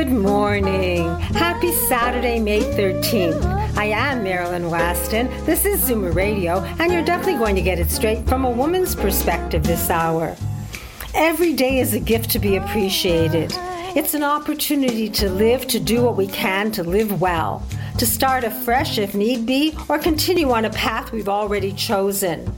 Good 0.00 0.12
morning. 0.12 1.04
Happy 1.18 1.72
Saturday, 1.72 2.40
May 2.40 2.60
13th. 2.60 3.44
I 3.76 3.84
am 3.84 4.24
Marilyn 4.24 4.70
Wetston. 4.70 5.28
This 5.44 5.66
is 5.66 5.78
Zoomer 5.82 6.14
Radio, 6.14 6.60
and 6.78 6.90
you're 6.90 7.04
definitely 7.04 7.34
going 7.34 7.54
to 7.56 7.60
get 7.60 7.78
it 7.78 7.90
straight 7.90 8.26
from 8.26 8.46
a 8.46 8.50
woman's 8.50 8.94
perspective 8.94 9.62
this 9.62 9.90
hour. 9.90 10.34
Every 11.14 11.52
day 11.52 11.80
is 11.80 11.92
a 11.92 12.00
gift 12.00 12.30
to 12.30 12.38
be 12.38 12.56
appreciated. 12.56 13.52
It's 13.94 14.14
an 14.14 14.22
opportunity 14.22 15.10
to 15.10 15.28
live, 15.28 15.66
to 15.66 15.78
do 15.78 16.02
what 16.02 16.16
we 16.16 16.28
can, 16.28 16.72
to 16.72 16.82
live 16.82 17.20
well, 17.20 17.62
to 17.98 18.06
start 18.06 18.42
afresh 18.42 18.96
if 18.96 19.14
need 19.14 19.44
be, 19.44 19.76
or 19.90 19.98
continue 19.98 20.50
on 20.50 20.64
a 20.64 20.70
path 20.70 21.12
we've 21.12 21.28
already 21.28 21.74
chosen. 21.74 22.50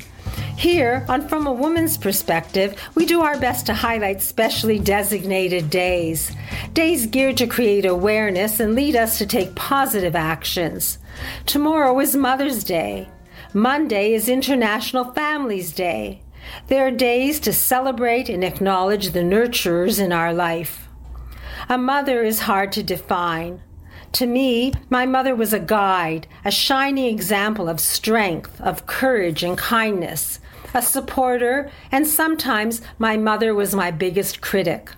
Here, 0.56 1.04
on 1.08 1.26
From 1.26 1.46
a 1.46 1.52
Woman's 1.52 1.98
Perspective, 1.98 2.80
we 2.94 3.04
do 3.04 3.22
our 3.22 3.38
best 3.38 3.66
to 3.66 3.74
highlight 3.74 4.22
specially 4.22 4.78
designated 4.78 5.70
days. 5.70 6.30
Days 6.72 7.06
geared 7.06 7.36
to 7.38 7.46
create 7.46 7.84
awareness 7.84 8.60
and 8.60 8.74
lead 8.74 8.94
us 8.94 9.18
to 9.18 9.26
take 9.26 9.54
positive 9.54 10.14
actions. 10.14 10.98
Tomorrow 11.46 11.98
is 12.00 12.14
Mother's 12.14 12.62
Day. 12.62 13.08
Monday 13.52 14.14
is 14.14 14.28
International 14.28 15.12
Families 15.12 15.72
Day. 15.72 16.22
There 16.68 16.86
are 16.86 16.90
days 16.90 17.40
to 17.40 17.52
celebrate 17.52 18.28
and 18.28 18.44
acknowledge 18.44 19.10
the 19.10 19.20
nurturers 19.20 20.00
in 20.00 20.12
our 20.12 20.32
life. 20.32 20.88
A 21.68 21.78
mother 21.78 22.22
is 22.22 22.40
hard 22.40 22.72
to 22.72 22.82
define. 22.82 23.62
To 24.12 24.26
me, 24.26 24.74
my 24.90 25.06
mother 25.06 25.34
was 25.34 25.54
a 25.54 25.58
guide, 25.58 26.26
a 26.44 26.50
shining 26.50 27.06
example 27.06 27.66
of 27.66 27.80
strength, 27.80 28.60
of 28.60 28.86
courage, 28.86 29.42
and 29.42 29.56
kindness, 29.56 30.38
a 30.74 30.82
supporter, 30.82 31.70
and 31.90 32.06
sometimes 32.06 32.82
my 32.98 33.16
mother 33.16 33.54
was 33.54 33.74
my 33.74 33.90
biggest 33.90 34.42
critic. 34.42 34.90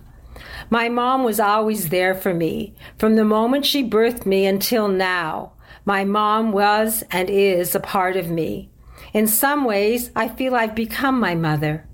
My 0.68 0.88
mom 0.88 1.22
was 1.22 1.38
always 1.38 1.90
there 1.90 2.14
for 2.14 2.34
me, 2.34 2.74
from 2.98 3.14
the 3.14 3.24
moment 3.24 3.66
she 3.66 3.88
birthed 3.88 4.26
me 4.26 4.46
until 4.46 4.88
now. 4.88 5.52
My 5.84 6.04
mom 6.04 6.50
was 6.50 7.04
and 7.10 7.30
is 7.30 7.74
a 7.74 7.80
part 7.80 8.16
of 8.16 8.30
me. 8.30 8.68
In 9.12 9.28
some 9.28 9.64
ways, 9.64 10.10
I 10.16 10.26
feel 10.26 10.56
I've 10.56 10.74
become 10.74 11.20
my 11.20 11.36
mother. 11.36 11.86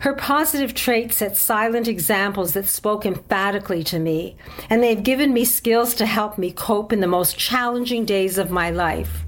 Her 0.00 0.12
positive 0.12 0.74
traits 0.74 1.16
set 1.16 1.36
silent 1.36 1.88
examples 1.88 2.52
that 2.52 2.66
spoke 2.66 3.06
emphatically 3.06 3.82
to 3.84 3.98
me, 3.98 4.36
and 4.68 4.82
they've 4.82 5.02
given 5.02 5.32
me 5.32 5.44
skills 5.44 5.94
to 5.94 6.06
help 6.06 6.38
me 6.38 6.52
cope 6.52 6.92
in 6.92 7.00
the 7.00 7.06
most 7.06 7.38
challenging 7.38 8.04
days 8.04 8.38
of 8.38 8.50
my 8.50 8.70
life. 8.70 9.24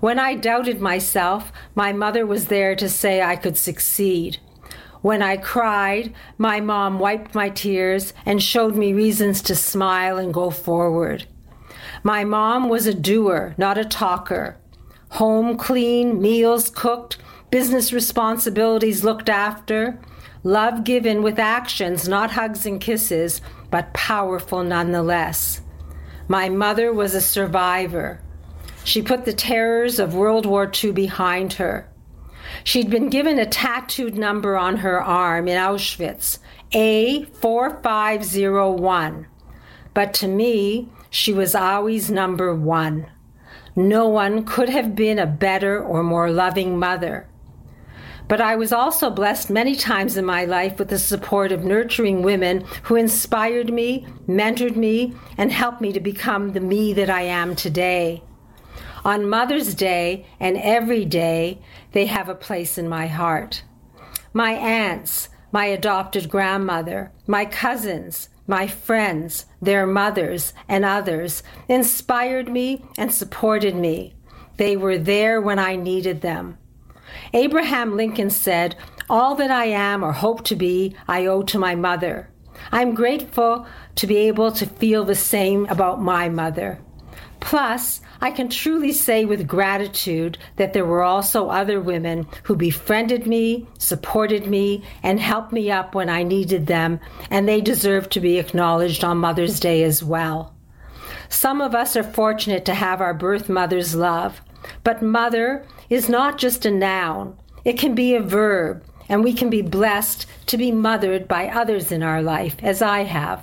When 0.00 0.18
I 0.18 0.34
doubted 0.34 0.80
myself, 0.80 1.52
my 1.74 1.92
mother 1.92 2.26
was 2.26 2.46
there 2.46 2.74
to 2.76 2.88
say 2.88 3.22
I 3.22 3.36
could 3.36 3.56
succeed. 3.56 4.38
When 5.00 5.22
I 5.22 5.36
cried, 5.36 6.12
my 6.36 6.60
mom 6.60 6.98
wiped 6.98 7.34
my 7.34 7.48
tears 7.48 8.12
and 8.24 8.42
showed 8.42 8.76
me 8.76 8.92
reasons 8.92 9.40
to 9.42 9.54
smile 9.54 10.18
and 10.18 10.34
go 10.34 10.50
forward. 10.50 11.26
My 12.02 12.24
mom 12.24 12.68
was 12.68 12.86
a 12.86 12.94
doer, 12.94 13.54
not 13.56 13.78
a 13.78 13.84
talker. 13.84 14.56
Home 15.10 15.56
clean, 15.56 16.20
meals 16.20 16.68
cooked, 16.68 17.18
business 17.56 17.90
responsibilities 17.90 19.02
looked 19.02 19.30
after, 19.30 19.98
love 20.44 20.84
given 20.84 21.22
with 21.22 21.38
actions, 21.38 22.06
not 22.06 22.32
hugs 22.32 22.66
and 22.66 22.82
kisses, 22.82 23.40
but 23.70 23.94
powerful 23.94 24.62
nonetheless. 24.62 25.62
My 26.28 26.50
mother 26.50 26.92
was 26.92 27.14
a 27.14 27.20
survivor. 27.22 28.20
She 28.84 29.00
put 29.00 29.24
the 29.24 29.32
terrors 29.32 29.98
of 29.98 30.14
World 30.14 30.44
War 30.44 30.70
II 30.70 30.92
behind 30.92 31.54
her. 31.54 31.88
She'd 32.62 32.90
been 32.90 33.08
given 33.08 33.38
a 33.38 33.46
tattooed 33.46 34.16
number 34.16 34.58
on 34.58 34.76
her 34.76 35.02
arm 35.02 35.48
in 35.48 35.56
Auschwitz, 35.56 36.38
A4501. 36.74 39.24
But 39.94 40.12
to 40.12 40.28
me, 40.28 40.90
she 41.08 41.32
was 41.32 41.54
always 41.54 42.10
number 42.10 42.54
one. 42.54 43.06
No 43.74 44.06
one 44.06 44.44
could 44.44 44.68
have 44.68 44.94
been 44.94 45.18
a 45.18 45.24
better 45.24 45.82
or 45.82 46.02
more 46.02 46.30
loving 46.30 46.78
mother. 46.78 47.26
But 48.28 48.40
I 48.40 48.56
was 48.56 48.72
also 48.72 49.08
blessed 49.08 49.50
many 49.50 49.76
times 49.76 50.16
in 50.16 50.24
my 50.24 50.44
life 50.44 50.78
with 50.78 50.88
the 50.88 50.98
support 50.98 51.52
of 51.52 51.64
nurturing 51.64 52.22
women 52.22 52.64
who 52.84 52.96
inspired 52.96 53.72
me, 53.72 54.06
mentored 54.26 54.74
me, 54.74 55.14
and 55.38 55.52
helped 55.52 55.80
me 55.80 55.92
to 55.92 56.00
become 56.00 56.52
the 56.52 56.60
me 56.60 56.92
that 56.94 57.08
I 57.08 57.22
am 57.22 57.54
today. 57.54 58.22
On 59.04 59.28
Mother's 59.28 59.74
Day 59.74 60.26
and 60.40 60.56
every 60.56 61.04
day, 61.04 61.60
they 61.92 62.06
have 62.06 62.28
a 62.28 62.34
place 62.34 62.76
in 62.76 62.88
my 62.88 63.06
heart. 63.06 63.62
My 64.32 64.52
aunts, 64.52 65.28
my 65.52 65.66
adopted 65.66 66.28
grandmother, 66.28 67.12
my 67.28 67.44
cousins, 67.44 68.28
my 68.48 68.66
friends, 68.66 69.46
their 69.62 69.86
mothers, 69.86 70.52
and 70.68 70.84
others 70.84 71.44
inspired 71.68 72.48
me 72.48 72.84
and 72.98 73.12
supported 73.12 73.76
me. 73.76 74.14
They 74.56 74.76
were 74.76 74.98
there 74.98 75.40
when 75.40 75.60
I 75.60 75.76
needed 75.76 76.22
them. 76.22 76.58
Abraham 77.36 77.98
Lincoln 77.98 78.30
said, 78.30 78.76
All 79.10 79.34
that 79.34 79.50
I 79.50 79.66
am 79.66 80.02
or 80.02 80.12
hope 80.12 80.42
to 80.44 80.56
be, 80.56 80.96
I 81.06 81.26
owe 81.26 81.42
to 81.42 81.58
my 81.58 81.74
mother. 81.74 82.30
I'm 82.72 82.94
grateful 82.94 83.66
to 83.96 84.06
be 84.06 84.16
able 84.16 84.52
to 84.52 84.64
feel 84.64 85.04
the 85.04 85.14
same 85.14 85.66
about 85.66 86.00
my 86.00 86.30
mother. 86.30 86.80
Plus, 87.38 88.00
I 88.22 88.30
can 88.30 88.48
truly 88.48 88.90
say 88.90 89.26
with 89.26 89.46
gratitude 89.46 90.38
that 90.56 90.72
there 90.72 90.86
were 90.86 91.02
also 91.02 91.50
other 91.50 91.78
women 91.78 92.26
who 92.44 92.56
befriended 92.56 93.26
me, 93.26 93.68
supported 93.76 94.46
me, 94.46 94.82
and 95.02 95.20
helped 95.20 95.52
me 95.52 95.70
up 95.70 95.94
when 95.94 96.08
I 96.08 96.22
needed 96.22 96.66
them, 96.66 97.00
and 97.30 97.46
they 97.46 97.60
deserve 97.60 98.08
to 98.10 98.20
be 98.20 98.38
acknowledged 98.38 99.04
on 99.04 99.18
Mother's 99.18 99.60
Day 99.60 99.82
as 99.82 100.02
well. 100.02 100.56
Some 101.28 101.60
of 101.60 101.74
us 101.74 101.96
are 101.96 102.02
fortunate 102.02 102.64
to 102.64 102.74
have 102.74 103.02
our 103.02 103.12
birth 103.12 103.50
mother's 103.50 103.94
love, 103.94 104.40
but 104.84 105.02
mother 105.02 105.66
is 105.90 106.08
not 106.08 106.38
just 106.38 106.66
a 106.66 106.70
noun, 106.70 107.36
it 107.64 107.78
can 107.78 107.94
be 107.94 108.14
a 108.14 108.20
verb, 108.20 108.84
and 109.08 109.22
we 109.22 109.32
can 109.32 109.50
be 109.50 109.62
blessed 109.62 110.26
to 110.46 110.56
be 110.56 110.70
mothered 110.72 111.26
by 111.28 111.48
others 111.48 111.92
in 111.92 112.02
our 112.02 112.22
life, 112.22 112.56
as 112.62 112.82
I 112.82 113.04
have. 113.04 113.42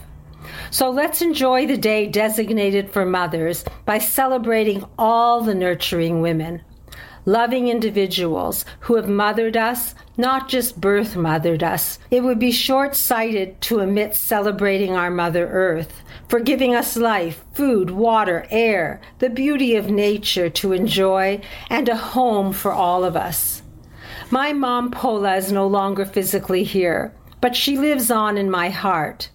So 0.72 0.90
let's 0.90 1.22
enjoy 1.22 1.68
the 1.68 1.78
day 1.78 2.08
designated 2.08 2.92
for 2.92 3.06
mothers 3.06 3.64
by 3.86 3.98
celebrating 3.98 4.86
all 4.98 5.42
the 5.42 5.56
nurturing 5.56 6.22
women, 6.22 6.62
loving 7.26 7.68
individuals 7.68 8.66
who 8.82 8.96
have 8.96 9.08
mothered 9.08 9.56
us, 9.56 9.96
not 10.18 10.47
just 10.47 10.79
birth 10.79 11.16
mothered 11.16 11.63
us. 11.63 12.00
It 12.12 12.24
would 12.24 12.40
be 12.40 12.51
short 12.51 12.96
sighted 12.96 13.59
to 13.62 13.81
omit 13.81 14.16
celebrating 14.16 14.96
our 14.96 15.09
Mother 15.09 15.47
Earth 15.47 16.03
for 16.28 16.40
giving 16.40 16.75
us 16.75 16.96
life, 16.96 17.44
food, 17.53 17.90
water, 17.91 18.46
air, 18.50 19.01
the 19.19 19.29
beauty 19.29 19.75
of 19.75 19.90
nature 19.90 20.50
to 20.50 20.74
enjoy, 20.74 21.41
and 21.69 21.90
a 21.90 21.96
home 21.96 22.53
for 22.53 22.72
all 22.72 23.03
of 23.03 23.16
us. 23.16 23.62
My 24.29 24.53
mom 24.53 24.91
Pola 24.91 25.35
is 25.35 25.51
no 25.51 25.68
longer 25.68 26.06
physically 26.06 26.63
here, 26.63 27.13
but 27.41 27.56
she 27.56 27.78
lives 27.78 28.09
on 28.09 28.38
in 28.38 28.50
my 28.50 28.69
heart. 28.69 29.30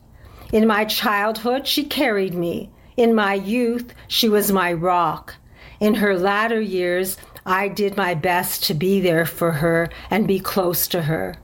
In 0.52 0.66
my 0.66 0.84
childhood, 0.84 1.66
she 1.66 1.84
carried 1.84 2.34
me. 2.34 2.70
In 2.96 3.14
my 3.14 3.34
youth, 3.34 3.94
she 4.08 4.28
was 4.28 4.50
my 4.50 4.72
rock. 4.72 5.34
In 5.78 5.94
her 5.94 6.18
latter 6.18 6.60
years, 6.60 7.16
I 7.48 7.68
did 7.68 7.96
my 7.96 8.14
best 8.14 8.62
to 8.64 8.74
be 8.74 9.00
there 9.00 9.24
for 9.24 9.52
her 9.52 9.88
and 10.10 10.28
be 10.28 10.38
close 10.38 10.86
to 10.88 11.02
her. 11.02 11.36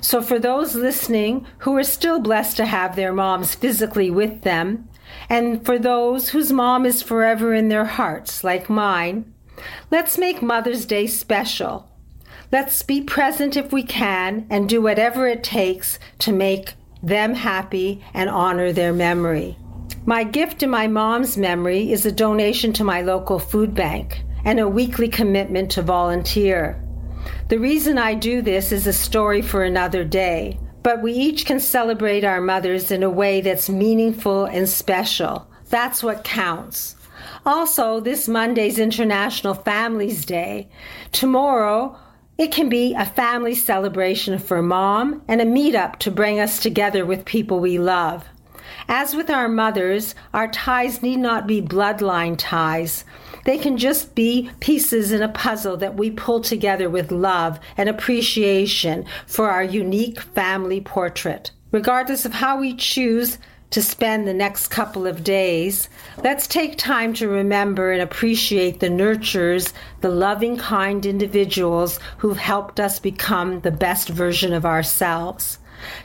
So, 0.00 0.22
for 0.22 0.38
those 0.38 0.74
listening 0.74 1.46
who 1.58 1.76
are 1.76 1.84
still 1.84 2.20
blessed 2.20 2.56
to 2.58 2.66
have 2.66 2.96
their 2.96 3.12
moms 3.12 3.54
physically 3.54 4.10
with 4.10 4.42
them, 4.42 4.88
and 5.28 5.64
for 5.64 5.78
those 5.78 6.30
whose 6.30 6.52
mom 6.52 6.86
is 6.86 7.02
forever 7.02 7.52
in 7.52 7.68
their 7.68 7.84
hearts, 7.84 8.42
like 8.42 8.70
mine, 8.70 9.32
let's 9.90 10.18
make 10.18 10.42
Mother's 10.42 10.86
Day 10.86 11.06
special. 11.06 11.90
Let's 12.52 12.82
be 12.82 13.00
present 13.02 13.56
if 13.56 13.72
we 13.72 13.82
can 13.82 14.46
and 14.48 14.68
do 14.68 14.80
whatever 14.80 15.26
it 15.26 15.42
takes 15.42 15.98
to 16.20 16.32
make 16.32 16.74
them 17.02 17.34
happy, 17.34 18.02
and 18.14 18.28
honor 18.28 18.72
their 18.72 18.92
memory. 18.92 19.56
My 20.04 20.24
gift 20.24 20.62
in 20.62 20.70
my 20.70 20.86
mom's 20.86 21.36
memory 21.36 21.92
is 21.92 22.06
a 22.06 22.12
donation 22.12 22.72
to 22.74 22.84
my 22.84 23.02
local 23.02 23.38
food 23.38 23.74
bank 23.74 24.22
and 24.46 24.60
a 24.60 24.68
weekly 24.68 25.08
commitment 25.08 25.72
to 25.72 25.82
volunteer. 25.82 26.80
The 27.48 27.58
reason 27.58 27.98
I 27.98 28.14
do 28.14 28.40
this 28.40 28.70
is 28.70 28.86
a 28.86 28.92
story 28.92 29.42
for 29.42 29.64
another 29.64 30.04
day, 30.04 30.58
but 30.84 31.02
we 31.02 31.12
each 31.12 31.44
can 31.44 31.58
celebrate 31.58 32.22
our 32.22 32.40
mothers 32.40 32.92
in 32.92 33.02
a 33.02 33.10
way 33.10 33.40
that's 33.40 33.68
meaningful 33.68 34.44
and 34.44 34.68
special. 34.68 35.50
That's 35.68 36.00
what 36.00 36.22
counts. 36.22 36.94
Also, 37.44 37.98
this 37.98 38.28
Monday's 38.28 38.78
International 38.78 39.52
Families 39.52 40.24
Day. 40.24 40.68
Tomorrow, 41.10 41.98
it 42.38 42.52
can 42.52 42.68
be 42.68 42.94
a 42.94 43.04
family 43.04 43.54
celebration 43.54 44.38
for 44.38 44.62
mom 44.62 45.22
and 45.26 45.40
a 45.40 45.44
meetup 45.44 45.96
to 46.00 46.10
bring 46.12 46.38
us 46.38 46.60
together 46.60 47.04
with 47.04 47.24
people 47.24 47.58
we 47.58 47.78
love. 47.80 48.24
As 48.88 49.14
with 49.16 49.30
our 49.30 49.48
mothers, 49.48 50.14
our 50.32 50.48
ties 50.48 51.02
need 51.02 51.18
not 51.18 51.46
be 51.46 51.60
bloodline 51.60 52.36
ties. 52.38 53.04
They 53.44 53.58
can 53.58 53.76
just 53.78 54.14
be 54.14 54.50
pieces 54.60 55.12
in 55.12 55.22
a 55.22 55.28
puzzle 55.28 55.76
that 55.78 55.96
we 55.96 56.10
pull 56.10 56.40
together 56.40 56.88
with 56.88 57.10
love 57.10 57.58
and 57.76 57.88
appreciation 57.88 59.04
for 59.26 59.50
our 59.50 59.64
unique 59.64 60.20
family 60.20 60.80
portrait. 60.80 61.50
Regardless 61.72 62.24
of 62.24 62.32
how 62.32 62.58
we 62.58 62.74
choose 62.74 63.38
to 63.70 63.82
spend 63.82 64.26
the 64.26 64.34
next 64.34 64.68
couple 64.68 65.06
of 65.06 65.24
days, 65.24 65.88
let's 66.22 66.46
take 66.46 66.78
time 66.78 67.12
to 67.14 67.28
remember 67.28 67.90
and 67.90 68.00
appreciate 68.00 68.78
the 68.78 68.88
nurturers, 68.88 69.72
the 70.00 70.08
loving, 70.08 70.56
kind 70.56 71.04
individuals 71.04 71.98
who've 72.18 72.36
helped 72.36 72.78
us 72.78 73.00
become 73.00 73.60
the 73.60 73.72
best 73.72 74.08
version 74.08 74.52
of 74.52 74.64
ourselves. 74.64 75.58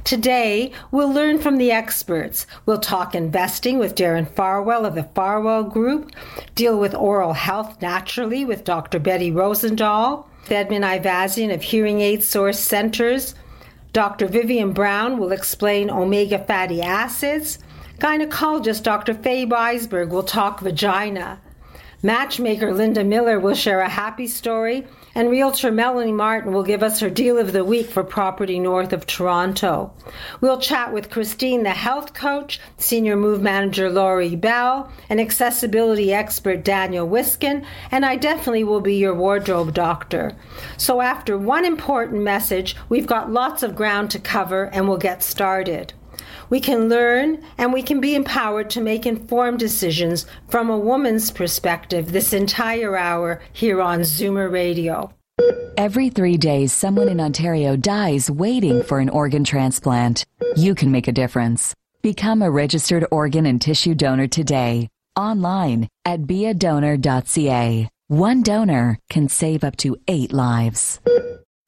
Today, 0.03 0.71
we'll 0.91 1.11
learn 1.11 1.39
from 1.39 1.57
the 1.57 1.71
experts. 1.71 2.47
We'll 2.65 2.79
talk 2.79 3.15
investing 3.15 3.79
with 3.79 3.95
Darren 3.95 4.29
Farwell 4.29 4.85
of 4.85 4.95
the 4.95 5.03
Farwell 5.03 5.63
Group, 5.63 6.11
deal 6.55 6.79
with 6.79 6.95
oral 6.95 7.33
health 7.33 7.81
naturally 7.81 8.45
with 8.45 8.63
Dr. 8.63 8.99
Betty 8.99 9.31
Rozendaal, 9.31 10.25
Edmond 10.49 10.85
Ayvazyan 10.85 11.53
of 11.53 11.61
Hearing 11.61 12.01
Aid 12.01 12.23
Source 12.23 12.59
Centers, 12.59 13.35
Dr. 13.93 14.27
Vivien 14.27 14.71
Brown 14.71 15.17
will 15.17 15.33
explain 15.33 15.89
omega 15.89 16.39
fatty 16.39 16.81
acids. 16.81 17.59
Gynecologist 17.99 18.83
Dr. 18.83 19.13
Fay 19.13 19.45
Weisberg 19.45 20.09
will 20.09 20.23
talk 20.23 20.61
vagina. 20.61 21.39
Matchmaker 22.01 22.73
Linda 22.73 23.03
Miller 23.03 23.39
will 23.39 23.53
share 23.53 23.81
a 23.81 23.89
happy 23.89 24.27
story, 24.27 24.87
and 25.13 25.29
realtor 25.29 25.71
Melanie 25.71 26.11
Martyn 26.11 26.53
will 26.53 26.63
give 26.63 26.83
us 26.83 26.99
her 26.99 27.09
deal 27.09 27.37
of 27.37 27.51
the 27.51 27.65
week 27.65 27.87
for 27.87 28.03
property 28.03 28.59
north 28.59 28.93
of 28.93 29.05
Toronto. 29.05 29.93
We'll 30.39 30.59
chat 30.59 30.93
with 30.93 31.09
Christine, 31.09 31.63
the 31.63 31.71
health 31.71 32.13
coach, 32.13 32.59
senior 32.77 33.15
move 33.15 33.41
manager 33.41 33.89
Laurie 33.89 34.35
Bell, 34.35 34.91
and 35.09 35.19
accessibility 35.19 36.13
expert 36.13 36.63
Daniel 36.63 37.07
Wiskin, 37.07 37.65
and 37.91 38.05
I 38.05 38.15
definitely 38.15 38.63
will 38.63 38.81
be 38.81 38.95
your 38.95 39.13
wardrobe 39.13 39.73
doctor. 39.73 40.35
So 40.77 41.01
after 41.01 41.37
one 41.37 41.65
important 41.65 42.23
message, 42.23 42.75
we've 42.89 43.07
got 43.07 43.31
lots 43.31 43.63
of 43.63 43.75
ground 43.75 44.11
to 44.11 44.19
cover 44.19 44.65
and 44.73 44.87
we'll 44.87 44.97
get 44.97 45.23
started. 45.23 45.93
We 46.51 46.59
can 46.59 46.89
learn 46.89 47.41
and 47.57 47.71
we 47.71 47.81
can 47.81 48.01
be 48.01 48.13
empowered 48.13 48.69
to 48.71 48.81
make 48.81 49.05
informed 49.05 49.57
decisions 49.57 50.25
from 50.49 50.69
a 50.69 50.77
woman's 50.77 51.31
perspective 51.31 52.11
this 52.11 52.33
entire 52.33 52.97
hour 52.97 53.41
here 53.53 53.81
on 53.81 54.01
Zoomer 54.01 54.51
Radio. 54.51 55.13
Every 55.77 56.09
three 56.09 56.35
days, 56.35 56.73
someone 56.73 57.07
in 57.07 57.21
Ontario 57.21 57.77
dies 57.77 58.29
waiting 58.29 58.83
for 58.83 58.99
an 58.99 59.07
organ 59.07 59.45
transplant. 59.45 60.25
You 60.57 60.75
can 60.75 60.91
make 60.91 61.07
a 61.07 61.13
difference. 61.13 61.73
Become 62.01 62.41
a 62.41 62.51
registered 62.51 63.05
organ 63.11 63.45
and 63.45 63.61
tissue 63.61 63.95
donor 63.95 64.27
today. 64.27 64.89
Online 65.15 65.87
at 66.03 66.23
beadonor.ca. 66.23 67.89
One 68.09 68.43
donor 68.43 68.99
can 69.09 69.29
save 69.29 69.63
up 69.63 69.77
to 69.77 69.95
eight 70.09 70.33
lives. 70.33 70.99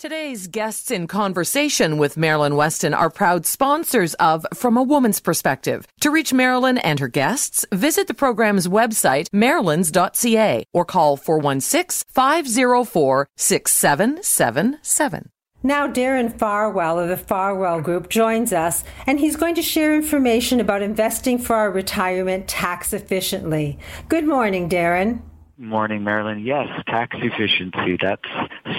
Today's 0.03 0.47
guests 0.47 0.91
in 0.91 1.07
conversation 1.07 1.97
with 1.97 2.17
Marilyn 2.17 2.55
Wetston 2.55 2.93
are 2.93 3.09
proud 3.09 3.45
sponsors 3.45 4.15
of 4.15 4.45
From 4.53 4.75
a 4.75 4.83
Woman's 4.83 5.21
Perspective. 5.21 5.87
To 6.01 6.11
reach 6.11 6.33
Marilyn 6.33 6.77
and 6.77 6.99
her 6.99 7.07
guests, 7.07 7.65
visit 7.71 8.07
the 8.07 8.13
program's 8.13 8.67
website, 8.67 9.29
marilyns.ca, 9.29 10.65
or 10.73 10.83
call 10.83 11.15
416 11.15 12.05
504 12.13 13.29
6777. 13.37 15.29
Now, 15.63 15.87
Darren 15.87 16.37
Farwell 16.37 16.99
of 16.99 17.07
the 17.07 17.15
Farwell 17.15 17.79
Group 17.79 18.09
joins 18.09 18.51
us, 18.51 18.83
and 19.07 19.21
he's 19.21 19.37
going 19.37 19.55
to 19.55 19.61
share 19.61 19.95
information 19.95 20.59
about 20.59 20.81
investing 20.81 21.37
for 21.37 21.55
our 21.55 21.71
retirement 21.71 22.49
tax 22.49 22.91
efficiently. 22.91 23.79
Good 24.09 24.27
morning, 24.27 24.67
Darren. 24.67 25.21
Morning, 25.57 26.03
Marilyn. 26.03 26.39
Yes, 26.43 26.67
tax 26.87 27.15
efficiency. 27.19 27.97
That's 28.01 28.23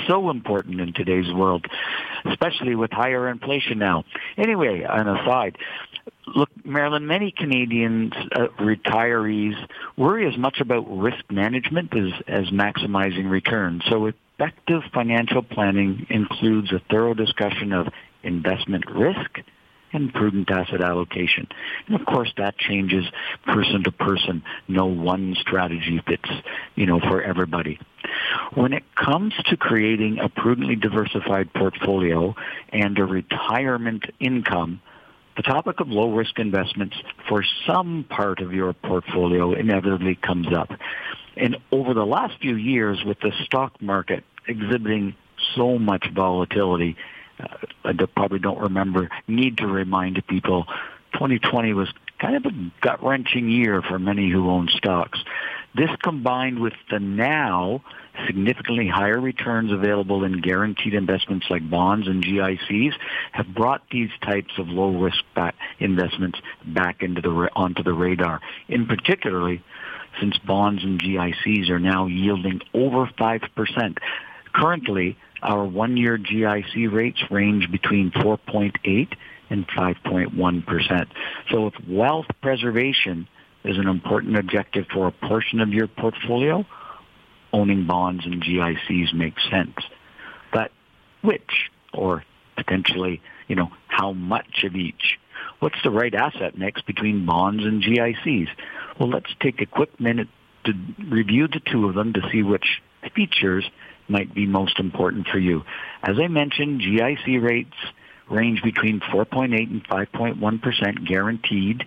so 0.08 0.28
important 0.30 0.80
in 0.80 0.92
today's 0.92 1.32
world, 1.32 1.66
especially 2.24 2.74
with 2.74 2.90
higher 2.90 3.28
inflation 3.28 3.78
now. 3.78 4.04
Anyway, 4.36 4.82
an 4.82 5.06
aside, 5.06 5.56
look, 6.34 6.48
Marilyn, 6.64 7.06
many 7.06 7.30
Canadians, 7.30 8.12
uh, 8.34 8.48
retirees, 8.58 9.54
worry 9.96 10.26
as 10.26 10.36
much 10.36 10.60
about 10.60 10.84
risk 10.88 11.24
management 11.30 11.96
as, 11.96 12.12
as 12.26 12.46
maximizing 12.50 13.30
returns. 13.30 13.82
So 13.88 14.06
effective 14.06 14.82
financial 14.92 15.42
planning 15.42 16.08
includes 16.10 16.72
a 16.72 16.80
thorough 16.90 17.14
discussion 17.14 17.72
of 17.72 17.86
investment 18.24 18.84
risk, 18.90 19.38
and 19.94 20.12
prudent 20.12 20.50
asset 20.50 20.80
allocation. 20.80 21.46
And 21.86 21.98
of 21.98 22.06
course, 22.06 22.32
that 22.36 22.58
changes 22.58 23.04
person 23.46 23.84
to 23.84 23.92
person. 23.92 24.42
No 24.68 24.86
one 24.86 25.36
strategy 25.40 26.00
fits, 26.06 26.28
you 26.74 26.86
know, 26.86 27.00
for 27.00 27.22
everybody. 27.22 27.78
When 28.54 28.72
it 28.72 28.84
comes 28.94 29.34
to 29.46 29.56
creating 29.56 30.18
a 30.18 30.28
prudently 30.28 30.76
diversified 30.76 31.52
portfolio 31.54 32.34
and 32.70 32.98
a 32.98 33.04
retirement 33.04 34.04
income, 34.20 34.80
the 35.36 35.42
topic 35.42 35.80
of 35.80 35.88
low 35.88 36.12
risk 36.12 36.38
investments 36.38 36.96
for 37.28 37.44
some 37.66 38.04
part 38.08 38.40
of 38.40 38.52
your 38.52 38.72
portfolio 38.72 39.52
inevitably 39.52 40.14
comes 40.14 40.48
up. 40.52 40.70
And 41.36 41.56
over 41.72 41.94
the 41.94 42.06
last 42.06 42.40
few 42.40 42.54
years 42.54 43.02
with 43.04 43.18
the 43.20 43.32
stock 43.44 43.80
market 43.82 44.22
exhibiting 44.46 45.16
so 45.56 45.78
much 45.78 46.06
volatility, 46.14 46.96
uh, 47.40 47.46
I 47.84 47.92
probably 48.14 48.38
don't 48.38 48.58
remember, 48.58 49.08
need 49.26 49.58
to 49.58 49.66
remind 49.66 50.24
people 50.26 50.66
2020 51.14 51.72
was 51.74 51.88
kind 52.18 52.36
of 52.36 52.46
a 52.46 52.72
gut 52.80 53.02
wrenching 53.02 53.48
year 53.48 53.82
for 53.82 53.98
many 53.98 54.30
who 54.30 54.48
own 54.50 54.68
stocks. 54.68 55.18
This 55.74 55.90
combined 56.02 56.60
with 56.60 56.74
the 56.90 57.00
now 57.00 57.82
significantly 58.26 58.86
higher 58.86 59.20
returns 59.20 59.72
available 59.72 60.22
in 60.22 60.40
guaranteed 60.40 60.94
investments 60.94 61.46
like 61.50 61.68
bonds 61.68 62.06
and 62.06 62.24
GICs 62.24 62.92
have 63.32 63.52
brought 63.52 63.82
these 63.90 64.10
types 64.22 64.52
of 64.58 64.68
low 64.68 64.90
risk 64.90 65.24
investments 65.80 66.38
back 66.64 67.02
into 67.02 67.20
the 67.20 67.50
onto 67.56 67.82
the 67.82 67.92
radar. 67.92 68.40
In 68.68 68.86
particularly, 68.86 69.62
since 70.20 70.38
bonds 70.38 70.84
and 70.84 71.00
GICs 71.00 71.70
are 71.70 71.80
now 71.80 72.06
yielding 72.06 72.60
over 72.72 73.10
five 73.18 73.42
percent. 73.56 73.98
Currently, 74.54 75.16
our 75.42 75.64
one-year 75.64 76.18
GIC 76.18 76.92
rates 76.92 77.20
range 77.30 77.70
between 77.70 78.10
4.8 78.12 79.08
and 79.50 79.68
5.1%. 79.68 81.06
So 81.50 81.66
if 81.66 81.74
wealth 81.88 82.26
preservation 82.40 83.28
is 83.64 83.76
an 83.78 83.88
important 83.88 84.36
objective 84.38 84.86
for 84.92 85.08
a 85.08 85.12
portion 85.12 85.60
of 85.60 85.70
your 85.70 85.88
portfolio, 85.88 86.64
owning 87.52 87.86
bonds 87.86 88.24
and 88.24 88.42
GICs 88.42 89.12
makes 89.12 89.42
sense. 89.50 89.76
But 90.52 90.70
which, 91.22 91.70
or 91.92 92.24
potentially, 92.56 93.20
you 93.48 93.56
know, 93.56 93.70
how 93.88 94.12
much 94.12 94.64
of 94.64 94.76
each? 94.76 95.18
What's 95.58 95.82
the 95.82 95.90
right 95.90 96.14
asset 96.14 96.56
mix 96.56 96.80
between 96.82 97.26
bonds 97.26 97.64
and 97.64 97.82
GICs? 97.82 98.48
Well, 98.98 99.08
let's 99.08 99.30
take 99.40 99.60
a 99.60 99.66
quick 99.66 99.98
minute 99.98 100.28
to 100.64 100.72
review 101.08 101.48
the 101.48 101.60
two 101.60 101.88
of 101.88 101.94
them 101.94 102.12
to 102.12 102.20
see 102.30 102.42
which 102.42 102.80
features 103.14 103.64
might 104.08 104.34
be 104.34 104.46
most 104.46 104.78
important 104.78 105.26
for 105.28 105.38
you. 105.38 105.62
As 106.02 106.18
I 106.18 106.28
mentioned, 106.28 106.80
GIC 106.80 107.42
rates 107.42 107.76
range 108.30 108.62
between 108.62 109.00
4.8 109.00 109.70
and 109.70 109.86
5.1% 109.86 111.06
guaranteed. 111.06 111.84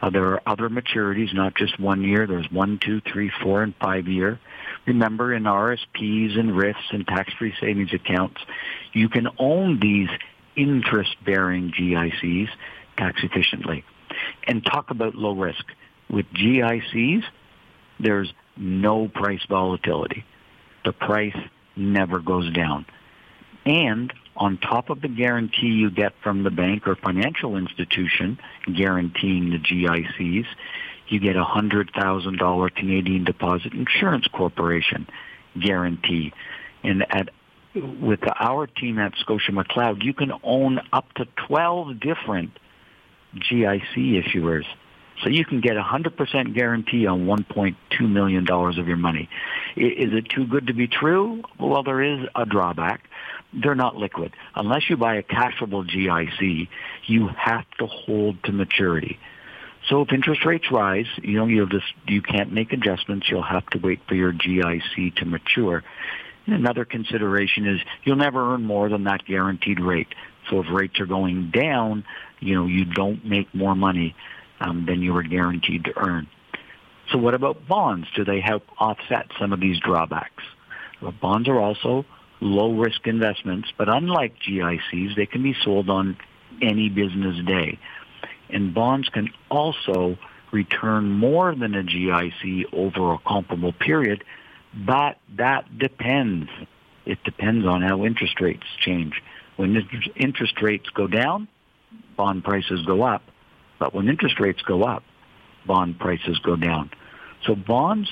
Uh, 0.00 0.10
there 0.10 0.24
are 0.24 0.42
other 0.46 0.68
maturities, 0.68 1.32
not 1.32 1.54
just 1.54 1.78
one 1.78 2.02
year. 2.02 2.26
There's 2.26 2.50
one, 2.50 2.78
two, 2.84 3.00
three, 3.00 3.30
four, 3.42 3.62
and 3.62 3.74
five 3.76 4.08
year. 4.08 4.40
Remember, 4.86 5.32
in 5.32 5.44
RSPs 5.44 6.38
and 6.38 6.56
RIFs 6.56 6.90
and 6.90 7.06
tax-free 7.06 7.54
savings 7.60 7.92
accounts, 7.92 8.40
you 8.92 9.08
can 9.08 9.28
own 9.38 9.78
these 9.78 10.08
interest-bearing 10.56 11.72
GICs 11.72 12.48
tax 12.96 13.22
efficiently. 13.22 13.84
And 14.46 14.64
talk 14.64 14.90
about 14.90 15.14
low 15.14 15.34
risk. 15.34 15.64
With 16.10 16.26
GICs, 16.32 17.22
there's 18.00 18.32
no 18.56 19.08
price 19.08 19.40
volatility 19.48 20.24
the 20.84 20.92
price 20.92 21.36
never 21.76 22.18
goes 22.18 22.52
down. 22.52 22.86
And 23.64 24.12
on 24.36 24.58
top 24.58 24.90
of 24.90 25.00
the 25.00 25.08
guarantee 25.08 25.68
you 25.68 25.90
get 25.90 26.14
from 26.22 26.42
the 26.42 26.50
bank 26.50 26.86
or 26.86 26.96
financial 26.96 27.56
institution 27.56 28.38
guaranteeing 28.72 29.50
the 29.50 29.58
GICs, 29.58 30.46
you 31.08 31.20
get 31.20 31.36
a 31.36 31.44
$100,000 31.44 32.74
Canadian 32.74 33.24
Deposit 33.24 33.74
Insurance 33.74 34.26
Corporation 34.28 35.06
guarantee. 35.58 36.32
And 36.82 37.04
at 37.10 37.28
with 37.74 38.20
our 38.38 38.66
team 38.66 38.98
at 38.98 39.14
Scotia 39.16 39.52
McLeod, 39.52 40.02
you 40.02 40.12
can 40.12 40.32
own 40.42 40.80
up 40.92 41.10
to 41.14 41.26
12 41.46 42.00
different 42.00 42.58
GIC 43.34 44.22
issuers. 44.22 44.66
So 45.22 45.28
you 45.28 45.44
can 45.44 45.60
get 45.60 45.76
a 45.76 45.82
100% 45.82 46.54
guarantee 46.54 47.06
on 47.06 47.26
$1.2 47.26 48.10
million 48.10 48.50
of 48.50 48.88
your 48.88 48.96
money. 48.96 49.28
Is 49.76 50.12
it 50.12 50.28
too 50.28 50.46
good 50.46 50.66
to 50.66 50.74
be 50.74 50.88
true? 50.88 51.42
Well, 51.58 51.82
there 51.82 52.02
is 52.02 52.26
a 52.34 52.44
drawback. 52.44 53.08
They're 53.52 53.74
not 53.74 53.96
liquid. 53.96 54.32
Unless 54.56 54.90
you 54.90 54.96
buy 54.96 55.16
a 55.16 55.22
cashable 55.22 55.88
GIC, 55.88 56.68
you 57.06 57.28
have 57.28 57.64
to 57.78 57.86
hold 57.86 58.42
to 58.44 58.52
maturity. 58.52 59.18
So 59.88 60.02
if 60.02 60.12
interest 60.12 60.44
rates 60.44 60.70
rise, 60.70 61.06
you 61.22 61.38
know, 61.38 61.46
you'll 61.46 61.66
just, 61.66 61.92
you 62.06 62.22
can't 62.22 62.52
make 62.52 62.72
adjustments. 62.72 63.28
You'll 63.28 63.42
have 63.42 63.66
to 63.70 63.78
wait 63.78 64.00
for 64.08 64.14
your 64.14 64.32
GIC 64.32 65.16
to 65.16 65.24
mature. 65.24 65.84
And 66.46 66.56
another 66.56 66.84
consideration 66.84 67.66
is 67.66 67.80
you'll 68.04 68.16
never 68.16 68.54
earn 68.54 68.64
more 68.64 68.88
than 68.88 69.04
that 69.04 69.24
guaranteed 69.24 69.80
rate. 69.80 70.14
So 70.50 70.60
if 70.60 70.66
rates 70.70 70.98
are 70.98 71.06
going 71.06 71.50
down, 71.50 72.04
you 72.40 72.54
know, 72.54 72.66
you 72.66 72.84
don't 72.84 73.24
make 73.24 73.54
more 73.54 73.76
money 73.76 74.16
um, 74.62 74.86
than 74.86 75.02
you 75.02 75.12
were 75.12 75.22
guaranteed 75.22 75.84
to 75.84 75.98
earn. 75.98 76.28
So 77.10 77.18
what 77.18 77.34
about 77.34 77.66
bonds? 77.66 78.06
Do 78.14 78.24
they 78.24 78.40
help 78.40 78.64
offset 78.78 79.26
some 79.38 79.52
of 79.52 79.60
these 79.60 79.78
drawbacks? 79.80 80.44
Well, 81.00 81.12
bonds 81.12 81.48
are 81.48 81.58
also 81.58 82.04
low 82.40 82.72
risk 82.72 83.06
investments, 83.06 83.70
but 83.76 83.88
unlike 83.88 84.36
GICs, 84.38 85.16
they 85.16 85.26
can 85.26 85.42
be 85.42 85.54
sold 85.62 85.90
on 85.90 86.16
any 86.60 86.88
business 86.88 87.44
day. 87.44 87.78
And 88.50 88.74
bonds 88.74 89.08
can 89.08 89.30
also 89.50 90.18
return 90.52 91.10
more 91.10 91.54
than 91.54 91.74
a 91.74 91.82
GIC 91.82 92.72
over 92.72 93.14
a 93.14 93.18
comparable 93.18 93.72
period, 93.72 94.24
but 94.74 95.18
that 95.36 95.78
depends. 95.78 96.50
It 97.04 97.22
depends 97.24 97.66
on 97.66 97.82
how 97.82 98.04
interest 98.04 98.40
rates 98.40 98.66
change. 98.78 99.22
When 99.56 99.76
interest 100.16 100.60
rates 100.62 100.88
go 100.90 101.06
down, 101.06 101.48
bond 102.16 102.44
prices 102.44 102.84
go 102.86 103.02
up. 103.02 103.22
But 103.82 103.92
when 103.92 104.08
interest 104.08 104.38
rates 104.38 104.62
go 104.62 104.84
up, 104.84 105.02
bond 105.66 105.98
prices 105.98 106.38
go 106.38 106.54
down. 106.54 106.88
So 107.44 107.56
bonds 107.56 108.08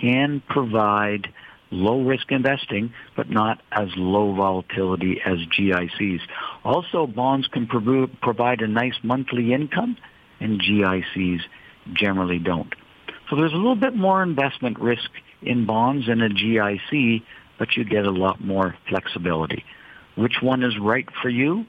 can 0.00 0.42
provide 0.48 1.32
low 1.70 2.02
risk 2.02 2.32
investing, 2.32 2.92
but 3.14 3.30
not 3.30 3.60
as 3.70 3.90
low 3.96 4.34
volatility 4.34 5.20
as 5.24 5.38
GICs. 5.56 6.18
Also, 6.64 7.06
bonds 7.06 7.46
can 7.46 7.68
prov- 7.68 8.10
provide 8.22 8.60
a 8.60 8.66
nice 8.66 8.96
monthly 9.04 9.52
income, 9.52 9.96
and 10.40 10.60
GICs 10.60 11.42
generally 11.92 12.40
don't. 12.40 12.74
So 13.30 13.36
there's 13.36 13.52
a 13.52 13.56
little 13.56 13.76
bit 13.76 13.94
more 13.94 14.20
investment 14.20 14.80
risk 14.80 15.08
in 15.42 15.64
bonds 15.64 16.08
than 16.08 16.22
a 16.22 16.28
GIC, 16.28 17.22
but 17.56 17.76
you 17.76 17.84
get 17.84 18.04
a 18.04 18.10
lot 18.10 18.40
more 18.40 18.74
flexibility. 18.88 19.64
Which 20.16 20.42
one 20.42 20.64
is 20.64 20.76
right 20.76 21.06
for 21.22 21.28
you? 21.28 21.66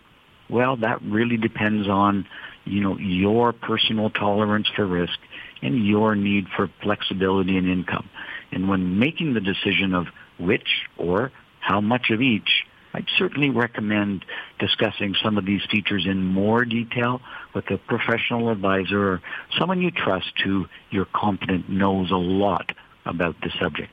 Well, 0.49 0.77
that 0.77 1.01
really 1.01 1.37
depends 1.37 1.87
on, 1.87 2.27
you 2.65 2.81
know, 2.81 2.97
your 2.97 3.53
personal 3.53 4.09
tolerance 4.09 4.67
for 4.75 4.85
risk 4.85 5.17
and 5.61 5.85
your 5.85 6.15
need 6.15 6.47
for 6.55 6.69
flexibility 6.81 7.57
and 7.57 7.67
income. 7.67 8.09
And 8.51 8.69
when 8.69 8.99
making 8.99 9.33
the 9.33 9.41
decision 9.41 9.93
of 9.93 10.07
which 10.39 10.83
or 10.97 11.31
how 11.59 11.81
much 11.81 12.09
of 12.11 12.21
each, 12.21 12.63
I'd 12.93 13.07
certainly 13.17 13.49
recommend 13.49 14.23
discussing 14.57 15.15
some 15.21 15.37
of 15.37 15.45
these 15.45 15.61
features 15.69 16.05
in 16.05 16.23
more 16.23 16.63
detail 16.63 17.21
with 17.53 17.69
a 17.69 17.77
professional 17.77 18.49
advisor 18.49 19.13
or 19.13 19.21
someone 19.59 19.81
you 19.81 19.91
trust 19.91 20.31
who 20.43 20.67
you're 20.91 21.07
confident 21.13 21.69
knows 21.69 22.11
a 22.11 22.15
lot 22.15 22.71
about 23.05 23.35
the 23.41 23.51
subject. 23.59 23.91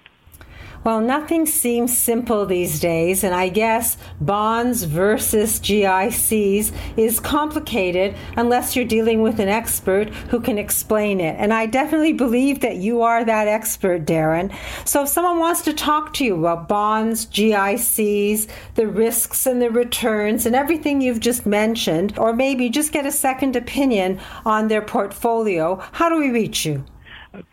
Well, 0.85 1.01
nothing 1.01 1.47
seems 1.47 1.97
simple 1.97 2.45
these 2.45 2.81
days, 2.81 3.23
and 3.23 3.33
I 3.33 3.51
guess 3.51 3.97
bonds 4.21 4.83
versus 4.83 5.61
GICs 5.61 6.73
is 6.97 7.21
complicated 7.21 8.17
unless 8.37 8.75
you're 8.75 8.85
dealing 8.85 9.23
with 9.23 9.39
an 9.39 9.49
expert 9.49 10.09
who 10.09 10.41
can 10.41 10.59
explain 10.59 11.21
it. 11.21 11.37
And 11.39 11.55
I 11.55 11.67
definitely 11.67 12.15
believe 12.15 12.63
that 12.63 12.79
you 12.79 13.03
are 13.03 13.25
that 13.25 13.47
expert, 13.47 14.05
Darren. 14.07 14.53
So 14.85 15.05
if 15.05 15.09
someone 15.09 15.39
wants 15.39 15.63
to 15.63 15.73
talk 15.73 16.15
to 16.15 16.25
you 16.25 16.35
about 16.35 16.67
bonds, 16.67 17.27
GICs, 17.27 18.49
the 18.75 18.89
risks 18.89 19.47
and 19.47 19.63
the 19.63 19.71
returns, 19.71 20.47
and 20.47 20.57
everything 20.57 21.01
you've 21.01 21.21
just 21.21 21.47
mentioned, 21.47 22.19
or 22.19 22.33
maybe 22.33 22.69
just 22.69 22.91
get 22.91 23.07
a 23.07 23.13
second 23.13 23.55
opinion 23.55 24.19
on 24.45 24.67
their 24.67 24.83
portfolio, 24.83 25.81
how 25.93 26.09
do 26.09 26.19
we 26.19 26.31
reach 26.31 26.67
you? 26.67 26.85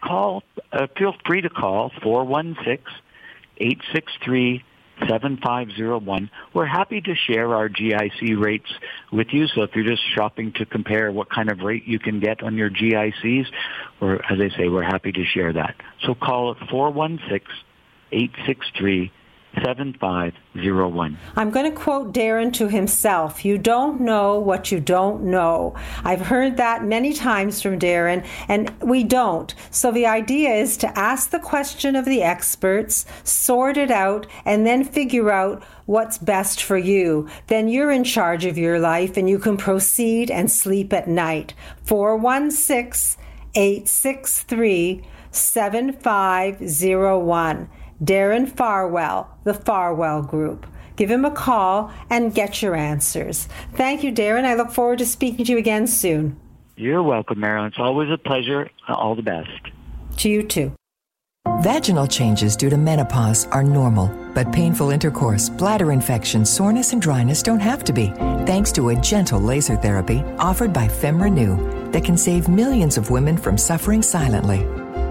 Call, 0.03 0.41
uh, 0.73 0.87
feel 0.97 1.13
free 1.27 1.41
to 1.41 1.49
call 1.49 1.91
416- 2.03 2.79
863 3.59 4.63
7501. 5.07 6.29
We're 6.53 6.65
happy 6.65 7.01
to 7.01 7.15
share 7.15 7.55
our 7.55 7.69
GIC 7.69 8.39
rates 8.39 8.69
with 9.11 9.27
you. 9.31 9.47
So 9.47 9.63
if 9.63 9.75
you're 9.75 9.85
just 9.85 10.03
shopping 10.13 10.51
to 10.53 10.65
compare 10.65 11.11
what 11.11 11.29
kind 11.29 11.49
of 11.49 11.61
rate 11.61 11.85
you 11.85 11.99
can 11.99 12.19
get 12.19 12.43
on 12.43 12.55
your 12.57 12.69
GICs, 12.69 13.45
or 14.01 14.15
as 14.31 14.39
I 14.39 14.49
say, 14.57 14.67
we're 14.67 14.83
happy 14.83 15.11
to 15.11 15.25
share 15.25 15.53
that. 15.53 15.75
So 16.05 16.15
call 16.15 16.51
it 16.51 16.57
416 16.69 17.47
863 18.11 19.11
7501. 19.63 21.17
I'm 21.35 21.49
going 21.49 21.69
to 21.69 21.77
quote 21.77 22.13
Darren 22.13 22.53
to 22.53 22.67
himself. 22.67 23.43
You 23.43 23.57
don't 23.57 24.01
know 24.01 24.39
what 24.39 24.71
you 24.71 24.79
don't 24.79 25.23
know. 25.23 25.75
I've 26.03 26.21
heard 26.21 26.57
that 26.57 26.83
many 26.83 27.13
times 27.13 27.61
from 27.61 27.79
Darren, 27.79 28.25
and 28.47 28.71
we 28.81 29.03
don't. 29.03 29.53
So 29.71 29.91
the 29.91 30.05
idea 30.05 30.51
is 30.51 30.77
to 30.77 30.97
ask 30.97 31.31
the 31.31 31.39
question 31.39 31.95
of 31.95 32.05
the 32.05 32.21
experts, 32.21 33.05
sort 33.23 33.77
it 33.77 33.91
out, 33.91 34.27
and 34.45 34.65
then 34.65 34.83
figure 34.83 35.31
out 35.31 35.63
what's 35.85 36.19
best 36.19 36.61
for 36.61 36.77
you. 36.77 37.27
Then 37.47 37.67
you're 37.67 37.91
in 37.91 38.03
charge 38.03 38.45
of 38.45 38.57
your 38.57 38.79
life 38.79 39.17
and 39.17 39.29
you 39.29 39.39
can 39.39 39.57
proceed 39.57 40.29
and 40.29 40.51
sleep 40.51 40.93
at 40.93 41.07
night. 41.07 41.53
416 41.85 43.19
863 43.55 45.03
7501. 45.31 47.69
Darren 48.03 48.49
Farwell, 48.49 49.29
the 49.43 49.53
Farwell 49.53 50.21
Group. 50.21 50.65
Give 50.95 51.09
him 51.09 51.25
a 51.25 51.31
call 51.31 51.91
and 52.09 52.33
get 52.33 52.61
your 52.61 52.75
answers. 52.75 53.47
Thank 53.75 54.03
you, 54.03 54.11
Darren. 54.11 54.45
I 54.45 54.55
look 54.55 54.71
forward 54.71 54.99
to 54.99 55.05
speaking 55.05 55.45
to 55.45 55.53
you 55.53 55.57
again 55.57 55.87
soon. 55.87 56.39
You're 56.75 57.03
welcome, 57.03 57.39
Marilyn. 57.39 57.69
It's 57.69 57.79
always 57.79 58.09
a 58.09 58.17
pleasure. 58.17 58.69
All 58.87 59.15
the 59.15 59.21
best. 59.21 59.49
To 60.17 60.29
you 60.29 60.43
too. 60.43 60.73
Vaginal 61.61 62.07
changes 62.07 62.55
due 62.55 62.69
to 62.69 62.77
menopause 62.77 63.45
are 63.47 63.63
normal, 63.63 64.07
but 64.33 64.51
painful 64.51 64.91
intercourse, 64.91 65.49
bladder 65.49 65.91
infection, 65.91 66.45
soreness, 66.45 66.93
and 66.93 67.01
dryness 67.01 67.43
don't 67.43 67.59
have 67.59 67.83
to 67.85 67.91
be, 67.91 68.07
thanks 68.45 68.71
to 68.73 68.89
a 68.89 68.95
gentle 68.95 69.41
laser 69.41 69.75
therapy 69.75 70.21
offered 70.37 70.71
by 70.71 70.87
FemRenew 70.87 71.91
that 71.91 72.05
can 72.05 72.17
save 72.17 72.47
millions 72.47 72.97
of 72.97 73.09
women 73.09 73.37
from 73.37 73.57
suffering 73.57 74.01
silently. 74.01 74.65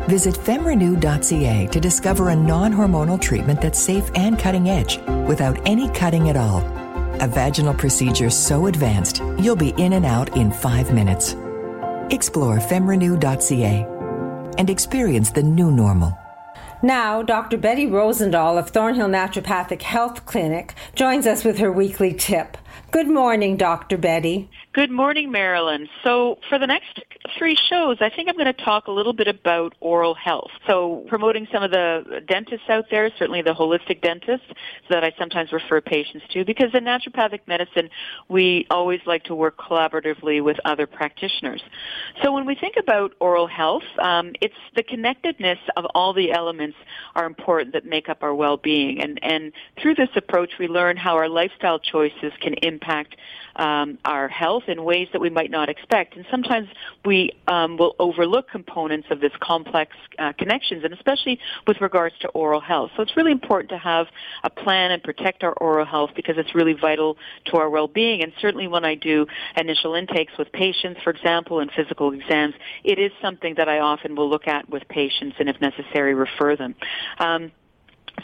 Visit 0.08 0.36
femrenew.ca 0.36 1.66
to 1.66 1.80
discover 1.80 2.30
a 2.30 2.36
non 2.36 2.72
hormonal 2.72 3.20
treatment 3.20 3.60
that's 3.60 3.78
safe 3.78 4.10
and 4.14 4.38
cutting 4.38 4.70
edge 4.70 4.98
without 5.28 5.60
any 5.68 5.90
cutting 5.90 6.30
at 6.30 6.36
all. 6.36 6.60
A 7.20 7.28
vaginal 7.28 7.74
procedure 7.74 8.30
so 8.30 8.66
advanced, 8.68 9.22
you'll 9.38 9.54
be 9.54 9.74
in 9.76 9.92
and 9.92 10.06
out 10.06 10.34
in 10.34 10.50
five 10.50 10.94
minutes. 10.94 11.34
Explore 12.10 12.56
femrenew.ca 12.56 13.86
and 14.56 14.70
experience 14.70 15.30
the 15.30 15.42
new 15.42 15.70
normal. 15.70 16.18
Now, 16.82 17.22
Dr. 17.22 17.58
Betty 17.58 17.86
Rozendaal 17.86 18.58
of 18.58 18.70
Thornhill 18.70 19.08
Naturopathic 19.08 19.82
Health 19.82 20.24
Clinic 20.24 20.74
joins 20.94 21.26
us 21.26 21.44
with 21.44 21.58
her 21.58 21.70
weekly 21.70 22.14
tip. 22.14 22.56
Good 22.92 23.08
morning, 23.08 23.58
Dr. 23.58 23.98
Betty. 23.98 24.48
Good 24.74 24.90
morning, 24.90 25.30
Marilyn. 25.30 25.88
So, 26.04 26.38
for 26.50 26.58
the 26.58 26.66
next 26.66 27.00
three 27.38 27.56
shows, 27.56 27.96
I 28.00 28.10
think 28.10 28.28
I'm 28.28 28.34
going 28.36 28.52
to 28.54 28.64
talk 28.64 28.86
a 28.86 28.90
little 28.90 29.14
bit 29.14 29.26
about 29.26 29.74
oral 29.80 30.14
health. 30.14 30.50
So, 30.66 31.06
promoting 31.08 31.48
some 31.50 31.62
of 31.62 31.70
the 31.70 32.22
dentists 32.28 32.68
out 32.68 32.84
there, 32.90 33.10
certainly 33.18 33.40
the 33.40 33.54
holistic 33.54 34.02
dentists 34.02 34.46
that 34.90 35.02
I 35.02 35.14
sometimes 35.18 35.52
refer 35.52 35.80
patients 35.80 36.26
to, 36.32 36.44
because 36.44 36.68
in 36.74 36.84
naturopathic 36.84 37.40
medicine, 37.46 37.88
we 38.28 38.66
always 38.70 39.00
like 39.06 39.24
to 39.24 39.34
work 39.34 39.56
collaboratively 39.56 40.44
with 40.44 40.58
other 40.66 40.86
practitioners. 40.86 41.62
So, 42.22 42.32
when 42.32 42.44
we 42.44 42.54
think 42.54 42.76
about 42.76 43.14
oral 43.20 43.46
health, 43.46 43.84
um, 43.98 44.32
it's 44.42 44.54
the 44.76 44.82
connectedness 44.82 45.58
of 45.78 45.86
all 45.94 46.12
the 46.12 46.30
elements 46.30 46.76
are 47.14 47.24
important 47.24 47.72
that 47.72 47.86
make 47.86 48.10
up 48.10 48.22
our 48.22 48.34
well-being. 48.34 49.00
And, 49.00 49.18
and 49.22 49.50
through 49.80 49.94
this 49.94 50.10
approach, 50.14 50.52
we 50.60 50.68
learn 50.68 50.98
how 50.98 51.16
our 51.16 51.28
lifestyle 51.28 51.78
choices 51.78 52.32
can 52.42 52.52
impact 52.62 53.16
um, 53.58 53.98
our 54.04 54.28
health 54.28 54.64
in 54.68 54.84
ways 54.84 55.08
that 55.12 55.20
we 55.20 55.30
might 55.30 55.50
not 55.50 55.68
expect. 55.68 56.16
And 56.16 56.24
sometimes 56.30 56.68
we 57.04 57.32
um, 57.46 57.76
will 57.76 57.94
overlook 57.98 58.48
components 58.48 59.08
of 59.10 59.20
this 59.20 59.32
complex 59.40 59.96
uh, 60.18 60.32
connections, 60.38 60.84
and 60.84 60.94
especially 60.94 61.38
with 61.66 61.80
regards 61.80 62.14
to 62.20 62.28
oral 62.28 62.60
health. 62.60 62.90
So 62.96 63.02
it's 63.02 63.16
really 63.16 63.32
important 63.32 63.70
to 63.70 63.78
have 63.78 64.06
a 64.44 64.50
plan 64.50 64.90
and 64.92 65.02
protect 65.02 65.42
our 65.42 65.52
oral 65.52 65.84
health 65.84 66.10
because 66.14 66.36
it's 66.38 66.54
really 66.54 66.74
vital 66.74 67.16
to 67.46 67.56
our 67.56 67.68
well-being. 67.68 68.22
And 68.22 68.32
certainly 68.40 68.68
when 68.68 68.84
I 68.84 68.94
do 68.94 69.26
initial 69.56 69.94
intakes 69.94 70.32
with 70.38 70.50
patients, 70.52 71.00
for 71.02 71.10
example, 71.10 71.60
and 71.60 71.70
physical 71.72 72.12
exams, 72.12 72.54
it 72.84 72.98
is 72.98 73.10
something 73.20 73.54
that 73.56 73.68
I 73.68 73.80
often 73.80 74.14
will 74.14 74.30
look 74.30 74.46
at 74.46 74.68
with 74.68 74.86
patients 74.88 75.36
and 75.38 75.48
if 75.48 75.60
necessary 75.60 76.14
refer 76.14 76.56
them. 76.56 76.74
Um, 77.18 77.52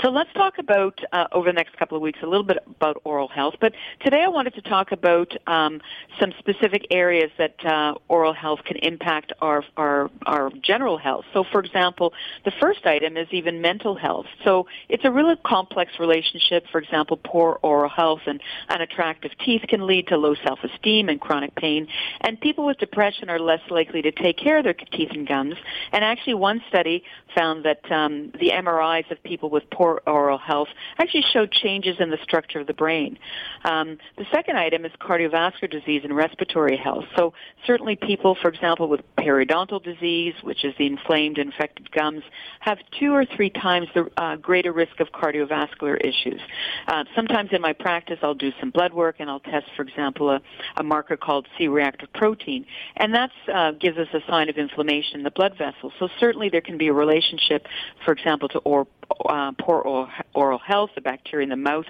So 0.03 0.11
let's 0.11 0.33
talk 0.33 0.59
about 0.59 0.99
uh, 1.13 1.27
over 1.33 1.49
the 1.49 1.53
next 1.53 1.77
couple 1.77 1.97
of 1.97 2.03
weeks 2.03 2.19
a 2.23 2.27
little 2.27 2.45
bit 2.45 2.59
about 2.67 3.01
oral 3.05 3.29
health. 3.29 3.55
But 3.61 3.75
today 4.03 4.23
I 4.23 4.29
wanted 4.29 4.55
to 4.55 4.63
talk 4.63 4.91
about 4.91 5.33
um, 5.47 5.81
some 6.19 6.33
specific 6.39 6.87
areas 6.91 7.31
that 7.39 7.65
uh, 7.65 7.95
oral 8.09 8.33
health 8.33 8.61
can 8.65 8.77
impact 8.79 9.33
our, 9.41 9.63
our 9.77 10.11
our 10.27 10.51
general 10.63 10.99
health. 10.99 11.25
So, 11.33 11.45
for 11.45 11.61
example, 11.61 12.13
the 12.45 12.51
first 12.61 12.87
item 12.87 13.17
is 13.17 13.29
even 13.31 13.61
mental 13.61 13.95
health. 13.95 14.27
So 14.45 14.67
it's 14.89 15.05
a 15.05 15.11
really 15.11 15.37
complex 15.45 15.93
relationship. 16.01 16.67
For 16.73 16.81
example, 16.81 17.19
poor 17.23 17.61
oral 17.63 17.91
health 17.91 18.23
and 18.27 18.41
unattractive 18.69 19.31
teeth 19.45 19.63
can 19.69 19.87
lead 19.87 20.09
to 20.09 20.17
low 20.17 20.35
self-esteem 20.35 21.09
and 21.09 21.21
chronic 21.21 21.55
pain. 21.55 21.87
And 22.21 22.41
people 22.41 22.67
with 22.67 22.79
depression 22.79 23.31
are 23.31 23.39
less 23.39 23.61
likely 23.71 24.03
to 24.03 24.11
take 24.11 24.39
care 24.39 24.59
of 24.59 24.65
their 24.65 24.75
teeth 24.75 25.11
and 25.13 25.27
gums. 25.27 25.57
And 25.93 26.05
actually, 26.05 26.35
one 26.35 26.63
study 26.69 27.05
found 27.35 27.65
that 27.65 27.91
um, 27.93 28.33
the 28.41 28.51
MRIs 28.51 29.11
of 29.11 29.23
people 29.23 29.51
with 29.51 29.69
poor 29.71 29.84
oral 30.07 30.39
health 30.39 30.69
actually 30.99 31.25
showed 31.33 31.51
changes 31.51 31.97
in 31.99 32.11
the 32.11 32.19
structure 32.23 32.61
of 32.61 32.67
the 32.67 32.75
brain. 32.75 33.19
Um, 33.65 33.99
the 34.17 34.27
second 34.33 34.57
item 34.59 34.85
is 34.85 34.93
cardiovascular 35.01 35.71
disease 35.71 36.03
and 36.05 36.15
respiratory 36.15 36.77
health. 36.77 37.05
So 37.17 37.33
certainly 37.67 37.97
people, 37.97 38.37
for 38.41 38.49
example, 38.49 38.89
with 38.89 39.01
periodontal 39.17 39.83
disease, 39.83 40.35
which 40.43 40.65
is 40.65 40.75
the 40.79 40.87
inflamed, 40.87 41.39
infected 41.39 41.91
gums, 41.91 42.23
have 42.61 42.79
two 42.99 43.13
or 43.13 43.25
three 43.25 43.51
times 43.51 43.89
the 43.95 44.11
uh, 44.17 44.37
greater 44.37 44.73
risk 44.73 45.01
of 45.01 45.09
cardiovascular 45.13 45.97
issues. 46.01 46.41
Uh, 46.87 47.05
sometimes 47.15 47.51
in 47.53 47.61
my 47.61 47.73
practice, 47.73 48.19
I'll 48.23 48.35
do 48.35 48.53
some 48.61 48.71
blood 48.71 48.93
work 48.93 49.17
and 49.19 49.31
I'll 49.31 49.41
test, 49.41 49.67
for 49.77 49.83
example, 49.83 50.31
a, 50.31 50.41
a 50.77 50.83
marker 50.83 51.17
called 51.17 51.47
C-reactive 51.57 52.13
protein, 52.13 52.67
and 52.97 53.15
that 53.15 53.31
uh, 53.53 53.73
gives 53.73 53.99
us 53.99 54.09
a 54.13 54.21
sign 54.29 54.49
of 54.49 54.57
inflammation 54.57 55.19
in 55.19 55.25
the 55.25 55.31
blood 55.31 55.57
vessels. 55.57 55.93
So 55.99 56.09
certainly 56.19 56.49
there 56.49 56.61
can 56.61 56.79
be 56.79 56.89
a 56.89 56.93
relationship, 56.93 57.67
for 58.05 58.13
example, 58.13 58.49
to 58.51 58.59
or, 58.61 58.87
uh, 59.27 59.53
poor 59.65 59.81
oral, 59.81 60.09
oral 60.35 60.59
health, 60.59 60.91
the 60.95 61.01
bacteria 61.01 61.45
in 61.45 61.49
the 61.49 61.57
mouth, 61.57 61.87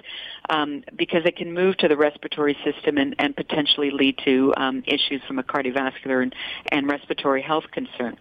um, 0.49 0.83
because 0.95 1.23
it 1.25 1.35
can 1.35 1.53
move 1.53 1.75
to 1.77 1.87
the 1.87 1.97
respiratory 1.97 2.57
system 2.63 2.97
and, 2.97 3.15
and 3.19 3.35
potentially 3.35 3.91
lead 3.91 4.17
to 4.23 4.53
um, 4.55 4.81
issues 4.87 5.21
from 5.27 5.39
a 5.39 5.43
cardiovascular 5.43 6.23
and, 6.23 6.33
and 6.71 6.87
respiratory 6.87 7.41
health 7.41 7.65
concern. 7.71 8.15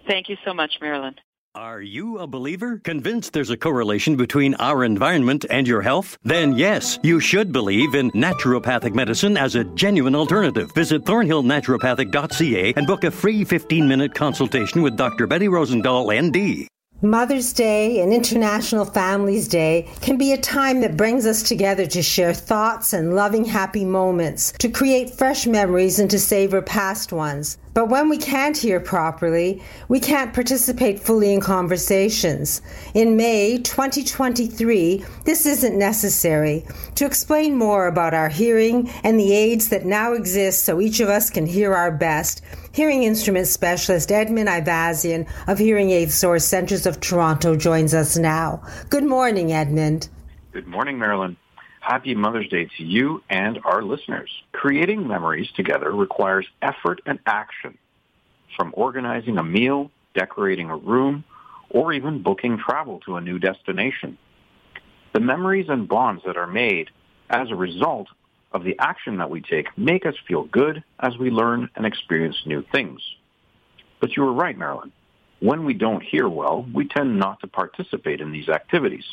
Thank 0.07 0.29
you 0.29 0.37
so 0.45 0.55
much, 0.55 0.75
Marilyn. 0.81 1.17
Are 1.55 1.81
you 1.81 2.19
a 2.19 2.27
believer? 2.27 2.79
Convinced 2.85 3.33
there's 3.33 3.51
a 3.51 3.57
correlation 3.57 4.17
between 4.17 4.55
our 4.57 4.85
environment 4.85 5.45
and 5.51 5.67
your 5.67 5.83
health? 5.83 6.17
Then 6.23 6.53
yes, 6.53 6.99
you 7.03 7.21
should 7.21 7.53
believe 7.53 7.95
in 7.95 8.11
naturopathic 8.13 8.95
medicine 8.95 9.37
as 9.37 9.55
a 9.55 9.65
genuine 9.65 10.15
alternative. 10.15 10.71
Visit 10.75 11.05
thornhillnaturopathic.ca 11.05 12.75
and 12.77 12.87
book 12.87 13.03
a 13.03 13.11
free 13.11 13.45
15 13.45 13.89
minute 13.89 14.15
consultation 14.15 14.83
with 14.83 14.97
Dr. 14.97 15.27
Betty 15.27 15.49
Rozendaal, 15.49 16.13
ND. 16.15 16.69
Mother's 17.01 17.53
Day 17.53 18.01
and 18.01 18.13
International 18.13 18.85
Families 18.85 19.47
Day 19.47 19.89
can 20.01 20.17
be 20.19 20.33
a 20.33 20.37
time 20.37 20.81
that 20.81 20.97
brings 20.97 21.27
us 21.27 21.45
together 21.45 21.87
to 21.87 22.03
share 22.03 22.35
thoughts 22.35 22.93
and 22.93 23.15
loving, 23.15 23.45
happy 23.45 23.85
moments, 23.85 24.51
to 24.59 24.69
create 24.69 25.15
fresh 25.15 25.47
memories 25.47 26.01
and 26.01 26.11
to 26.11 26.19
savor 26.19 26.61
past 26.61 27.13
ones. 27.13 27.57
But 27.73 27.89
when 27.89 28.09
we 28.09 28.19
can't 28.19 28.57
hear 28.57 28.81
properly, 28.81 29.63
we 29.87 30.01
can't 30.01 30.35
participate 30.35 30.99
fully 30.99 31.33
in 31.33 31.41
conversations. 31.41 32.61
In 32.95 33.17
May 33.17 33.59
2023, 33.59 35.05
this 35.23 35.47
isn't 35.47 35.79
necessary. 35.79 36.67
To 36.97 37.07
explain 37.07 37.55
more 37.55 37.87
about 37.87 38.15
our 38.15 38.29
hearing 38.29 38.91
and 39.05 39.21
the 39.21 39.33
aids 39.33 39.69
that 39.69 39.87
now 39.87 40.15
exist 40.15 40.65
so 40.65 40.81
each 40.81 40.99
of 40.99 41.09
us 41.09 41.31
can 41.31 41.47
hear 41.47 41.73
our 41.73 41.93
best, 41.93 42.43
hearing 42.79 43.03
instrument 43.03 43.49
specialist 43.49 44.13
Edmond 44.13 44.49
Ayvazyan 44.49 45.29
of 45.49 45.59
Hearing 45.59 45.91
Aid 45.91 46.13
Source 46.13 46.45
Centers 46.45 46.87
of 46.87 47.01
Toronto 47.01 47.57
joins 47.57 47.93
us 47.93 48.17
now. 48.17 48.63
Good 48.89 49.03
morning, 49.03 49.51
Edmond. 49.51 50.09
Good 50.53 50.69
morning, 50.69 50.97
Marilyn. 50.97 51.37
Happy 51.81 52.15
Mother's 52.15 52.49
Day 52.49 52.69
to 52.77 52.85
you 52.85 53.21
and 53.29 53.59
our 53.65 53.83
listeners. 53.83 54.31
Creating 54.53 55.09
memories 55.09 55.49
together 55.57 55.91
requires 55.91 56.47
effort 56.63 57.01
and 57.05 57.19
action, 57.27 57.77
from 58.57 58.73
organizing 58.77 59.39
a 59.39 59.43
meal, 59.43 59.91
decorating 60.15 60.71
a 60.71 60.77
room, 60.77 61.25
or 61.71 61.93
even 61.93 62.23
booking 62.23 62.59
travel 62.59 63.01
to 63.01 63.17
a 63.17 63.21
new 63.21 63.41
destination. 63.41 64.17
The 65.15 65.21
memories 65.21 65.67
and 65.69 65.89
bonds 65.89 66.23
that 66.27 66.37
are 66.37 66.47
made 66.47 66.91
as 67.29 67.51
a 67.51 67.57
result 67.57 68.07
of 68.53 68.65
the 68.65 68.77
action 68.79 69.19
that 69.19 69.31
we 69.31 69.41
take 69.41 69.67
make 69.77 70.07
us 70.07 70.15
feel 70.27 70.45
good 70.45 70.83
as 71.01 71.17
we 71.19 71.31
learn 71.31 71.69
and 71.77 71.85
experience 71.85 72.37
new 72.47 72.65
things. 72.73 73.01
But 74.01 74.17
you 74.17 74.23
were 74.23 74.33
right, 74.33 74.57
Marilyn. 74.57 74.93
When 75.41 75.65
we 75.65 75.75
don't 75.75 76.03
hear 76.03 76.29
well, 76.29 76.67
we 76.73 76.89
tend 76.89 77.19
not 77.19 77.41
to 77.41 77.47
participate 77.47 78.21
in 78.21 78.33
these 78.33 78.49
activities. 78.49 79.05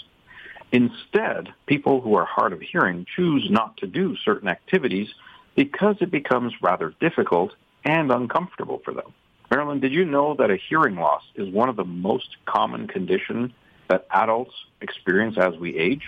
Instead, 0.71 1.49
people 1.67 2.01
who 2.01 2.15
are 2.15 2.25
hard 2.25 2.53
of 2.53 2.61
hearing 2.61 3.05
choose 3.15 3.47
not 3.49 3.77
to 3.77 3.87
do 3.87 4.15
certain 4.23 4.47
activities 4.47 5.07
because 5.55 5.95
it 6.01 6.11
becomes 6.11 6.53
rather 6.61 6.93
difficult 6.99 7.53
and 7.83 8.11
uncomfortable 8.11 8.81
for 8.83 8.93
them. 8.93 9.13
Marilyn, 9.51 9.79
did 9.79 9.93
you 9.93 10.05
know 10.05 10.35
that 10.35 10.49
a 10.49 10.57
hearing 10.57 10.95
loss 10.95 11.21
is 11.35 11.53
one 11.53 11.69
of 11.69 11.75
the 11.75 11.85
most 11.85 12.37
common 12.45 12.87
conditions 12.87 13.51
that 13.89 14.07
adults 14.11 14.53
experience 14.81 15.37
as 15.37 15.55
we 15.57 15.77
age? 15.77 16.03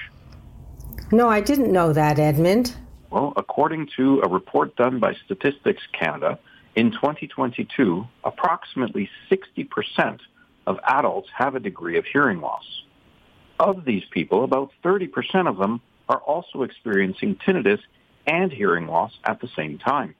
No, 1.12 1.30
I 1.30 1.42
didn't 1.42 1.72
know 1.72 1.94
that, 1.94 2.18
Edmond. 2.18 2.76
Well, 3.10 3.34
according 3.38 3.89
to 3.98 4.22
a 4.22 4.28
report 4.28 4.76
done 4.76 5.00
by 5.00 5.13
Statistics 5.26 5.84
Canada, 5.93 6.39
in 6.76 6.91
2022, 6.91 8.06
approximately 8.24 9.10
60% 9.32 10.20
of 10.67 10.80
adults 10.84 11.30
have 11.36 11.56
a 11.56 11.60
degree 11.60 11.98
of 11.98 12.06
hearing 12.06 12.41
loss. 12.41 12.65
Of 13.60 13.86
these 13.86 14.04
people, 14.12 14.43
about 14.43 14.72
30% 14.84 15.48
of 15.48 15.58
them 15.58 15.82
are 16.10 16.20
also 16.20 16.63
experiencing 16.63 17.36
tinnitus 17.38 17.80
and 18.28 18.52
hearing 18.52 18.88
loss 18.88 19.13
at 19.24 19.39
the 19.39 19.48
same 19.56 19.80
time. 19.80 20.13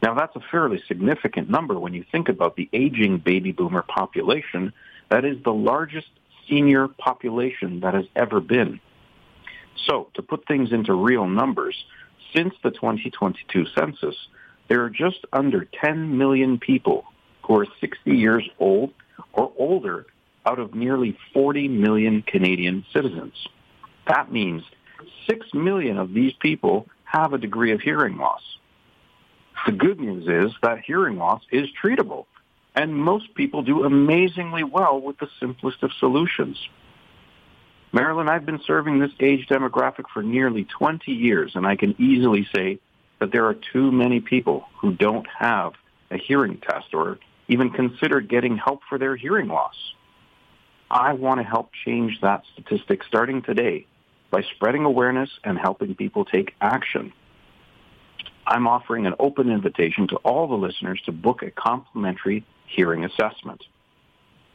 Now 0.00 0.14
that's 0.14 0.36
a 0.36 0.40
fairly 0.50 0.80
significant 0.86 1.50
number 1.50 1.78
when 1.78 1.92
you 1.92 2.04
think 2.10 2.28
about 2.28 2.56
the 2.56 2.68
aging 2.72 3.18
baby 3.18 3.52
boomer 3.52 3.82
population 3.82 4.72
that 5.08 5.24
is 5.24 5.42
the 5.42 5.52
largest 5.52 6.08
senior 6.48 6.88
population 6.88 7.80
that 7.80 7.94
has 7.94 8.06
ever 8.14 8.40
been. 8.40 8.80
So 9.86 10.08
to 10.14 10.22
put 10.22 10.46
things 10.46 10.72
into 10.72 10.94
real 10.94 11.26
numbers, 11.26 11.76
since 12.34 12.54
the 12.62 12.70
2022 12.70 13.66
census, 13.76 14.16
there 14.68 14.84
are 14.84 14.90
just 14.90 15.24
under 15.32 15.64
10 15.64 16.18
million 16.18 16.58
people 16.58 17.04
who 17.42 17.58
are 17.58 17.66
60 17.80 18.10
years 18.10 18.48
old 18.58 18.92
or 19.32 19.52
older 19.56 20.06
out 20.44 20.58
of 20.58 20.74
nearly 20.74 21.16
40 21.32 21.68
million 21.68 22.22
Canadian 22.22 22.84
citizens. 22.92 23.34
That 24.06 24.30
means 24.32 24.62
6 25.28 25.46
million 25.54 25.98
of 25.98 26.12
these 26.12 26.32
people 26.40 26.86
have 27.04 27.32
a 27.32 27.38
degree 27.38 27.72
of 27.72 27.80
hearing 27.80 28.16
loss. 28.16 28.42
The 29.66 29.72
good 29.72 30.00
news 30.00 30.26
is 30.28 30.54
that 30.62 30.80
hearing 30.80 31.16
loss 31.16 31.42
is 31.50 31.68
treatable, 31.82 32.26
and 32.74 32.94
most 32.94 33.34
people 33.34 33.62
do 33.62 33.84
amazingly 33.84 34.64
well 34.64 35.00
with 35.00 35.18
the 35.18 35.28
simplest 35.40 35.82
of 35.82 35.90
solutions. 35.98 36.56
Marilyn, 37.92 38.28
I've 38.28 38.44
been 38.44 38.60
serving 38.66 38.98
this 38.98 39.12
age 39.18 39.46
demographic 39.48 40.04
for 40.12 40.22
nearly 40.22 40.64
20 40.64 41.10
years, 41.12 41.52
and 41.54 41.66
I 41.66 41.76
can 41.76 41.94
easily 42.00 42.46
say 42.54 42.78
that 43.18 43.32
there 43.32 43.46
are 43.46 43.54
too 43.54 43.90
many 43.90 44.20
people 44.20 44.66
who 44.80 44.92
don't 44.92 45.26
have 45.38 45.72
a 46.10 46.18
hearing 46.18 46.58
test 46.58 46.92
or 46.92 47.18
even 47.48 47.70
consider 47.70 48.20
getting 48.20 48.56
help 48.58 48.82
for 48.88 48.98
their 48.98 49.16
hearing 49.16 49.48
loss. 49.48 49.74
I 50.90 51.14
want 51.14 51.40
to 51.40 51.44
help 51.44 51.70
change 51.84 52.20
that 52.20 52.44
statistic 52.52 53.04
starting 53.04 53.42
today 53.42 53.86
by 54.30 54.42
spreading 54.42 54.84
awareness 54.84 55.30
and 55.44 55.58
helping 55.58 55.94
people 55.94 56.24
take 56.24 56.54
action. 56.60 57.12
I'm 58.46 58.66
offering 58.66 59.06
an 59.06 59.14
open 59.18 59.50
invitation 59.50 60.08
to 60.08 60.16
all 60.16 60.46
the 60.46 60.54
listeners 60.54 61.00
to 61.04 61.12
book 61.12 61.42
a 61.42 61.50
complimentary 61.50 62.44
hearing 62.66 63.04
assessment. 63.04 63.62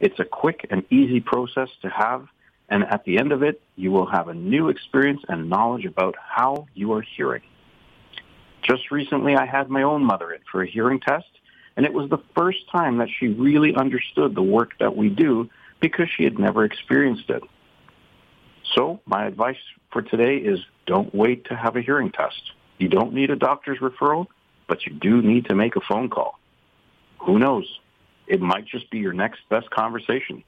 It's 0.00 0.18
a 0.18 0.24
quick 0.24 0.66
and 0.70 0.84
easy 0.90 1.20
process 1.20 1.68
to 1.82 1.88
have, 1.88 2.26
and 2.68 2.84
at 2.84 3.04
the 3.04 3.18
end 3.18 3.32
of 3.32 3.42
it, 3.42 3.60
you 3.76 3.90
will 3.90 4.06
have 4.06 4.28
a 4.28 4.34
new 4.34 4.68
experience 4.68 5.22
and 5.28 5.48
knowledge 5.48 5.84
about 5.84 6.14
how 6.18 6.66
you 6.74 6.92
are 6.92 7.02
hearing. 7.02 7.42
Just 8.62 8.90
recently, 8.90 9.36
I 9.36 9.44
had 9.44 9.68
my 9.68 9.82
own 9.82 10.04
mother 10.04 10.32
in 10.32 10.40
for 10.50 10.62
a 10.62 10.66
hearing 10.66 11.00
test, 11.00 11.26
and 11.76 11.84
it 11.84 11.92
was 11.92 12.08
the 12.08 12.22
first 12.34 12.70
time 12.70 12.98
that 12.98 13.08
she 13.10 13.28
really 13.28 13.74
understood 13.74 14.34
the 14.34 14.42
work 14.42 14.78
that 14.78 14.96
we 14.96 15.10
do 15.10 15.50
because 15.80 16.08
she 16.08 16.24
had 16.24 16.38
never 16.38 16.64
experienced 16.64 17.28
it. 17.28 17.42
So 18.74 19.00
my 19.04 19.26
advice 19.26 19.58
for 19.92 20.02
today 20.02 20.36
is 20.36 20.60
don't 20.86 21.14
wait 21.14 21.44
to 21.46 21.56
have 21.56 21.76
a 21.76 21.82
hearing 21.82 22.10
test. 22.10 22.52
You 22.78 22.88
don't 22.88 23.12
need 23.12 23.30
a 23.30 23.36
doctor's 23.36 23.78
referral, 23.78 24.26
but 24.66 24.86
you 24.86 24.92
do 24.94 25.20
need 25.20 25.46
to 25.46 25.54
make 25.54 25.76
a 25.76 25.80
phone 25.80 26.08
call. 26.08 26.38
Who 27.20 27.38
knows? 27.38 27.80
It 28.26 28.40
might 28.40 28.66
just 28.66 28.90
be 28.90 28.98
your 28.98 29.12
next 29.12 29.40
best 29.50 29.70
conversation. 29.70 30.42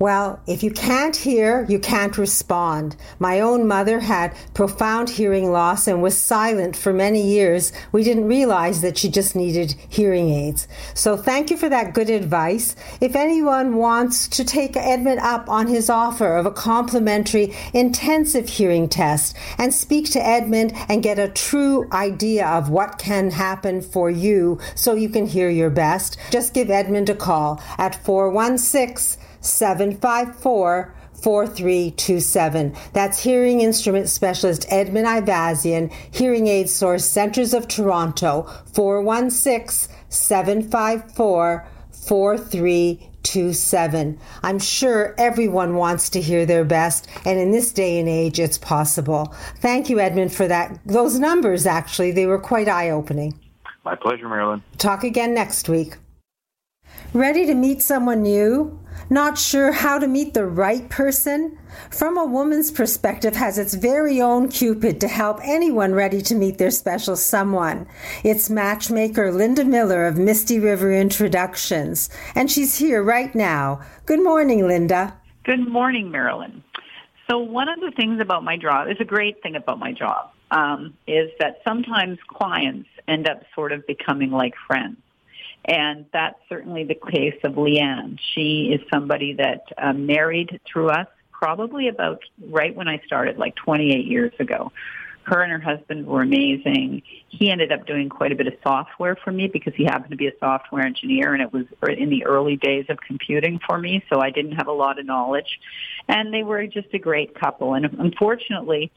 Well, 0.00 0.40
if 0.46 0.62
you 0.62 0.70
can't 0.70 1.14
hear, 1.14 1.66
you 1.68 1.78
can't 1.78 2.16
respond. 2.16 2.96
My 3.18 3.40
own 3.40 3.68
mother 3.68 4.00
had 4.00 4.34
profound 4.54 5.10
hearing 5.10 5.52
loss 5.52 5.86
and 5.86 6.00
was 6.00 6.16
silent 6.16 6.74
for 6.74 6.90
many 6.90 7.20
years. 7.20 7.70
We 7.92 8.02
didn't 8.02 8.26
realize 8.26 8.80
that 8.80 8.96
she 8.96 9.10
just 9.10 9.36
needed 9.36 9.74
hearing 9.90 10.30
aids. 10.30 10.66
So 10.94 11.18
thank 11.18 11.50
you 11.50 11.58
for 11.58 11.68
that 11.68 11.92
good 11.92 12.08
advice. 12.08 12.76
If 13.02 13.14
anyone 13.14 13.76
wants 13.76 14.26
to 14.28 14.42
take 14.42 14.74
Edmond 14.74 15.20
up 15.20 15.50
on 15.50 15.66
his 15.66 15.90
offer 15.90 16.34
of 16.34 16.46
a 16.46 16.50
complimentary 16.50 17.54
intensive 17.74 18.48
hearing 18.48 18.88
test 18.88 19.36
and 19.58 19.74
speak 19.74 20.10
to 20.12 20.26
Edmond 20.26 20.72
and 20.88 21.02
get 21.02 21.18
a 21.18 21.28
true 21.28 21.86
idea 21.92 22.46
of 22.48 22.70
what 22.70 22.98
can 22.98 23.30
happen 23.30 23.82
for 23.82 24.08
you 24.08 24.60
so 24.74 24.94
you 24.94 25.10
can 25.10 25.26
hear 25.26 25.50
your 25.50 25.68
best, 25.68 26.16
just 26.30 26.54
give 26.54 26.70
Edmond 26.70 27.10
a 27.10 27.14
call 27.14 27.60
at 27.76 28.02
416 28.02 29.20
754 29.40 30.94
4327. 31.22 32.74
That's 32.92 33.22
hearing 33.22 33.60
instrument 33.60 34.08
specialist 34.08 34.66
Edmond 34.70 35.06
Ayvazyan, 35.06 35.92
Hearing 36.10 36.46
Aid 36.46 36.70
Source 36.70 37.04
Centers 37.04 37.52
of 37.54 37.68
Toronto, 37.68 38.42
416 38.72 39.94
754 40.08 41.68
4327. 41.92 44.18
I'm 44.42 44.58
sure 44.58 45.14
everyone 45.18 45.76
wants 45.76 46.08
to 46.10 46.20
hear 46.20 46.44
their 46.46 46.64
best, 46.64 47.08
and 47.26 47.38
in 47.38 47.52
this 47.52 47.72
day 47.72 48.00
and 48.00 48.08
age, 48.08 48.40
it's 48.40 48.58
possible. 48.58 49.34
Thank 49.56 49.90
you, 49.90 50.00
Edmond, 50.00 50.32
for 50.32 50.48
that. 50.48 50.78
Those 50.86 51.18
numbers, 51.18 51.66
actually, 51.66 52.12
they 52.12 52.24
were 52.26 52.38
quite 52.38 52.68
eye 52.68 52.88
opening. 52.90 53.38
My 53.84 53.94
pleasure, 53.94 54.28
Marilyn. 54.28 54.62
Talk 54.78 55.04
again 55.04 55.34
next 55.34 55.68
week. 55.68 55.96
Ready 57.12 57.44
to 57.46 57.54
meet 57.54 57.82
someone 57.82 58.22
new? 58.22 58.79
Not 59.12 59.36
sure 59.36 59.72
how 59.72 59.98
to 59.98 60.06
meet 60.06 60.34
the 60.34 60.46
right 60.46 60.88
person? 60.88 61.58
From 61.90 62.16
a 62.16 62.24
woman's 62.24 62.70
perspective 62.70 63.34
has 63.34 63.58
its 63.58 63.74
very 63.74 64.20
own 64.20 64.48
Cupid 64.48 65.00
to 65.00 65.08
help 65.08 65.40
anyone 65.42 65.94
ready 65.94 66.22
to 66.22 66.34
meet 66.36 66.58
their 66.58 66.70
special 66.70 67.16
someone. 67.16 67.88
It's 68.22 68.48
matchmaker 68.48 69.32
Linda 69.32 69.64
Miller 69.64 70.06
of 70.06 70.16
Misty 70.16 70.60
River 70.60 70.92
Introductions, 70.92 72.08
and 72.36 72.48
she's 72.48 72.78
here 72.78 73.02
right 73.02 73.34
now. 73.34 73.80
Good 74.06 74.22
morning, 74.22 74.68
Linda. 74.68 75.18
Good 75.42 75.68
morning, 75.68 76.12
Marilyn. 76.12 76.62
So 77.28 77.38
one 77.38 77.68
of 77.68 77.80
the 77.80 77.90
things 77.96 78.20
about 78.20 78.44
my 78.44 78.56
job 78.56 78.86
is 78.88 78.96
a 79.00 79.04
great 79.04 79.42
thing 79.42 79.56
about 79.56 79.80
my 79.80 79.90
job 79.90 80.30
um, 80.52 80.94
is 81.08 81.30
that 81.40 81.62
sometimes 81.66 82.18
clients 82.28 82.88
end 83.08 83.28
up 83.28 83.42
sort 83.56 83.72
of 83.72 83.84
becoming 83.88 84.30
like 84.30 84.54
friends. 84.68 84.98
And 85.70 86.06
that's 86.12 86.36
certainly 86.48 86.82
the 86.82 86.96
case 86.96 87.38
of 87.44 87.52
Leanne. 87.52 88.18
She 88.34 88.72
is 88.74 88.80
somebody 88.92 89.34
that 89.34 89.66
uh, 89.78 89.92
married 89.92 90.60
through 90.66 90.90
us 90.90 91.06
probably 91.30 91.86
about 91.86 92.24
right 92.48 92.74
when 92.74 92.88
I 92.88 93.00
started, 93.06 93.38
like 93.38 93.54
28 93.54 94.04
years 94.04 94.32
ago. 94.40 94.72
Her 95.22 95.42
and 95.42 95.52
her 95.52 95.60
husband 95.60 96.08
were 96.08 96.22
amazing. 96.22 97.02
He 97.28 97.52
ended 97.52 97.70
up 97.70 97.86
doing 97.86 98.08
quite 98.08 98.32
a 98.32 98.34
bit 98.34 98.48
of 98.48 98.54
software 98.64 99.14
for 99.14 99.30
me 99.30 99.46
because 99.46 99.72
he 99.76 99.84
happened 99.84 100.10
to 100.10 100.16
be 100.16 100.26
a 100.26 100.32
software 100.40 100.84
engineer 100.84 101.34
and 101.34 101.40
it 101.40 101.52
was 101.52 101.66
in 101.86 102.10
the 102.10 102.26
early 102.26 102.56
days 102.56 102.86
of 102.88 102.98
computing 103.00 103.60
for 103.64 103.78
me, 103.78 104.04
so 104.12 104.20
I 104.20 104.30
didn't 104.30 104.52
have 104.52 104.66
a 104.66 104.72
lot 104.72 104.98
of 104.98 105.06
knowledge. 105.06 105.60
And 106.08 106.34
they 106.34 106.42
were 106.42 106.66
just 106.66 106.88
a 106.94 106.98
great 106.98 107.38
couple. 107.38 107.74
And 107.74 107.84
unfortunately, 107.84 108.90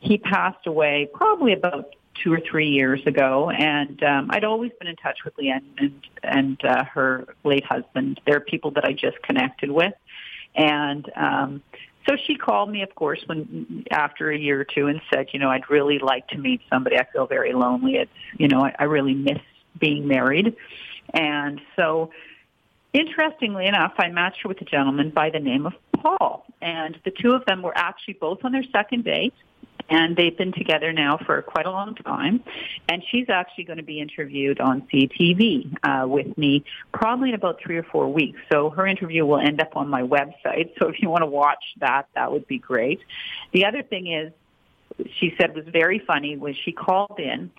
he 0.00 0.18
passed 0.18 0.66
away 0.66 1.08
probably 1.14 1.52
about 1.52 1.94
two 2.14 2.32
or 2.32 2.40
three 2.40 2.68
years 2.68 3.00
ago, 3.06 3.50
and 3.50 4.02
um, 4.02 4.30
I'd 4.30 4.44
always 4.44 4.72
been 4.78 4.88
in 4.88 4.96
touch 4.96 5.18
with 5.24 5.36
Leanne 5.36 5.62
and 5.78 6.00
and 6.22 6.64
uh, 6.64 6.84
her 6.84 7.34
late 7.44 7.64
husband. 7.64 8.20
They're 8.26 8.40
people 8.40 8.72
that 8.72 8.84
I 8.84 8.92
just 8.92 9.20
connected 9.22 9.70
with, 9.70 9.94
and 10.54 11.10
um, 11.16 11.62
so 12.08 12.16
she 12.26 12.36
called 12.36 12.70
me, 12.70 12.82
of 12.82 12.94
course, 12.94 13.22
when 13.26 13.84
after 13.90 14.30
a 14.30 14.38
year 14.38 14.60
or 14.60 14.64
two, 14.64 14.88
and 14.88 15.00
said, 15.12 15.28
you 15.32 15.38
know, 15.38 15.50
I'd 15.50 15.68
really 15.70 15.98
like 15.98 16.28
to 16.28 16.38
meet 16.38 16.60
somebody. 16.68 16.96
I 16.96 17.06
feel 17.12 17.26
very 17.26 17.52
lonely. 17.52 17.96
It's 17.96 18.10
you 18.36 18.48
know, 18.48 18.64
I, 18.64 18.74
I 18.78 18.84
really 18.84 19.14
miss 19.14 19.40
being 19.78 20.06
married, 20.06 20.56
and 21.14 21.60
so. 21.76 22.10
Interestingly 22.92 23.66
enough, 23.66 23.92
I 23.98 24.08
matched 24.08 24.42
her 24.42 24.48
with 24.48 24.60
a 24.62 24.64
gentleman 24.64 25.10
by 25.10 25.30
the 25.30 25.38
name 25.38 25.64
of 25.64 25.74
Paul, 25.92 26.44
and 26.60 26.98
the 27.04 27.12
two 27.12 27.34
of 27.34 27.44
them 27.44 27.62
were 27.62 27.78
actually 27.78 28.14
both 28.14 28.44
on 28.44 28.50
their 28.50 28.64
second 28.72 29.04
date 29.04 29.32
and 29.90 30.16
they've 30.16 30.36
been 30.36 30.52
together 30.52 30.92
now 30.92 31.18
for 31.26 31.42
quite 31.42 31.66
a 31.66 31.70
long 31.70 31.94
time. 31.96 32.42
And 32.88 33.02
she's 33.10 33.28
actually 33.28 33.64
going 33.64 33.78
to 33.78 33.82
be 33.82 34.00
interviewed 34.00 34.60
on 34.60 34.82
CTV 34.82 35.76
uh, 35.82 36.06
with 36.06 36.38
me 36.38 36.64
probably 36.92 37.30
in 37.30 37.34
about 37.34 37.60
three 37.60 37.76
or 37.76 37.82
four 37.82 38.10
weeks. 38.10 38.38
So 38.50 38.70
her 38.70 38.86
interview 38.86 39.26
will 39.26 39.40
end 39.40 39.60
up 39.60 39.76
on 39.76 39.88
my 39.88 40.02
website. 40.02 40.70
So 40.78 40.88
if 40.88 41.02
you 41.02 41.10
want 41.10 41.22
to 41.22 41.26
watch 41.26 41.62
that, 41.80 42.08
that 42.14 42.30
would 42.30 42.46
be 42.46 42.58
great. 42.58 43.00
The 43.52 43.66
other 43.66 43.82
thing 43.82 44.06
is, 44.12 44.32
she 45.18 45.34
said 45.38 45.54
was 45.54 45.64
very 45.66 45.98
funny 45.98 46.36
was 46.36 46.56
she 46.64 46.72
called 46.72 47.18
in 47.18 47.50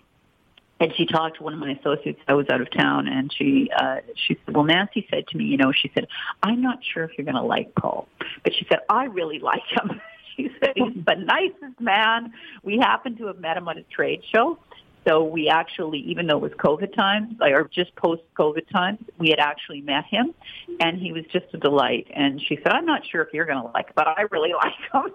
and 0.82 0.92
she 0.96 1.06
talked 1.06 1.36
to 1.36 1.44
one 1.44 1.54
of 1.54 1.60
my 1.60 1.72
associates. 1.72 2.20
I 2.26 2.34
was 2.34 2.48
out 2.50 2.60
of 2.60 2.70
town, 2.70 3.06
and 3.06 3.32
she 3.32 3.70
uh, 3.76 3.98
she 4.16 4.36
said, 4.44 4.54
"Well, 4.54 4.64
Nancy 4.64 5.06
said 5.10 5.28
to 5.28 5.36
me, 5.36 5.44
you 5.44 5.56
know, 5.56 5.70
she 5.70 5.90
said, 5.94 6.08
I'm 6.42 6.60
not 6.60 6.80
sure 6.82 7.04
if 7.04 7.12
you're 7.16 7.24
going 7.24 7.36
to 7.36 7.42
like 7.42 7.72
Paul, 7.76 8.08
but 8.42 8.52
she 8.52 8.66
said 8.68 8.80
I 8.88 9.04
really 9.04 9.38
like 9.50 9.62
him." 9.70 10.00
Said 10.36 10.72
he's 10.76 11.04
the 11.04 11.14
nicest 11.14 11.80
man. 11.80 12.32
We 12.62 12.78
happened 12.78 13.18
to 13.18 13.26
have 13.26 13.38
met 13.38 13.56
him 13.56 13.68
at 13.68 13.76
a 13.76 13.82
trade 13.82 14.22
show. 14.34 14.58
So 15.06 15.24
we 15.24 15.48
actually, 15.48 15.98
even 16.00 16.26
though 16.28 16.36
it 16.36 16.42
was 16.42 16.52
COVID 16.52 16.94
times, 16.94 17.34
or 17.40 17.68
just 17.74 17.94
post-COVID 17.96 18.68
times, 18.70 19.00
we 19.18 19.30
had 19.30 19.40
actually 19.40 19.80
met 19.80 20.04
him, 20.04 20.32
and 20.78 20.96
he 20.98 21.12
was 21.12 21.24
just 21.32 21.46
a 21.54 21.58
delight. 21.58 22.06
And 22.14 22.40
she 22.40 22.56
said, 22.56 22.68
"I'm 22.68 22.86
not 22.86 23.02
sure 23.04 23.20
if 23.22 23.34
you're 23.34 23.46
going 23.46 23.62
to 23.62 23.70
like, 23.74 23.94
but 23.94 24.06
I 24.06 24.26
really 24.30 24.52
like 24.64 24.74
him." 24.92 25.12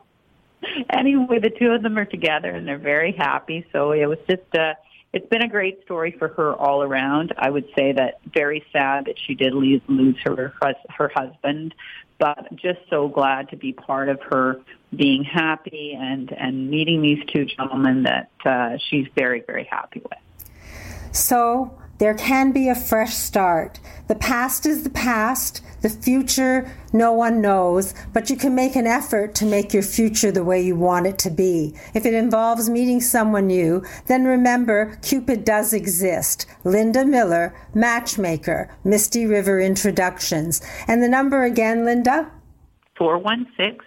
anyway, 0.90 1.40
the 1.40 1.50
two 1.50 1.72
of 1.72 1.84
them 1.84 1.98
are 1.98 2.06
together, 2.06 2.50
and 2.50 2.68
they're 2.68 2.78
very 2.78 3.14
happy. 3.14 3.66
So 3.72 3.92
it 3.92 4.06
was 4.08 4.18
just 4.30 4.54
a, 4.56 4.76
it's 5.14 5.28
been 5.28 5.42
a 5.42 5.48
great 5.48 5.84
story 5.84 6.16
for 6.18 6.28
her 6.30 6.54
all 6.54 6.84
around. 6.84 7.34
I 7.38 7.50
would 7.50 7.66
say 7.76 7.94
that 7.94 8.20
very 8.34 8.64
sad 8.74 9.06
that 9.06 9.16
she 9.18 9.36
did 9.36 9.54
lose, 9.54 9.82
lose 9.88 10.18
her 10.24 10.54
her 10.90 11.12
husband, 11.14 11.74
but 12.20 12.56
just 12.56 12.80
so 12.90 13.08
glad 13.08 13.50
to 13.50 13.58
be 13.58 13.74
part 13.74 14.10
of 14.10 14.22
her 14.24 14.60
being 14.96 15.24
happy 15.24 15.98
and 15.98 16.32
and 16.32 16.70
meeting 16.70 17.02
these 17.02 17.24
two 17.34 17.46
gentlemen 17.46 18.04
that 18.04 18.30
uh, 18.46 18.78
she's 18.90 19.08
very 19.16 19.44
very 19.48 19.66
happy 19.66 20.02
with. 20.02 21.16
So 21.16 21.78
there 21.98 22.14
can 22.14 22.52
be 22.52 22.70
a 22.70 22.76
fresh 22.76 23.16
start. 23.16 23.80
The 24.08 24.16
past 24.16 24.66
is 24.66 24.84
the 24.84 24.90
past. 24.90 25.62
The 25.82 25.90
future, 25.90 26.72
no 26.92 27.14
one 27.14 27.40
knows, 27.40 27.94
but 28.12 28.30
you 28.32 28.36
can 28.36 28.56
make 28.56 28.76
an 28.76 28.88
effort 28.88 29.36
to 29.36 29.46
make 29.46 29.74
your 29.74 29.84
future 29.84 30.32
the 30.32 30.44
way 30.44 30.60
you 30.60 30.76
want 30.76 31.06
it 31.06 31.20
to 31.20 31.30
be. 31.30 31.76
If 31.94 32.06
it 32.06 32.16
involves 32.16 32.70
meeting 32.70 33.00
someone 33.00 33.48
new, 33.48 33.86
then 34.08 34.26
remember 34.26 34.98
Cupid 35.04 35.46
does 35.46 35.74
exist. 35.74 36.48
Linda 36.64 37.06
Miller, 37.06 37.56
matchmaker, 37.76 38.76
Misty 38.84 39.26
River 39.26 39.60
Introductions. 39.60 40.62
And 40.88 41.04
the 41.04 41.10
number 41.10 41.44
again, 41.44 41.86
Linda? 41.86 42.32
416 42.98 43.80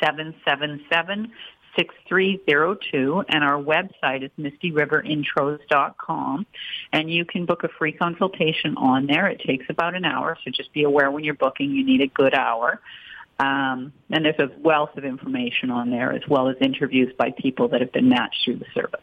777 0.00 1.32
6302 1.78 3.24
and 3.28 3.44
our 3.44 3.62
website 3.62 4.24
is 4.24 4.30
mistyriverinTros.com 4.38 6.46
and 6.92 7.10
you 7.10 7.24
can 7.24 7.46
book 7.46 7.62
a 7.62 7.68
free 7.68 7.92
consultation 7.92 8.76
on 8.76 9.06
there. 9.06 9.28
It 9.28 9.40
takes 9.46 9.66
about 9.68 9.94
an 9.94 10.04
hour, 10.04 10.36
so 10.44 10.50
just 10.50 10.72
be 10.72 10.82
aware 10.82 11.10
when 11.10 11.22
you're 11.22 11.34
booking 11.34 11.70
you 11.70 11.84
need 11.84 12.00
a 12.00 12.08
good 12.08 12.34
hour. 12.34 12.80
Um, 13.38 13.92
and 14.10 14.24
there's 14.24 14.40
a 14.40 14.50
wealth 14.58 14.96
of 14.96 15.04
information 15.04 15.70
on 15.70 15.90
there 15.90 16.12
as 16.12 16.22
well 16.28 16.48
as 16.48 16.56
interviews 16.60 17.14
by 17.16 17.30
people 17.30 17.68
that 17.68 17.80
have 17.80 17.92
been 17.92 18.08
matched 18.08 18.44
through 18.44 18.56
the 18.56 18.66
service. 18.74 19.00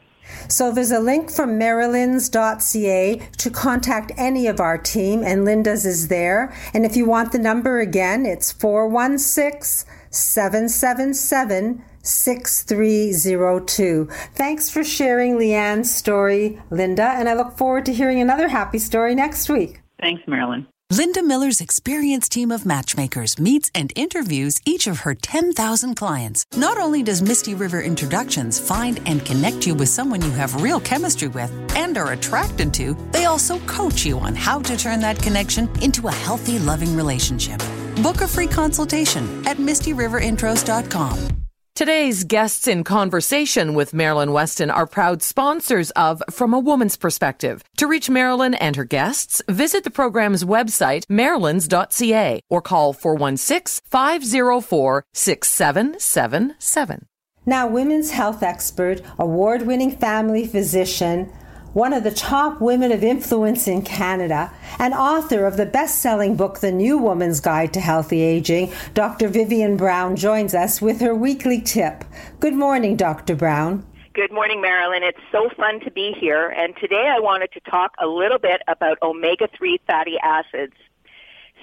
So 0.49 0.71
there's 0.71 0.91
a 0.91 0.99
link 0.99 1.31
from 1.31 1.59
marilyns.ca 1.59 3.29
to 3.37 3.49
contact 3.49 4.11
any 4.17 4.47
of 4.47 4.59
our 4.59 4.77
team, 4.77 5.23
and 5.23 5.45
Linda's 5.45 5.85
is 5.85 6.07
there. 6.07 6.55
And 6.73 6.85
if 6.85 6.97
you 6.97 7.05
want 7.05 7.31
the 7.31 7.39
number 7.39 7.79
again, 7.79 8.25
it's 8.25 8.51
416 8.51 9.87
777 10.09 11.83
6302. 12.07 14.07
Thanks 14.33 14.69
for 14.69 14.83
sharing 14.83 15.37
Leanne's 15.37 15.93
story, 15.93 16.61
Linda, 16.69 17.09
and 17.09 17.27
I 17.27 17.33
look 17.33 17.57
forward 17.57 17.85
to 17.85 17.93
hearing 17.93 18.21
another 18.21 18.47
happy 18.47 18.79
story 18.79 19.15
next 19.15 19.49
week. 19.49 19.81
Thanks, 19.99 20.23
Marilyn. 20.27 20.67
Linda 20.91 21.23
Miller's 21.23 21.61
experienced 21.61 22.31
team 22.31 22.51
of 22.51 22.63
matchmakers 22.63 23.39
meets 23.39 23.71
and 23.73 23.91
interviews 23.95 24.61
each 24.67 24.85
of 24.85 24.99
her 24.99 25.15
10,000 25.15 25.95
clients. 25.95 26.45
Not 26.55 26.77
only 26.77 27.01
does 27.01 27.23
Misty 27.23 27.55
River 27.55 27.81
Introductions 27.81 28.59
find 28.59 29.01
and 29.07 29.25
connect 29.25 29.65
you 29.65 29.73
with 29.73 29.89
someone 29.89 30.21
you 30.21 30.29
have 30.31 30.61
real 30.61 30.79
chemistry 30.79 31.27
with 31.27 31.51
and 31.75 31.97
are 31.97 32.11
attracted 32.11 32.71
to, 32.75 32.95
they 33.11 33.25
also 33.25 33.57
coach 33.61 34.05
you 34.05 34.19
on 34.19 34.35
how 34.35 34.59
to 34.59 34.77
turn 34.77 34.99
that 34.99 35.17
connection 35.17 35.67
into 35.81 36.07
a 36.07 36.11
healthy, 36.11 36.59
loving 36.59 36.95
relationship. 36.95 37.59
Book 38.03 38.21
a 38.21 38.27
free 38.27 38.47
consultation 38.47 39.23
at 39.47 39.57
MistyRiverIntros.com. 39.57 41.44
Today's 41.75 42.23
guests 42.23 42.69
in 42.69 42.85
conversation 42.85 43.73
with 43.73 43.93
Marilyn 43.93 44.29
Wetston 44.29 44.73
are 44.73 44.87
proud 44.87 45.21
sponsors 45.21 45.91
of 45.91 46.23
From 46.31 46.53
a 46.53 46.59
Woman's 46.59 46.95
Perspective. 46.95 47.61
To 47.75 47.85
reach 47.85 48.09
Marilyn 48.09 48.53
and 48.53 48.77
her 48.77 48.85
guests, 48.85 49.41
visit 49.49 49.83
the 49.83 49.89
program's 49.89 50.45
website, 50.45 51.05
marilyns.ca, 51.07 52.39
or 52.49 52.61
call 52.61 52.93
416 52.93 53.83
504 53.89 55.03
6777. 55.13 57.05
Now, 57.45 57.67
women's 57.67 58.11
health 58.11 58.41
expert, 58.41 59.01
award 59.19 59.63
winning 59.63 59.97
family 59.97 60.47
physician, 60.47 61.29
one 61.75 61.91
of 61.91 62.05
the 62.05 62.11
top 62.11 62.61
women 62.61 62.89
of 62.93 63.03
influence 63.03 63.67
in 63.67 63.81
Canada, 63.81 64.49
and 64.79 64.93
author 64.93 65.45
of 65.45 65.57
the 65.57 65.65
best 65.65 65.99
selling 66.01 66.33
book, 66.37 66.59
The 66.59 66.71
New 66.71 66.97
Woman's 66.97 67.41
Guide 67.41 67.73
to 67.73 67.81
Healthy 67.81 68.21
Aging, 68.21 68.71
Dr. 68.93 69.27
Vivien 69.27 69.75
Brown 69.75 70.15
joins 70.15 70.55
us 70.55 70.81
with 70.81 71.01
her 71.01 71.13
weekly 71.13 71.59
tip. 71.59 72.05
Good 72.39 72.53
morning, 72.53 72.95
Dr. 72.95 73.35
Brown. 73.35 73.85
Good 74.13 74.31
morning, 74.31 74.61
Marilyn. 74.61 75.03
It's 75.03 75.19
so 75.33 75.49
fun 75.57 75.81
to 75.81 75.91
be 75.91 76.15
here. 76.17 76.47
And 76.47 76.73
today 76.77 77.11
I 77.13 77.19
wanted 77.19 77.51
to 77.51 77.59
talk 77.69 77.93
a 78.01 78.07
little 78.07 78.39
bit 78.39 78.61
about 78.69 78.97
omega 79.01 79.49
3 79.57 79.77
fatty 79.85 80.15
acids. 80.23 80.75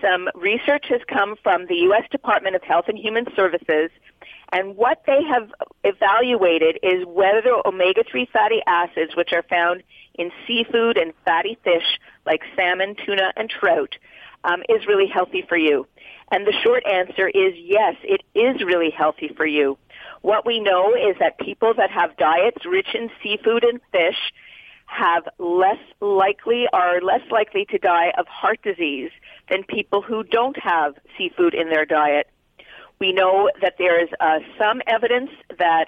Some 0.02 0.28
research 0.34 0.84
has 0.90 1.00
come 1.08 1.36
from 1.42 1.64
the 1.68 1.76
U.S. 1.86 2.04
Department 2.10 2.54
of 2.54 2.62
Health 2.62 2.84
and 2.88 2.98
Human 2.98 3.24
Services, 3.34 3.88
and 4.52 4.76
what 4.76 5.04
they 5.06 5.22
have 5.24 5.50
evaluated 5.84 6.78
is 6.82 7.06
whether 7.06 7.66
omega 7.66 8.04
3 8.10 8.28
fatty 8.30 8.60
acids, 8.66 9.16
which 9.16 9.32
are 9.32 9.44
found 9.44 9.82
in 10.14 10.30
seafood 10.46 10.96
and 10.96 11.12
fatty 11.24 11.58
fish 11.64 11.98
like 12.26 12.42
salmon, 12.56 12.96
tuna, 13.04 13.32
and 13.36 13.50
trout 13.50 13.96
um, 14.44 14.62
is 14.68 14.86
really 14.86 15.06
healthy 15.06 15.44
for 15.48 15.56
you? 15.56 15.86
And 16.30 16.46
the 16.46 16.54
short 16.62 16.84
answer 16.86 17.28
is 17.28 17.54
yes, 17.56 17.96
it 18.02 18.22
is 18.34 18.62
really 18.64 18.90
healthy 18.90 19.30
for 19.36 19.46
you. 19.46 19.78
What 20.22 20.46
we 20.46 20.60
know 20.60 20.94
is 20.94 21.16
that 21.20 21.38
people 21.38 21.74
that 21.76 21.90
have 21.90 22.16
diets 22.16 22.64
rich 22.64 22.94
in 22.94 23.10
seafood 23.22 23.64
and 23.64 23.80
fish 23.90 24.32
have 24.86 25.28
less 25.38 25.78
likely 26.00 26.66
are 26.72 27.00
less 27.00 27.22
likely 27.30 27.64
to 27.66 27.78
die 27.78 28.12
of 28.18 28.26
heart 28.28 28.60
disease 28.62 29.10
than 29.50 29.64
people 29.64 30.02
who 30.02 30.22
don't 30.22 30.58
have 30.58 30.94
seafood 31.16 31.54
in 31.54 31.70
their 31.70 31.84
diet. 31.84 32.28
We 33.02 33.12
know 33.12 33.50
that 33.60 33.74
there 33.78 34.00
is 34.00 34.10
uh, 34.20 34.38
some 34.56 34.80
evidence 34.86 35.30
that 35.58 35.86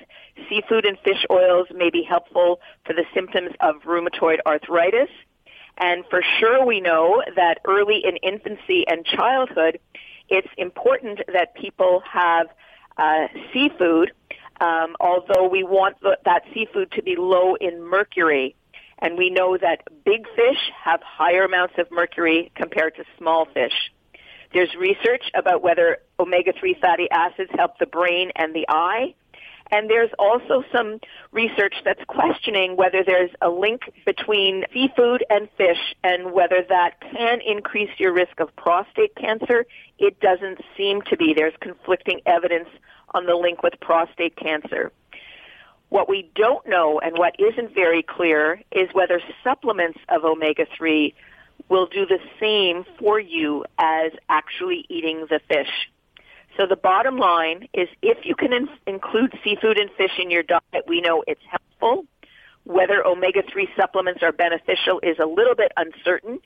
seafood 0.48 0.84
and 0.84 0.98
fish 1.04 1.24
oils 1.30 1.68
may 1.72 1.88
be 1.88 2.02
helpful 2.02 2.58
for 2.84 2.92
the 2.92 3.04
symptoms 3.14 3.50
of 3.60 3.76
rheumatoid 3.82 4.38
arthritis. 4.44 5.10
And 5.78 6.04
for 6.10 6.22
sure 6.40 6.66
we 6.66 6.80
know 6.80 7.22
that 7.36 7.60
early 7.66 8.02
in 8.04 8.16
infancy 8.16 8.84
and 8.88 9.06
childhood, 9.06 9.78
it's 10.28 10.48
important 10.58 11.20
that 11.32 11.54
people 11.54 12.02
have 12.04 12.48
uh, 12.98 13.28
seafood, 13.52 14.10
um, 14.60 14.96
although 14.98 15.46
we 15.46 15.62
want 15.62 16.00
the, 16.00 16.18
that 16.24 16.42
seafood 16.52 16.90
to 16.96 17.02
be 17.04 17.14
low 17.14 17.54
in 17.54 17.80
mercury. 17.80 18.56
And 18.98 19.16
we 19.16 19.30
know 19.30 19.56
that 19.56 19.84
big 20.04 20.26
fish 20.34 20.72
have 20.82 21.00
higher 21.00 21.44
amounts 21.44 21.74
of 21.78 21.88
mercury 21.92 22.50
compared 22.56 22.96
to 22.96 23.04
small 23.18 23.44
fish. 23.44 23.92
There's 24.54 24.72
research 24.76 25.24
about 25.34 25.62
whether 25.62 25.98
omega-3 26.20 26.80
fatty 26.80 27.10
acids 27.10 27.50
help 27.56 27.78
the 27.78 27.86
brain 27.86 28.30
and 28.36 28.54
the 28.54 28.64
eye. 28.68 29.14
And 29.72 29.90
there's 29.90 30.10
also 30.16 30.62
some 30.72 31.00
research 31.32 31.74
that's 31.84 32.04
questioning 32.06 32.76
whether 32.76 33.02
there's 33.04 33.32
a 33.42 33.48
link 33.48 33.80
between 34.06 34.64
seafood 34.72 35.24
and 35.28 35.48
fish 35.56 35.94
and 36.04 36.32
whether 36.32 36.64
that 36.68 37.00
can 37.00 37.40
increase 37.40 37.90
your 37.98 38.12
risk 38.12 38.38
of 38.38 38.54
prostate 38.54 39.16
cancer. 39.16 39.66
It 39.98 40.20
doesn't 40.20 40.60
seem 40.76 41.02
to 41.10 41.16
be. 41.16 41.34
There's 41.34 41.54
conflicting 41.60 42.20
evidence 42.24 42.68
on 43.12 43.26
the 43.26 43.34
link 43.34 43.64
with 43.64 43.72
prostate 43.80 44.36
cancer. 44.36 44.92
What 45.88 46.08
we 46.08 46.30
don't 46.36 46.64
know 46.68 47.00
and 47.00 47.18
what 47.18 47.34
isn't 47.40 47.74
very 47.74 48.04
clear 48.04 48.62
is 48.70 48.88
whether 48.92 49.20
supplements 49.42 49.98
of 50.08 50.24
omega-3 50.24 51.12
will 51.68 51.86
do 51.86 52.06
the 52.06 52.18
same 52.40 52.84
for 52.98 53.18
you 53.18 53.64
as 53.78 54.12
actually 54.28 54.86
eating 54.88 55.26
the 55.30 55.40
fish. 55.48 55.90
So 56.56 56.66
the 56.66 56.76
bottom 56.76 57.18
line 57.18 57.68
is 57.72 57.88
if 58.02 58.18
you 58.24 58.34
can 58.34 58.52
in- 58.52 58.68
include 58.86 59.36
seafood 59.42 59.78
and 59.78 59.90
fish 59.92 60.12
in 60.18 60.30
your 60.30 60.42
diet, 60.42 60.84
we 60.86 61.00
know 61.00 61.24
it's 61.26 61.40
helpful. 61.48 62.06
Whether 62.64 63.04
omega-3 63.04 63.68
supplements 63.76 64.22
are 64.22 64.32
beneficial 64.32 65.00
is 65.02 65.18
a 65.18 65.26
little 65.26 65.54
bit 65.54 65.72
uncertain. 65.76 66.38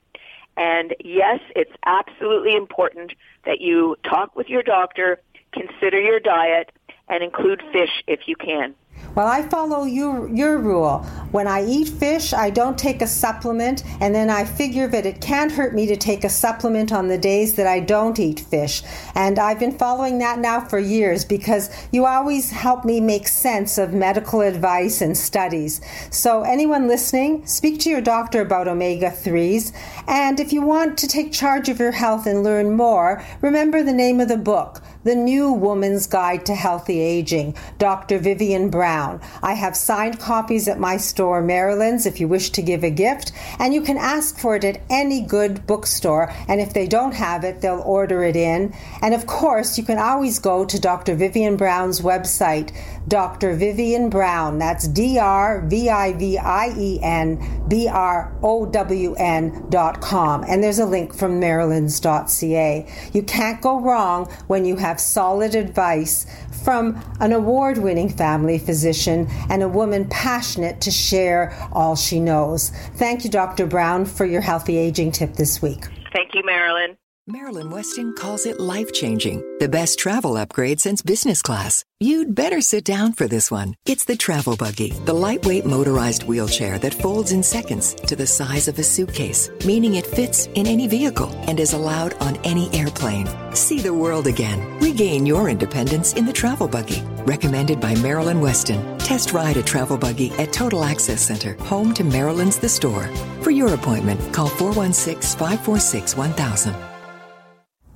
And 0.56 0.94
yes, 1.04 1.40
it's 1.54 1.72
absolutely 1.84 2.56
important 2.56 3.12
that 3.44 3.60
you 3.60 3.96
talk 4.02 4.34
with 4.34 4.48
your 4.48 4.62
doctor, 4.62 5.20
consider 5.52 6.00
your 6.00 6.18
diet, 6.18 6.72
and 7.08 7.22
include 7.22 7.62
fish 7.72 8.02
if 8.06 8.20
you 8.26 8.36
can. 8.36 8.74
Well, 9.14 9.26
I 9.26 9.42
follow 9.42 9.84
your, 9.84 10.28
your 10.28 10.58
rule. 10.58 11.00
When 11.32 11.48
I 11.48 11.64
eat 11.66 11.88
fish, 11.88 12.32
I 12.32 12.50
don't 12.50 12.78
take 12.78 13.02
a 13.02 13.06
supplement, 13.06 13.82
and 14.00 14.14
then 14.14 14.30
I 14.30 14.44
figure 14.44 14.86
that 14.88 15.06
it 15.06 15.20
can't 15.20 15.50
hurt 15.50 15.74
me 15.74 15.86
to 15.86 15.96
take 15.96 16.24
a 16.24 16.28
supplement 16.28 16.92
on 16.92 17.08
the 17.08 17.18
days 17.18 17.54
that 17.56 17.66
I 17.66 17.80
don't 17.80 18.18
eat 18.18 18.40
fish. 18.40 18.82
And 19.14 19.38
I've 19.38 19.58
been 19.58 19.76
following 19.76 20.18
that 20.18 20.38
now 20.38 20.60
for 20.60 20.78
years 20.78 21.24
because 21.24 21.68
you 21.90 22.06
always 22.06 22.50
help 22.50 22.84
me 22.84 23.00
make 23.00 23.26
sense 23.28 23.76
of 23.76 23.92
medical 23.92 24.40
advice 24.40 25.00
and 25.00 25.16
studies. 25.16 25.80
So, 26.10 26.42
anyone 26.42 26.86
listening, 26.86 27.44
speak 27.46 27.80
to 27.80 27.90
your 27.90 28.00
doctor 28.00 28.40
about 28.42 28.68
omega 28.68 29.10
3s. 29.10 29.72
And 30.06 30.38
if 30.38 30.52
you 30.52 30.62
want 30.62 30.96
to 30.98 31.08
take 31.08 31.32
charge 31.32 31.68
of 31.68 31.80
your 31.80 31.92
health 31.92 32.26
and 32.26 32.44
learn 32.44 32.76
more, 32.76 33.24
remember 33.42 33.82
the 33.82 33.92
name 33.92 34.20
of 34.20 34.28
the 34.28 34.36
book 34.36 34.80
The 35.08 35.14
New 35.14 35.52
Woman's 35.52 36.06
Guide 36.06 36.44
to 36.44 36.54
Healthy 36.54 37.00
Aging, 37.00 37.54
Dr. 37.78 38.18
Vivien 38.18 38.68
Brown. 38.68 39.22
I 39.42 39.54
have 39.54 39.74
signed 39.74 40.20
copies 40.20 40.68
at 40.68 40.78
my 40.78 40.98
store, 40.98 41.40
Marilyn's, 41.40 42.04
if 42.04 42.20
you 42.20 42.28
wish 42.28 42.50
to 42.50 42.60
give 42.60 42.84
a 42.84 42.90
gift, 42.90 43.32
and 43.58 43.72
you 43.72 43.80
can 43.80 43.96
ask 43.96 44.38
for 44.38 44.54
it 44.54 44.64
at 44.64 44.82
any 44.90 45.22
good 45.22 45.66
bookstore. 45.66 46.30
And 46.46 46.60
if 46.60 46.74
they 46.74 46.86
don't 46.86 47.14
have 47.14 47.42
it, 47.42 47.62
they'll 47.62 47.80
order 47.86 48.22
it 48.22 48.36
in. 48.36 48.74
And 49.00 49.14
of 49.14 49.26
course, 49.26 49.78
you 49.78 49.84
can 49.84 49.98
always 49.98 50.38
go 50.38 50.66
to 50.66 50.78
Dr. 50.78 51.14
Vivien 51.14 51.56
Brown's 51.56 52.02
website, 52.02 52.70
Dr. 53.08 53.54
Vivien 53.54 54.10
Brown. 54.10 54.58
That's 54.58 54.86
D 54.86 55.18
R 55.18 55.62
V 55.66 55.88
I 55.88 56.12
V 56.12 56.38
I 56.38 56.74
E 56.76 57.00
N 57.02 57.64
B 57.68 57.88
R 57.88 58.36
O 58.42 58.66
W 58.66 59.14
N 59.14 59.66
dot 59.70 60.00
com. 60.00 60.44
And 60.46 60.62
there's 60.62 60.78
a 60.78 60.86
link 60.86 61.14
from 61.14 61.40
marilyns.ca. 61.40 63.10
You 63.12 63.22
can't 63.22 63.60
go 63.62 63.80
wrong 63.80 64.26
when 64.48 64.64
you 64.64 64.76
have 64.76 64.98
have 64.98 65.00
solid 65.00 65.54
advice 65.54 66.26
from 66.64 67.00
an 67.20 67.32
award 67.32 67.78
winning 67.78 68.08
family 68.08 68.58
physician 68.58 69.28
and 69.48 69.62
a 69.62 69.68
woman 69.68 70.08
passionate 70.08 70.80
to 70.80 70.90
share 70.90 71.54
all 71.72 71.94
she 71.94 72.18
knows. 72.18 72.70
Thank 72.96 73.24
you, 73.24 73.30
Dr. 73.30 73.66
Brown, 73.66 74.04
for 74.06 74.26
your 74.26 74.40
healthy 74.40 74.76
aging 74.76 75.12
tip 75.12 75.34
this 75.34 75.62
week. 75.62 75.84
Thank 76.12 76.34
you, 76.34 76.42
Marilyn. 76.44 76.96
Marilyn 77.30 77.68
Wetston 77.68 78.16
calls 78.16 78.46
it 78.46 78.58
life 78.58 78.90
changing. 78.90 79.44
The 79.58 79.68
best 79.68 79.98
travel 79.98 80.38
upgrade 80.38 80.80
since 80.80 81.02
business 81.02 81.42
class. 81.42 81.84
You'd 82.00 82.34
better 82.34 82.62
sit 82.62 82.84
down 82.84 83.12
for 83.12 83.28
this 83.28 83.50
one. 83.50 83.74
It's 83.84 84.06
the 84.06 84.16
Travel 84.16 84.56
Buggy, 84.56 84.92
the 85.04 85.12
lightweight 85.12 85.66
motorized 85.66 86.22
wheelchair 86.22 86.78
that 86.78 86.94
folds 86.94 87.32
in 87.32 87.42
seconds 87.42 87.94
to 88.06 88.16
the 88.16 88.26
size 88.26 88.66
of 88.66 88.78
a 88.78 88.82
suitcase, 88.82 89.50
meaning 89.66 89.96
it 89.96 90.06
fits 90.06 90.46
in 90.54 90.66
any 90.66 90.86
vehicle 90.86 91.28
and 91.46 91.60
is 91.60 91.74
allowed 91.74 92.14
on 92.14 92.36
any 92.44 92.72
airplane. 92.72 93.28
See 93.54 93.78
the 93.78 93.92
world 93.92 94.26
again. 94.26 94.78
Regain 94.80 95.26
your 95.26 95.50
independence 95.50 96.14
in 96.14 96.24
the 96.24 96.32
Travel 96.32 96.66
Buggy. 96.66 97.02
Recommended 97.26 97.78
by 97.78 97.94
Marilyn 97.96 98.40
Wetston. 98.40 98.98
Test 99.00 99.34
ride 99.34 99.58
a 99.58 99.62
Travel 99.62 99.98
Buggy 99.98 100.30
at 100.38 100.54
Total 100.54 100.82
Access 100.82 101.20
Center, 101.20 101.58
home 101.64 101.92
to 101.92 102.04
Marilyn's 102.04 102.58
The 102.58 102.70
Store. 102.70 103.06
For 103.42 103.50
your 103.50 103.74
appointment, 103.74 104.32
call 104.32 104.48
416 104.48 105.38
546 105.38 106.16
1000. 106.16 106.97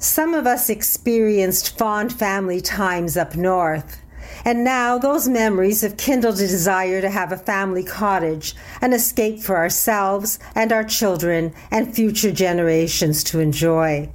Some 0.02 0.34
of 0.34 0.48
us 0.48 0.68
experienced 0.68 1.78
fond 1.78 2.12
family 2.12 2.60
times 2.60 3.16
up 3.16 3.36
north. 3.36 4.02
And 4.44 4.64
now 4.64 4.98
those 4.98 5.28
memories 5.28 5.82
have 5.82 5.96
kindled 5.96 6.40
a 6.40 6.48
desire 6.48 7.00
to 7.00 7.08
have 7.08 7.30
a 7.30 7.36
family 7.36 7.84
cottage, 7.84 8.56
an 8.80 8.94
escape 8.94 9.38
for 9.38 9.56
ourselves 9.56 10.40
and 10.56 10.72
our 10.72 10.82
children 10.82 11.54
and 11.70 11.94
future 11.94 12.32
generations 12.32 13.22
to 13.22 13.38
enjoy. 13.38 14.10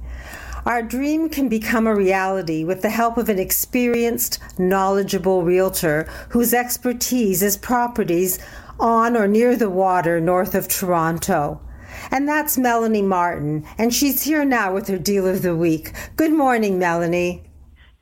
Our 0.66 0.82
dream 0.82 1.30
can 1.30 1.48
become 1.48 1.86
a 1.86 1.96
reality 1.96 2.64
with 2.64 2.82
the 2.82 2.90
help 2.90 3.16
of 3.16 3.30
an 3.30 3.38
experienced, 3.38 4.40
knowledgeable 4.58 5.42
realtor 5.42 6.06
whose 6.28 6.52
expertise 6.52 7.42
is 7.42 7.56
properties 7.56 8.38
on 8.78 9.16
or 9.16 9.26
near 9.26 9.56
the 9.56 9.70
water 9.70 10.20
north 10.20 10.54
of 10.54 10.68
Toronto. 10.68 11.62
And 12.10 12.28
that's 12.28 12.58
Melanie 12.58 13.02
Martyn, 13.02 13.66
and 13.76 13.92
she's 13.92 14.22
here 14.22 14.44
now 14.44 14.72
with 14.72 14.88
her 14.88 14.98
deal 14.98 15.26
of 15.26 15.42
the 15.42 15.54
week. 15.54 15.92
Good 16.16 16.32
morning, 16.32 16.78
Melanie. 16.78 17.42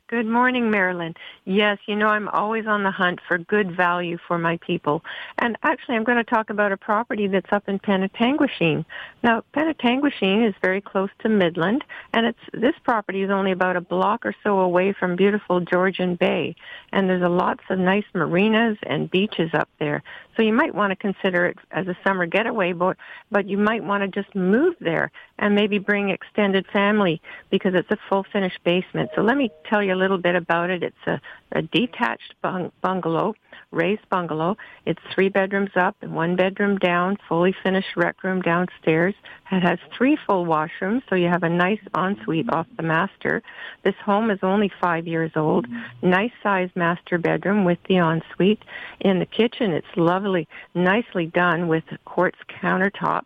Good 0.07 0.25
morning, 0.25 0.71
Marilyn. 0.71 1.13
Yes, 1.49 1.77
you 1.85 1.95
know, 1.95 2.07
I'm 2.07 2.27
always 2.27 2.67
on 2.67 2.83
the 2.83 2.91
hunt 2.91 3.21
for 3.25 3.37
good 3.37 3.73
value 3.73 4.17
for 4.27 4.37
my 4.37 4.57
people. 4.57 5.01
And 5.37 5.57
actually, 5.63 5.95
I'm 5.95 6.03
going 6.03 6.17
to 6.17 6.25
talk 6.25 6.49
about 6.49 6.73
a 6.73 6.77
property 6.77 7.25
that's 7.27 7.53
up 7.53 7.69
in 7.69 7.79
Penetanguishene. 7.79 8.83
Now, 9.23 9.45
Penetanguishene 9.55 10.45
is 10.45 10.53
very 10.61 10.81
close 10.81 11.09
to 11.19 11.29
Midland, 11.29 11.85
and 12.13 12.25
it's 12.25 12.39
this 12.51 12.73
property 12.83 13.21
is 13.21 13.29
only 13.29 13.53
about 13.53 13.77
a 13.77 13.81
block 13.81 14.25
or 14.25 14.35
so 14.43 14.59
away 14.59 14.91
from 14.91 15.15
beautiful 15.15 15.61
Georgian 15.61 16.15
Bay. 16.15 16.53
And 16.91 17.09
there's 17.09 17.23
a 17.23 17.29
lots 17.29 17.63
of 17.69 17.79
nice 17.79 18.03
marinas 18.13 18.77
and 18.83 19.09
beaches 19.09 19.51
up 19.53 19.69
there. 19.79 20.03
So 20.35 20.43
you 20.43 20.53
might 20.53 20.75
want 20.75 20.91
to 20.91 20.95
consider 20.97 21.45
it 21.45 21.57
as 21.71 21.87
a 21.87 21.97
summer 22.03 22.25
getaway, 22.25 22.73
but, 22.73 22.97
but 23.31 23.47
you 23.47 23.57
might 23.57 23.83
want 23.83 24.03
to 24.03 24.21
just 24.21 24.35
move 24.35 24.75
there 24.79 25.11
and 25.39 25.55
maybe 25.55 25.79
bring 25.79 26.09
extended 26.09 26.65
family 26.71 27.21
because 27.49 27.73
it's 27.73 27.89
a 27.89 27.97
full 28.09 28.25
finished 28.31 28.63
basement. 28.63 29.09
So 29.15 29.21
let 29.21 29.37
me 29.37 29.49
tell 29.67 29.81
you 29.81 29.93
a 29.93 29.95
little 29.95 30.17
bit 30.19 30.35
about 30.35 30.69
it. 30.69 30.83
It's 30.83 31.07
a, 31.07 31.19
a 31.51 31.61
detached 31.61 32.35
bung- 32.41 32.71
bungalow, 32.81 33.33
raised 33.71 34.07
bungalow. 34.09 34.57
It's 34.85 35.01
three 35.13 35.29
bedrooms 35.29 35.71
up 35.75 35.95
and 36.01 36.13
one 36.13 36.35
bedroom 36.35 36.77
down, 36.77 37.17
fully 37.27 37.55
finished 37.63 37.95
rec 37.95 38.23
room 38.23 38.41
downstairs. 38.41 39.15
It 39.51 39.61
has 39.61 39.79
three 39.97 40.17
full 40.25 40.45
washrooms, 40.45 41.03
so 41.09 41.15
you 41.15 41.27
have 41.27 41.43
a 41.43 41.49
nice 41.49 41.79
ensuite 41.95 42.51
off 42.51 42.67
the 42.75 42.83
master. 42.83 43.41
This 43.83 43.95
home 44.03 44.29
is 44.31 44.39
only 44.43 44.71
five 44.81 45.07
years 45.07 45.31
old. 45.35 45.67
Nice 46.01 46.31
sized 46.43 46.75
master 46.75 47.17
bedroom 47.17 47.63
with 47.63 47.79
the 47.87 47.97
ensuite. 47.97 48.63
In 48.99 49.19
the 49.19 49.25
kitchen, 49.25 49.71
it's 49.71 49.87
lovely, 49.95 50.47
nicely 50.73 51.27
done 51.27 51.67
with 51.67 51.83
quartz 52.05 52.39
countertops 52.61 53.25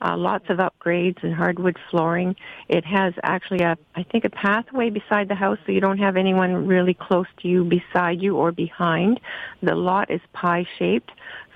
uh, 0.00 0.16
lots 0.16 0.44
of 0.48 0.58
upgrades 0.58 1.22
and 1.22 1.34
hardwood 1.34 1.76
flooring. 1.90 2.36
It 2.68 2.84
has 2.84 3.14
actually 3.22 3.60
a, 3.60 3.76
I 3.94 4.02
think, 4.02 4.24
a 4.24 4.30
pathway 4.30 4.90
beside 4.90 5.28
the 5.28 5.34
house, 5.34 5.58
so 5.66 5.72
you 5.72 5.80
don't 5.80 5.98
have 5.98 6.16
anyone 6.16 6.66
really 6.66 6.94
close 6.94 7.26
to 7.42 7.48
you, 7.48 7.64
beside 7.64 8.20
you, 8.20 8.36
or 8.36 8.52
behind. 8.52 9.20
The 9.62 9.74
lot 9.74 10.10
is 10.10 10.20
pie 10.32 10.66
shaped, 10.78 11.10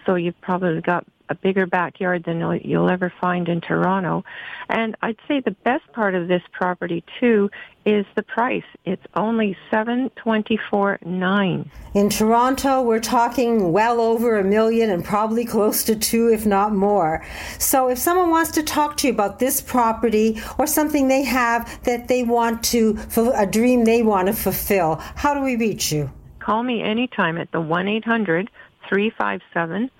so 0.05 0.17
you've 0.17 0.41
probably 0.41 0.81
got 0.81 1.07
a 1.33 1.35
bigger 1.35 1.67
backyard 1.67 2.23
than 2.25 2.39
you'll, 2.39 2.57
you'll 2.57 2.91
ever 2.91 3.13
find 3.21 3.49
in 3.49 3.61
Toronto. 3.61 4.25
And 4.69 4.97
I'd 5.03 5.19
say 5.27 5.41
the 5.41 5.57
best 5.65 5.91
part 5.93 6.15
of 6.15 6.29
this 6.29 6.43
property 6.53 7.03
too 7.19 7.51
is 7.85 8.07
the 8.15 8.23
price. 8.23 8.63
It's 8.85 9.03
only 9.15 9.57
seven 9.71 10.11
twenty 10.15 10.59
four 10.71 10.99
nine. 11.05 11.71
In 11.95 12.09
Toronto, 12.09 12.83
we're 12.83 13.01
talking 13.01 13.73
well 13.73 14.01
over 14.01 14.39
a 14.39 14.45
million 14.45 14.91
and 14.91 15.05
probably 15.05 15.45
close 15.45 15.83
to 15.85 15.97
two, 15.97 16.29
if 16.29 16.47
not 16.47 16.73
more. 16.73 17.25
So, 17.59 17.89
if 17.89 17.99
someone 17.99 18.31
wants 18.31 18.53
to 18.53 18.63
talk 18.63 18.97
to 18.99 19.09
you 19.09 19.13
about 19.13 19.41
this 19.41 19.61
property 19.61 20.41
or 20.59 20.67
something 20.67 21.09
they 21.09 21.25
have 21.25 21.83
that 21.85 22.07
they 22.07 22.23
want 22.23 22.63
to, 22.65 22.97
a 23.35 23.47
dream 23.47 23.85
they 23.85 24.03
want 24.03 24.29
to 24.29 24.33
fulfill, 24.33 24.97
how 25.17 25.35
do 25.35 25.41
we 25.41 25.57
reach 25.57 25.91
you? 25.91 26.11
Call 26.39 26.63
me 26.63 26.83
anytime 26.83 27.37
at 27.37 27.51
the 27.51 27.61
one 27.61 27.89
eight 27.89 28.05
hundred 28.05 28.51
three 28.89 29.11
five 29.11 29.41
seven 29.53 29.91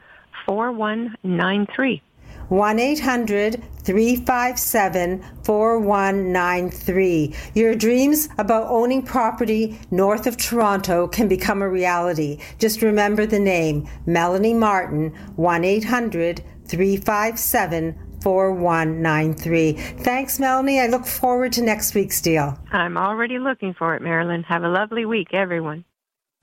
4193. 0.47 2.03
1 2.49 2.79
800 2.79 3.63
357 3.83 5.25
4193. 5.43 7.35
Your 7.55 7.75
dreams 7.75 8.29
about 8.37 8.69
owning 8.69 9.03
property 9.03 9.81
north 9.91 10.27
of 10.27 10.37
Toronto 10.37 11.09
can 11.09 11.29
become 11.29 11.63
a 11.63 11.69
reality. 11.69 12.39
Just 12.59 12.83
remember 12.83 13.25
the 13.25 13.39
name 13.39 13.89
Melanie 14.05 14.55
Martyn, 14.55 15.15
1 15.37 15.65
800 15.65 16.45
357 16.67 17.99
4193. 18.23 19.73
Thanks, 19.73 20.39
Melanie. 20.39 20.79
I 20.79 20.87
look 20.87 21.07
forward 21.07 21.53
to 21.55 21.63
next 21.63 21.95
week's 21.95 22.21
deal. 22.21 22.59
I'm 22.71 22.97
already 22.97 23.39
looking 23.39 23.75
for 23.75 23.97
it, 23.97 24.03
Marilyn. 24.03 24.43
Have 24.45 24.63
a 24.63 24.69
lovely 24.69 25.05
week, 25.05 25.29
everyone. 25.33 25.85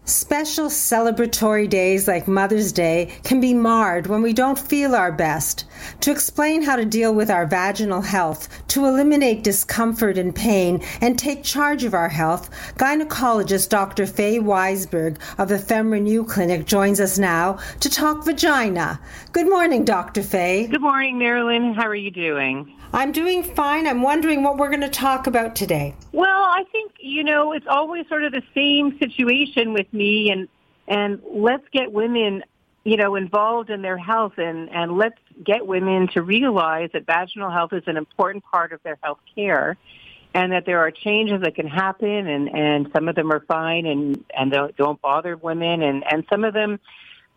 Special 0.05 0.69
celebratory 0.69 1.69
days 1.69 2.07
like 2.07 2.27
Mother's 2.27 2.71
Day 2.71 3.13
can 3.23 3.39
be 3.39 3.53
marred 3.53 4.07
when 4.07 4.23
we 4.23 4.33
don't 4.33 4.57
feel 4.57 4.95
our 4.95 5.11
best. 5.11 5.65
To 6.01 6.09
explain 6.09 6.63
how 6.63 6.77
to 6.77 6.83
deal 6.83 7.13
with 7.13 7.29
our 7.29 7.45
vaginal 7.45 8.01
health, 8.01 8.49
to 8.69 8.87
eliminate 8.87 9.43
discomfort 9.43 10.17
and 10.17 10.33
pain, 10.33 10.81
and 10.99 11.19
take 11.19 11.43
charge 11.43 11.83
of 11.83 11.93
our 11.93 12.09
health, 12.09 12.49
gynecologist 12.77 13.69
Dr. 13.69 14.07
Fay 14.07 14.39
Weisberg 14.39 15.17
of 15.37 15.47
the 15.47 15.57
FemRenew 15.57 16.27
Clinic 16.27 16.65
joins 16.65 16.99
us 16.99 17.19
now 17.19 17.59
to 17.79 17.89
talk 17.89 18.25
vagina. 18.25 18.99
Good 19.31 19.47
morning, 19.47 19.85
Dr. 19.85 20.23
Fay. 20.23 20.65
Good 20.65 20.81
morning, 20.81 21.19
Marilyn. 21.19 21.75
How 21.75 21.85
are 21.85 21.93
you 21.93 22.09
doing? 22.09 22.73
I'm 22.93 23.11
doing 23.11 23.43
fine. 23.43 23.85
I'm 23.85 24.01
wondering 24.01 24.41
what 24.41 24.57
we're 24.57 24.69
going 24.69 24.81
to 24.81 24.89
talk 24.89 25.27
about 25.27 25.55
today. 25.55 25.93
Well, 26.11 26.41
I 26.41 26.63
think, 26.71 26.88
you 26.99 27.23
know, 27.23 27.53
it's 27.53 27.67
always 27.67 28.07
sort 28.07 28.23
of 28.23 28.31
the 28.31 28.43
same 28.53 28.97
situation 28.99 29.73
with 29.73 29.91
me 29.93 30.31
and 30.31 30.47
and 30.87 31.21
let's 31.31 31.63
get 31.71 31.91
women, 31.91 32.43
you 32.83 32.97
know, 32.97 33.15
involved 33.15 33.69
in 33.69 33.81
their 33.81 33.97
health 33.97 34.33
and 34.37 34.69
and 34.69 34.97
let's 34.97 35.19
get 35.43 35.65
women 35.65 36.07
to 36.09 36.21
realize 36.21 36.89
that 36.93 37.05
vaginal 37.05 37.51
health 37.51 37.73
is 37.73 37.83
an 37.87 37.97
important 37.97 38.43
part 38.43 38.73
of 38.73 38.81
their 38.83 38.97
health 39.01 39.19
care 39.35 39.77
and 40.33 40.51
that 40.51 40.65
there 40.65 40.79
are 40.79 40.91
changes 40.91 41.41
that 41.41 41.55
can 41.55 41.67
happen 41.67 42.27
and 42.27 42.49
and 42.49 42.89
some 42.93 43.07
of 43.07 43.15
them 43.15 43.31
are 43.31 43.41
fine 43.41 43.85
and 43.85 44.23
and 44.35 44.51
don't, 44.51 44.75
don't 44.75 45.01
bother 45.01 45.37
women 45.37 45.81
and 45.81 46.03
and 46.11 46.25
some 46.29 46.43
of 46.43 46.53
them 46.53 46.79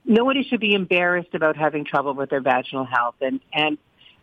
nobody 0.05 0.43
should 0.43 0.61
be 0.61 0.75
embarrassed 0.75 1.35
about 1.35 1.57
having 1.57 1.85
trouble 1.85 2.15
with 2.15 2.31
their 2.31 2.41
vaginal 2.41 2.85
health. 2.85 3.17
And 3.21 3.41
and 3.53 3.79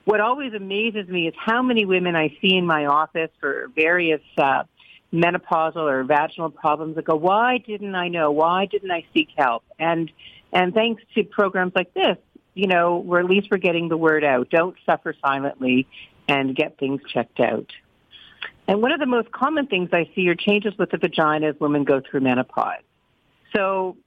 what 0.06 0.20
always 0.20 0.54
amazes 0.54 1.08
me 1.08 1.28
is 1.28 1.34
how 1.38 1.62
many 1.62 1.86
women 1.86 2.16
I 2.16 2.36
see 2.42 2.56
in 2.56 2.66
my 2.66 2.86
office 2.86 3.30
for 3.40 3.70
various 3.76 4.22
uh, 4.38 4.64
menopausal 5.14 5.78
or 5.78 6.04
vaginal 6.04 6.50
problems 6.50 6.96
that 6.96 7.06
go, 7.06 7.16
why 7.16 7.58
didn't 7.58 7.96
I 7.96 8.08
know? 8.10 8.32
Why 8.32 8.66
didn't 8.66 8.92
I 8.92 9.06
seek 9.14 9.30
help? 9.38 9.64
And 9.78 10.12
and 10.52 10.74
thanks 10.74 11.04
to 11.16 11.24
programs 11.24 11.74
like 11.76 11.94
this, 11.94 12.18
you 12.54 12.68
know, 12.68 12.98
we're 12.98 13.20
at 13.20 13.26
least 13.26 13.50
we're 13.52 13.58
getting 13.58 13.90
the 13.90 13.98
word 13.98 14.24
out. 14.24 14.50
Don't 14.50 14.76
suffer 14.86 15.14
silently 15.22 15.88
and 16.28 16.56
get 16.56 16.78
things 16.78 17.02
checked 17.12 17.40
out. 17.40 17.72
And 18.68 18.82
one 18.82 18.92
of 18.92 19.00
the 19.00 19.08
most 19.08 19.32
common 19.32 19.68
things 19.68 19.90
I 19.92 20.10
see 20.14 20.28
are 20.30 20.36
changes 20.36 20.78
with 20.78 20.92
the 20.92 20.98
vagina 20.98 21.50
as 21.50 21.56
women 21.60 21.84
go 21.84 22.02
through 22.02 22.22
menopause. 22.22 22.84
So 23.56 23.98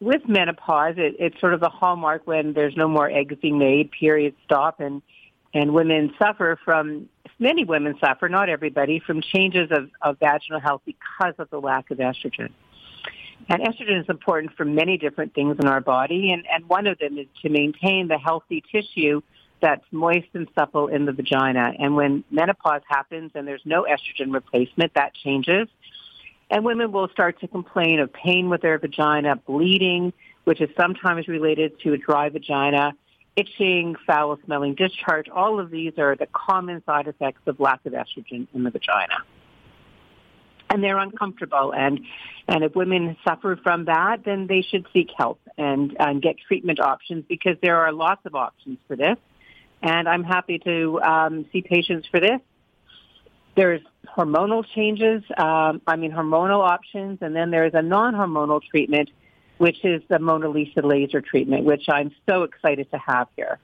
with 0.00 0.28
menopause, 0.28 0.94
it, 0.98 1.16
it's 1.20 1.38
sort 1.40 1.54
of 1.54 1.60
the 1.60 1.68
hallmark 1.68 2.26
when 2.26 2.52
there's 2.52 2.76
no 2.76 2.88
more 2.88 3.08
eggs 3.08 3.36
being 3.40 3.58
made, 3.58 3.90
periods 3.92 4.36
stop, 4.44 4.80
and 4.80 5.02
and 5.56 5.72
women 5.72 6.12
suffer 6.18 6.58
from 6.66 7.08
many 7.38 7.64
women 7.64 7.96
suffer, 7.98 8.28
not 8.28 8.50
everybody, 8.50 9.00
from 9.00 9.22
changes 9.22 9.70
of, 9.70 9.88
of 10.02 10.18
vaginal 10.18 10.60
health 10.60 10.82
because 10.84 11.32
of 11.38 11.48
the 11.48 11.58
lack 11.58 11.90
of 11.90 11.96
estrogen. 11.96 12.50
And 13.48 13.62
estrogen 13.62 14.02
is 14.02 14.08
important 14.10 14.54
for 14.54 14.66
many 14.66 14.98
different 14.98 15.34
things 15.34 15.56
in 15.58 15.66
our 15.66 15.80
body, 15.80 16.30
and, 16.30 16.44
and 16.52 16.68
one 16.68 16.86
of 16.86 16.98
them 16.98 17.16
is 17.16 17.26
to 17.40 17.48
maintain 17.48 18.08
the 18.08 18.18
healthy 18.18 18.62
tissue 18.70 19.22
that's 19.62 19.84
moist 19.92 20.26
and 20.34 20.46
supple 20.54 20.88
in 20.88 21.06
the 21.06 21.12
vagina. 21.12 21.72
And 21.78 21.96
when 21.96 22.22
menopause 22.30 22.82
happens 22.86 23.30
and 23.34 23.48
there's 23.48 23.64
no 23.64 23.84
estrogen 23.84 24.34
replacement, 24.34 24.92
that 24.92 25.14
changes. 25.14 25.68
And 26.50 26.66
women 26.66 26.92
will 26.92 27.08
start 27.08 27.40
to 27.40 27.48
complain 27.48 27.98
of 27.98 28.12
pain 28.12 28.50
with 28.50 28.60
their 28.60 28.78
vagina, 28.78 29.36
bleeding, 29.36 30.12
which 30.44 30.60
is 30.60 30.68
sometimes 30.76 31.28
related 31.28 31.80
to 31.80 31.94
a 31.94 31.96
dry 31.96 32.28
vagina, 32.28 32.94
itching, 33.36 33.96
foul 34.06 34.38
smelling 34.44 34.74
discharge. 34.74 35.28
All 35.28 35.60
of 35.60 35.70
these 35.70 35.92
are 35.98 36.16
the 36.16 36.26
common 36.32 36.82
side 36.84 37.06
effects 37.06 37.42
of 37.46 37.60
lack 37.60 37.84
of 37.84 37.92
estrogen 37.92 38.46
in 38.54 38.64
the 38.64 38.70
vagina. 38.70 39.18
And 40.70 40.82
they're 40.82 40.98
uncomfortable. 40.98 41.72
And, 41.72 42.00
and 42.48 42.64
if 42.64 42.74
women 42.74 43.16
suffer 43.26 43.58
from 43.62 43.84
that, 43.84 44.24
then 44.24 44.46
they 44.46 44.62
should 44.62 44.86
seek 44.92 45.10
help 45.16 45.40
and, 45.56 45.94
and 46.00 46.20
get 46.20 46.36
treatment 46.48 46.80
options 46.80 47.24
because 47.28 47.56
there 47.62 47.76
are 47.76 47.92
lots 47.92 48.24
of 48.24 48.34
options 48.34 48.78
for 48.88 48.96
this. 48.96 49.16
And 49.82 50.08
I'm 50.08 50.24
happy 50.24 50.58
to 50.60 51.00
um, 51.02 51.46
see 51.52 51.62
patients 51.62 52.08
for 52.10 52.18
this. 52.18 52.40
There's 53.54 53.82
hormonal 54.16 54.64
changes, 54.74 55.22
um, 55.36 55.80
I 55.86 55.96
mean 55.96 56.12
hormonal 56.12 56.66
options, 56.66 57.18
and 57.22 57.34
then 57.34 57.50
there's 57.50 57.72
a 57.74 57.82
non-hormonal 57.82 58.62
treatment 58.62 59.10
which 59.58 59.84
is 59.84 60.02
the 60.08 60.18
Mona 60.18 60.48
Lisa 60.48 60.80
laser 60.80 61.20
treatment, 61.20 61.64
which 61.64 61.88
I'm 61.88 62.12
so 62.28 62.42
excited 62.42 62.90
to 62.90 62.98
have 62.98 63.28
here. 63.36 63.58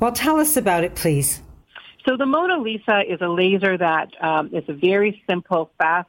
Well, 0.00 0.12
tell 0.12 0.38
us 0.38 0.56
about 0.56 0.84
it, 0.84 0.94
please. 0.94 1.42
So 2.06 2.16
the 2.16 2.26
Mona 2.26 2.58
Lisa 2.58 3.02
is 3.06 3.20
a 3.20 3.28
laser 3.28 3.76
that 3.76 4.10
um, 4.22 4.54
is 4.54 4.64
a 4.68 4.72
very 4.72 5.22
simple, 5.28 5.70
fast, 5.78 6.08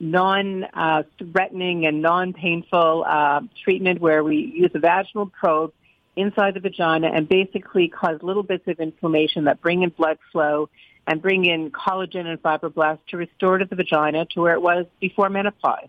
non-threatening 0.00 1.86
and 1.86 2.00
non-painful 2.00 3.04
uh, 3.06 3.40
treatment 3.62 4.00
where 4.00 4.24
we 4.24 4.52
use 4.56 4.70
a 4.74 4.78
vaginal 4.78 5.26
probe 5.26 5.72
inside 6.16 6.54
the 6.54 6.60
vagina 6.60 7.08
and 7.08 7.28
basically 7.28 7.88
cause 7.88 8.18
little 8.22 8.42
bits 8.42 8.66
of 8.66 8.80
inflammation 8.80 9.44
that 9.44 9.60
bring 9.60 9.82
in 9.82 9.90
blood 9.90 10.18
flow 10.32 10.68
and 11.06 11.20
bring 11.20 11.44
in 11.44 11.70
collagen 11.70 12.26
and 12.26 12.42
fibroblasts 12.42 13.00
to 13.08 13.16
restore 13.16 13.58
to 13.58 13.64
the 13.64 13.76
vagina 13.76 14.24
to 14.26 14.40
where 14.40 14.54
it 14.54 14.62
was 14.62 14.86
before 15.00 15.28
menopause. 15.28 15.88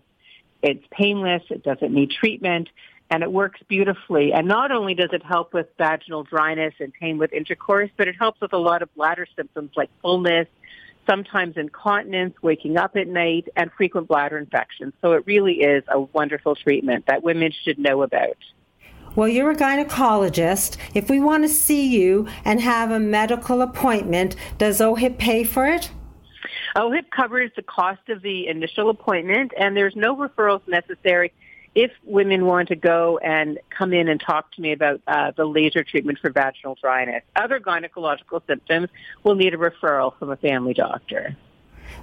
It's 0.62 0.84
painless. 0.90 1.42
It 1.50 1.62
doesn't 1.62 1.92
need 1.92 2.10
treatment 2.10 2.68
and 3.12 3.22
it 3.22 3.30
works 3.30 3.60
beautifully. 3.68 4.32
And 4.32 4.48
not 4.48 4.72
only 4.72 4.94
does 4.94 5.10
it 5.12 5.22
help 5.22 5.52
with 5.52 5.66
vaginal 5.76 6.22
dryness 6.22 6.72
and 6.80 6.94
pain 6.94 7.18
with 7.18 7.30
intercourse, 7.34 7.90
but 7.98 8.08
it 8.08 8.14
helps 8.18 8.40
with 8.40 8.54
a 8.54 8.58
lot 8.58 8.80
of 8.80 8.92
bladder 8.94 9.26
symptoms 9.36 9.70
like 9.76 9.90
fullness, 10.00 10.48
sometimes 11.06 11.58
incontinence, 11.58 12.34
waking 12.40 12.78
up 12.78 12.96
at 12.96 13.08
night, 13.08 13.48
and 13.54 13.70
frequent 13.76 14.08
bladder 14.08 14.38
infections. 14.38 14.94
So 15.02 15.12
it 15.12 15.26
really 15.26 15.60
is 15.60 15.84
a 15.88 16.00
wonderful 16.00 16.56
treatment 16.56 17.04
that 17.06 17.22
women 17.22 17.52
should 17.64 17.78
know 17.78 18.02
about. 18.02 18.38
Well, 19.14 19.28
you're 19.28 19.50
a 19.50 19.56
gynecologist. 19.56 20.78
If 20.94 21.10
we 21.10 21.20
want 21.20 21.44
to 21.44 21.50
see 21.50 21.86
you 21.86 22.26
and 22.46 22.62
have 22.62 22.90
a 22.90 22.98
medical 22.98 23.60
appointment, 23.60 24.36
does 24.56 24.80
OHIP 24.80 25.18
pay 25.18 25.44
for 25.44 25.66
it? 25.66 25.90
OHIP 26.76 27.10
covers 27.10 27.50
the 27.56 27.62
cost 27.62 28.08
of 28.08 28.22
the 28.22 28.48
initial 28.48 28.90
appointment, 28.90 29.52
and 29.56 29.76
there's 29.76 29.96
no 29.96 30.16
referrals 30.16 30.66
necessary 30.66 31.32
if 31.74 31.90
women 32.04 32.46
want 32.46 32.68
to 32.68 32.76
go 32.76 33.18
and 33.18 33.58
come 33.70 33.92
in 33.92 34.08
and 34.08 34.20
talk 34.20 34.52
to 34.52 34.60
me 34.60 34.72
about 34.72 35.00
uh, 35.06 35.32
the 35.36 35.44
laser 35.44 35.82
treatment 35.82 36.18
for 36.18 36.30
vaginal 36.30 36.76
dryness. 36.80 37.22
Other 37.34 37.60
gynecological 37.60 38.46
symptoms 38.46 38.88
will 39.22 39.34
need 39.34 39.54
a 39.54 39.56
referral 39.56 40.16
from 40.18 40.30
a 40.30 40.36
family 40.36 40.74
doctor. 40.74 41.36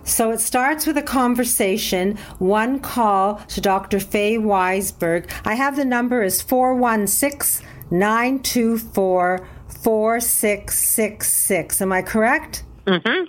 So 0.03 0.31
it 0.31 0.39
starts 0.39 0.87
with 0.87 0.97
a 0.97 1.03
conversation, 1.03 2.17
one 2.39 2.79
call 2.79 3.35
to 3.35 3.61
Dr. 3.61 3.99
Fay 3.99 4.37
Weisberg. 4.37 5.29
I 5.45 5.55
have 5.55 5.75
the 5.75 5.85
number 5.85 6.23
is 6.23 6.41
416 6.41 7.67
924 7.91 9.47
4666. 9.67 11.81
Am 11.81 11.91
I 11.91 12.01
correct? 12.01 12.63
Mm-hmm. 12.85 13.25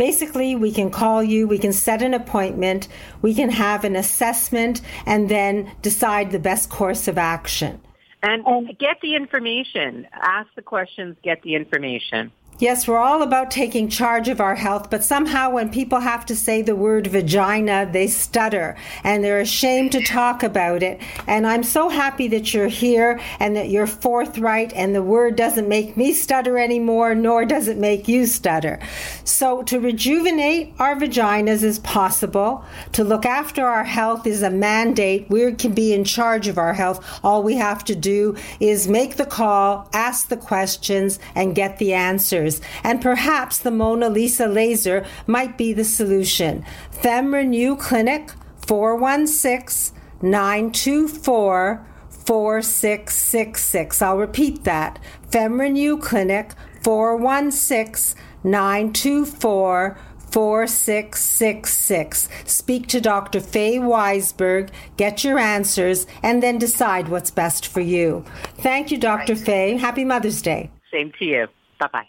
Basically, 0.00 0.56
we 0.56 0.72
can 0.72 0.90
call 0.90 1.22
you, 1.22 1.46
we 1.46 1.58
can 1.58 1.74
set 1.74 2.00
an 2.00 2.14
appointment, 2.14 2.88
we 3.20 3.34
can 3.34 3.50
have 3.50 3.84
an 3.84 3.96
assessment, 3.96 4.80
and 5.04 5.28
then 5.28 5.70
decide 5.82 6.30
the 6.30 6.38
best 6.38 6.70
course 6.70 7.06
of 7.06 7.18
action. 7.18 7.82
And 8.22 8.42
get 8.78 8.96
the 9.02 9.14
information. 9.14 10.06
Ask 10.14 10.48
the 10.56 10.62
questions, 10.62 11.18
get 11.22 11.42
the 11.42 11.54
information. 11.54 12.32
Yes, 12.60 12.86
we're 12.86 12.98
all 12.98 13.22
about 13.22 13.50
taking 13.50 13.88
charge 13.88 14.28
of 14.28 14.38
our 14.38 14.54
health, 14.54 14.90
but 14.90 15.02
somehow 15.02 15.48
when 15.48 15.70
people 15.70 16.00
have 16.00 16.26
to 16.26 16.36
say 16.36 16.60
the 16.60 16.76
word 16.76 17.06
vagina, 17.06 17.88
they 17.90 18.06
stutter 18.06 18.76
and 19.02 19.24
they're 19.24 19.40
ashamed 19.40 19.92
to 19.92 20.02
talk 20.02 20.42
about 20.42 20.82
it. 20.82 21.00
And 21.26 21.46
I'm 21.46 21.62
so 21.62 21.88
happy 21.88 22.28
that 22.28 22.52
you're 22.52 22.68
here 22.68 23.18
and 23.38 23.56
that 23.56 23.70
you're 23.70 23.86
forthright 23.86 24.74
and 24.74 24.94
the 24.94 25.02
word 25.02 25.36
doesn't 25.36 25.70
make 25.70 25.96
me 25.96 26.12
stutter 26.12 26.58
anymore, 26.58 27.14
nor 27.14 27.46
does 27.46 27.66
it 27.66 27.78
make 27.78 28.08
you 28.08 28.26
stutter. 28.26 28.78
So 29.24 29.62
to 29.62 29.80
rejuvenate 29.80 30.74
our 30.78 30.96
vaginas 30.96 31.62
is 31.62 31.78
possible. 31.78 32.62
To 32.92 33.04
look 33.04 33.24
after 33.24 33.64
our 33.64 33.84
health 33.84 34.26
is 34.26 34.42
a 34.42 34.50
mandate. 34.50 35.30
We 35.30 35.54
can 35.54 35.72
be 35.72 35.94
in 35.94 36.04
charge 36.04 36.46
of 36.46 36.58
our 36.58 36.74
health. 36.74 37.20
All 37.24 37.42
we 37.42 37.54
have 37.54 37.86
to 37.86 37.94
do 37.94 38.36
is 38.60 38.86
make 38.86 39.16
the 39.16 39.24
call, 39.24 39.88
ask 39.94 40.28
the 40.28 40.36
questions, 40.36 41.18
and 41.34 41.54
get 41.54 41.78
the 41.78 41.94
answers 41.94 42.49
and 42.82 43.02
perhaps 43.02 43.58
the 43.58 43.70
Mona 43.70 44.08
Lisa 44.08 44.46
laser 44.46 45.04
might 45.26 45.58
be 45.58 45.72
the 45.72 45.84
solution. 45.84 46.64
FemRenew 46.90 47.78
Clinic 47.78 48.32
416 48.66 49.96
924 50.22 51.86
4666. 52.10 54.02
I'll 54.02 54.18
repeat 54.18 54.64
that. 54.64 54.98
FemRenew 55.30 56.00
Clinic 56.00 56.52
416 56.82 58.20
924 58.44 59.98
4666. 60.30 62.28
Speak 62.44 62.86
to 62.88 63.00
Dr. 63.00 63.40
Fay 63.40 63.78
Weisberg, 63.78 64.70
get 64.96 65.24
your 65.24 65.38
answers, 65.38 66.06
and 66.22 66.42
then 66.42 66.58
decide 66.58 67.08
what's 67.08 67.30
best 67.30 67.66
for 67.66 67.80
you. 67.80 68.24
Thank 68.58 68.90
you, 68.92 68.98
Dr. 68.98 69.34
Right. 69.34 69.42
Fay. 69.42 69.76
Happy 69.76 70.04
Mother's 70.04 70.40
Day. 70.42 70.70
Same 70.92 71.12
to 71.18 71.24
you. 71.24 71.46
Bye 71.78 71.88
bye. 71.92 72.08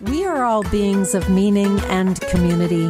We 0.00 0.24
are 0.24 0.44
all 0.44 0.62
beings 0.62 1.16
of 1.16 1.28
meaning 1.28 1.80
and 1.86 2.20
community. 2.20 2.88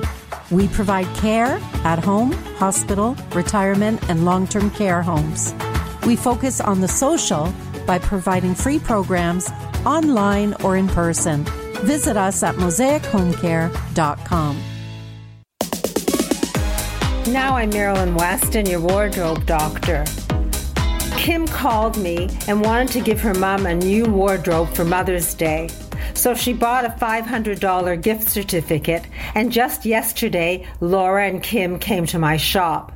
We 0.51 0.69
provide 0.69 1.07
care 1.17 1.59
at 1.83 1.99
home, 1.99 2.33
hospital, 2.33 3.17
retirement, 3.35 4.07
and 4.11 4.27
long 4.27 4.47
term 4.47 4.71
care 4.73 5.01
homes. 5.01 5.55
We 6.05 6.17
focus 6.17 6.61
on 6.61 6.83
the 6.83 6.89
social 6.89 7.51
by 7.87 7.99
providing 7.99 8.55
free 8.55 8.79
programs 8.79 9.49
online 9.87 10.53
or 10.63 10.77
in 10.77 10.87
person. 10.89 11.45
Visit 11.81 12.19
us 12.19 12.43
at 12.43 12.57
mosaichomecare.com. 12.57 14.63
Now 17.33 17.57
I'm 17.57 17.71
Marilyn 17.71 18.17
Wetston, 18.17 18.69
your 18.69 18.81
wardrobe 18.81 19.47
doctor. 19.47 20.05
Kim 21.17 21.47
called 21.47 21.97
me 21.97 22.29
and 22.49 22.63
wanted 22.63 22.93
to 22.93 23.01
give 23.01 23.19
her 23.21 23.33
mom 23.33 23.65
a 23.65 23.75
new 23.75 24.05
wardrobe 24.05 24.69
for 24.75 24.85
Mother's 24.85 25.33
Day. 25.33 25.71
So 26.15 26.35
she 26.35 26.53
bought 26.53 26.85
a 26.85 26.91
$500 26.91 28.03
gift 28.03 28.29
certificate, 28.29 29.07
and 29.35 29.53
just 29.53 29.85
yesterday, 29.85 30.67
Laura 30.81 31.29
and 31.29 31.43
Kim 31.43 31.79
came 31.79 32.07
to 32.07 32.19
my 32.19 32.37
shop. 32.37 32.93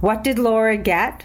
What 0.00 0.24
did 0.24 0.38
Laura 0.38 0.76
get? 0.76 1.24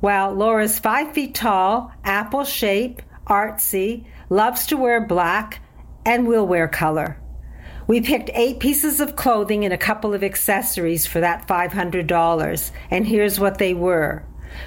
Well, 0.00 0.32
Laura's 0.32 0.78
five 0.78 1.12
feet 1.12 1.34
tall, 1.34 1.92
apple 2.04 2.44
shape, 2.44 3.02
artsy, 3.26 4.04
loves 4.28 4.66
to 4.66 4.76
wear 4.76 5.06
black, 5.06 5.60
and 6.04 6.26
will 6.26 6.46
wear 6.46 6.68
color. 6.68 7.18
We 7.86 8.00
picked 8.00 8.30
eight 8.34 8.60
pieces 8.60 9.00
of 9.00 9.16
clothing 9.16 9.64
and 9.64 9.74
a 9.74 9.78
couple 9.78 10.14
of 10.14 10.24
accessories 10.24 11.06
for 11.06 11.20
that 11.20 11.46
$500, 11.46 12.70
and 12.90 13.06
here's 13.06 13.40
what 13.40 13.58
they 13.58 13.74
were 13.74 14.24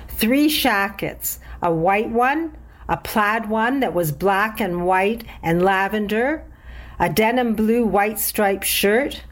three 0.08 0.50
shackets, 0.50 1.40
a 1.62 1.72
white 1.72 2.10
one, 2.10 2.56
a 2.88 2.98
plaid 2.98 3.50
one 3.50 3.80
that 3.80 3.94
was 3.94 4.12
black 4.12 4.60
and 4.60 4.86
white 4.86 5.24
and 5.42 5.62
lavender, 5.62 6.44
a 7.00 7.10
denim 7.10 7.56
blue 7.56 7.86
white 7.86 8.20
striped 8.20 8.66
shirt, 8.66 9.24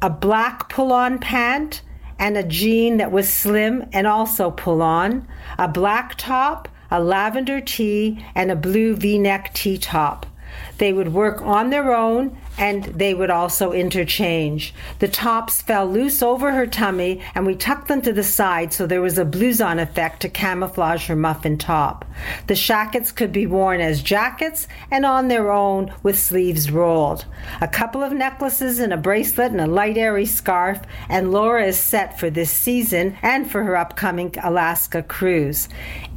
a 0.00 0.10
black 0.10 0.68
pull 0.68 0.92
on 0.92 1.18
pant, 1.18 1.82
and 2.18 2.36
a 2.36 2.42
jean 2.42 2.98
that 2.98 3.10
was 3.10 3.32
slim 3.32 3.88
and 3.92 4.06
also 4.06 4.50
pull 4.50 4.82
on, 4.82 5.26
a 5.58 5.66
black 5.66 6.14
top, 6.16 6.68
a 6.90 7.00
lavender 7.00 7.60
tee, 7.60 8.24
and 8.34 8.50
a 8.50 8.56
blue 8.56 8.94
v 8.94 9.18
neck 9.18 9.52
tee 9.54 9.78
top. 9.78 10.26
They 10.78 10.92
would 10.92 11.12
work 11.12 11.42
on 11.42 11.70
their 11.70 11.92
own 11.92 12.36
and 12.58 12.84
they 12.84 13.14
would 13.14 13.30
also 13.30 13.72
interchange. 13.72 14.74
The 14.98 15.08
tops 15.08 15.62
fell 15.62 15.86
loose 15.86 16.22
over 16.22 16.52
her 16.52 16.66
tummy, 16.66 17.20
and 17.34 17.46
we 17.46 17.54
tucked 17.54 17.88
them 17.88 18.02
to 18.02 18.12
the 18.12 18.22
side 18.22 18.72
so 18.72 18.86
there 18.86 19.00
was 19.00 19.18
a 19.18 19.24
blouson 19.24 19.80
effect 19.80 20.20
to 20.22 20.28
camouflage 20.28 21.06
her 21.06 21.16
muffin 21.16 21.58
top. 21.58 22.04
The 22.46 22.54
shackets 22.54 23.12
could 23.12 23.32
be 23.32 23.46
worn 23.46 23.80
as 23.80 24.02
jackets 24.02 24.68
and 24.90 25.04
on 25.04 25.28
their 25.28 25.50
own 25.50 25.92
with 26.02 26.18
sleeves 26.18 26.70
rolled. 26.70 27.24
A 27.60 27.68
couple 27.68 28.02
of 28.02 28.12
necklaces 28.12 28.78
and 28.78 28.92
a 28.92 28.96
bracelet 28.96 29.50
and 29.50 29.60
a 29.60 29.66
light 29.66 29.96
airy 29.96 30.26
scarf, 30.26 30.80
and 31.08 31.32
Laura 31.32 31.66
is 31.66 31.78
set 31.78 32.18
for 32.18 32.30
this 32.30 32.50
season 32.50 33.16
and 33.22 33.50
for 33.50 33.64
her 33.64 33.76
upcoming 33.76 34.34
Alaska 34.42 35.02
cruise. 35.02 35.68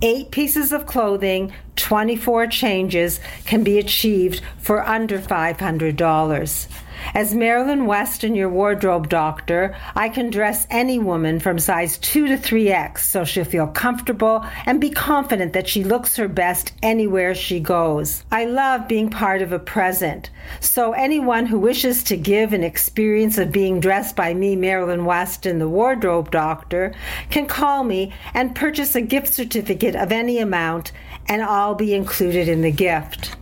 Eight 0.04 0.30
pieces 0.30 0.72
of 0.72 0.86
clothing, 0.86 1.52
24 1.76 2.46
changes 2.48 3.20
can 3.46 3.64
be 3.64 3.80
achieved 3.80 4.42
for 4.60 4.88
under 4.88 5.18
$500. 5.18 6.68
As 7.14 7.34
Marilyn 7.34 7.82
Wetston, 7.82 8.36
your 8.36 8.50
wardrobe 8.50 9.10
doctor, 9.10 9.76
I 9.96 10.10
can 10.10 10.30
dress 10.30 10.68
any 10.70 11.00
woman 11.00 11.40
from 11.40 11.60
size 11.60 11.98
2 11.98 12.28
to 12.28 12.38
3X 12.38 13.00
so 13.00 13.24
she'll 13.24 13.46
feel 13.46 13.68
comfortable 13.68 14.46
and 14.66 14.82
be 14.82 14.90
confident 14.90 15.54
that 15.54 15.68
she 15.68 15.84
looks 15.84 16.16
her 16.18 16.28
best 16.28 16.74
anywhere 16.82 17.36
she 17.36 17.60
goes. 17.60 18.24
I 18.32 18.46
love 18.46 18.88
being 18.88 19.10
part 19.10 19.42
of 19.42 19.52
a 19.52 19.60
present, 19.60 20.30
so 20.60 20.94
anyone 20.94 21.46
who 21.46 21.60
wishes 21.60 22.04
to 22.06 22.18
give 22.18 22.54
an 22.54 22.64
experience 22.64 23.38
of 23.38 23.52
being 23.52 23.80
dressed 23.80 24.16
by 24.16 24.34
me, 24.34 24.56
Marilyn 24.56 25.02
Wetston, 25.02 25.60
the 25.60 25.70
wardrobe 25.70 26.32
doctor, 26.32 26.94
can 27.30 27.48
call 27.48 27.84
me 27.84 28.14
and 28.34 28.56
purchase 28.56 28.96
a 28.96 29.02
gift 29.02 29.34
certificate 29.34 29.96
of 29.96 30.12
any 30.12 30.40
amount, 30.40 30.92
and 31.28 31.42
I'll 31.42 31.76
be 31.76 31.94
included 31.94 32.48
in 32.48 32.62
the 32.62 32.72
gift. 32.72 33.36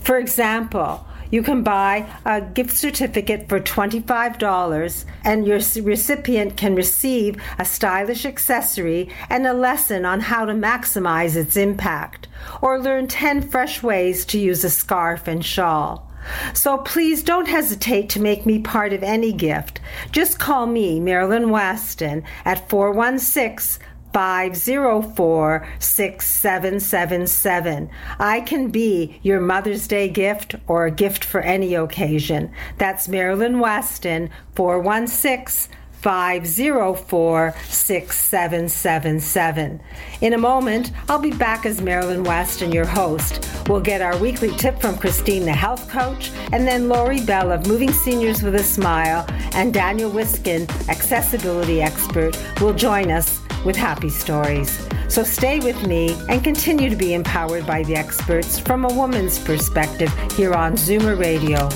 For 0.00 0.18
example, 0.18 1.06
you 1.30 1.42
can 1.42 1.62
buy 1.62 2.06
a 2.24 2.40
gift 2.40 2.76
certificate 2.76 3.48
for 3.48 3.60
$25 3.60 5.04
and 5.24 5.46
your 5.46 5.60
recipient 5.82 6.56
can 6.56 6.74
receive 6.74 7.40
a 7.58 7.64
stylish 7.64 8.24
accessory 8.24 9.08
and 9.30 9.46
a 9.46 9.52
lesson 9.52 10.04
on 10.04 10.20
how 10.20 10.44
to 10.44 10.52
maximize 10.52 11.36
its 11.36 11.56
impact, 11.56 12.28
or 12.62 12.80
learn 12.80 13.06
10 13.06 13.42
fresh 13.42 13.82
ways 13.82 14.24
to 14.26 14.38
use 14.38 14.64
a 14.64 14.70
scarf 14.70 15.26
and 15.26 15.44
shawl. 15.44 16.10
So 16.54 16.78
please 16.78 17.22
don't 17.22 17.48
hesitate 17.48 18.08
to 18.10 18.20
make 18.20 18.46
me 18.46 18.58
part 18.58 18.92
of 18.92 19.02
any 19.02 19.32
gift. 19.32 19.80
Just 20.10 20.38
call 20.38 20.66
me, 20.66 20.98
Marilyn 20.98 21.46
Wetston, 21.46 22.22
at 22.44 22.68
416 22.68 23.84
504 24.14 25.66
6777. 25.80 27.90
I 28.20 28.40
can 28.42 28.70
be 28.70 29.18
your 29.22 29.40
Mother's 29.40 29.88
Day 29.88 30.08
gift 30.08 30.54
or 30.68 30.86
a 30.86 30.92
gift 30.92 31.24
for 31.24 31.40
any 31.40 31.74
occasion. 31.74 32.52
That's 32.78 33.08
Marilyn 33.08 33.56
Wetston, 33.56 34.30
416 34.54 35.74
504 36.04 37.54
6777. 37.66 39.80
In 40.20 40.34
a 40.34 40.38
moment, 40.38 40.92
I'll 41.08 41.18
be 41.18 41.32
back 41.32 41.66
as 41.66 41.80
Marilyn 41.80 42.22
Wetston, 42.24 42.74
your 42.74 42.84
host. 42.84 43.48
We'll 43.66 43.80
get 43.80 44.02
our 44.02 44.18
weekly 44.18 44.50
tip 44.58 44.78
from 44.80 44.98
Christine, 44.98 45.46
the 45.46 45.52
health 45.52 45.88
coach, 45.88 46.30
and 46.52 46.68
then 46.68 46.90
Laurie 46.90 47.24
Bell 47.24 47.50
of 47.50 47.66
Moving 47.66 47.90
Seniors 47.90 48.42
with 48.42 48.54
a 48.54 48.62
Smile, 48.62 49.24
and 49.54 49.72
Daniel 49.72 50.10
Wiskin, 50.10 50.68
accessibility 50.90 51.80
expert, 51.80 52.38
will 52.60 52.74
join 52.74 53.10
us 53.10 53.40
with 53.64 53.76
happy 53.76 54.08
stories. 54.08 54.86
So 55.08 55.22
stay 55.22 55.60
with 55.60 55.86
me 55.86 56.16
and 56.28 56.42
continue 56.42 56.90
to 56.90 56.96
be 56.96 57.14
empowered 57.14 57.66
by 57.66 57.82
the 57.84 57.96
experts 57.96 58.58
from 58.58 58.84
a 58.84 58.92
woman's 58.94 59.38
perspective 59.38 60.12
here 60.32 60.54
on 60.54 60.74
Zoomer 60.74 61.18
Radio. 61.18 61.68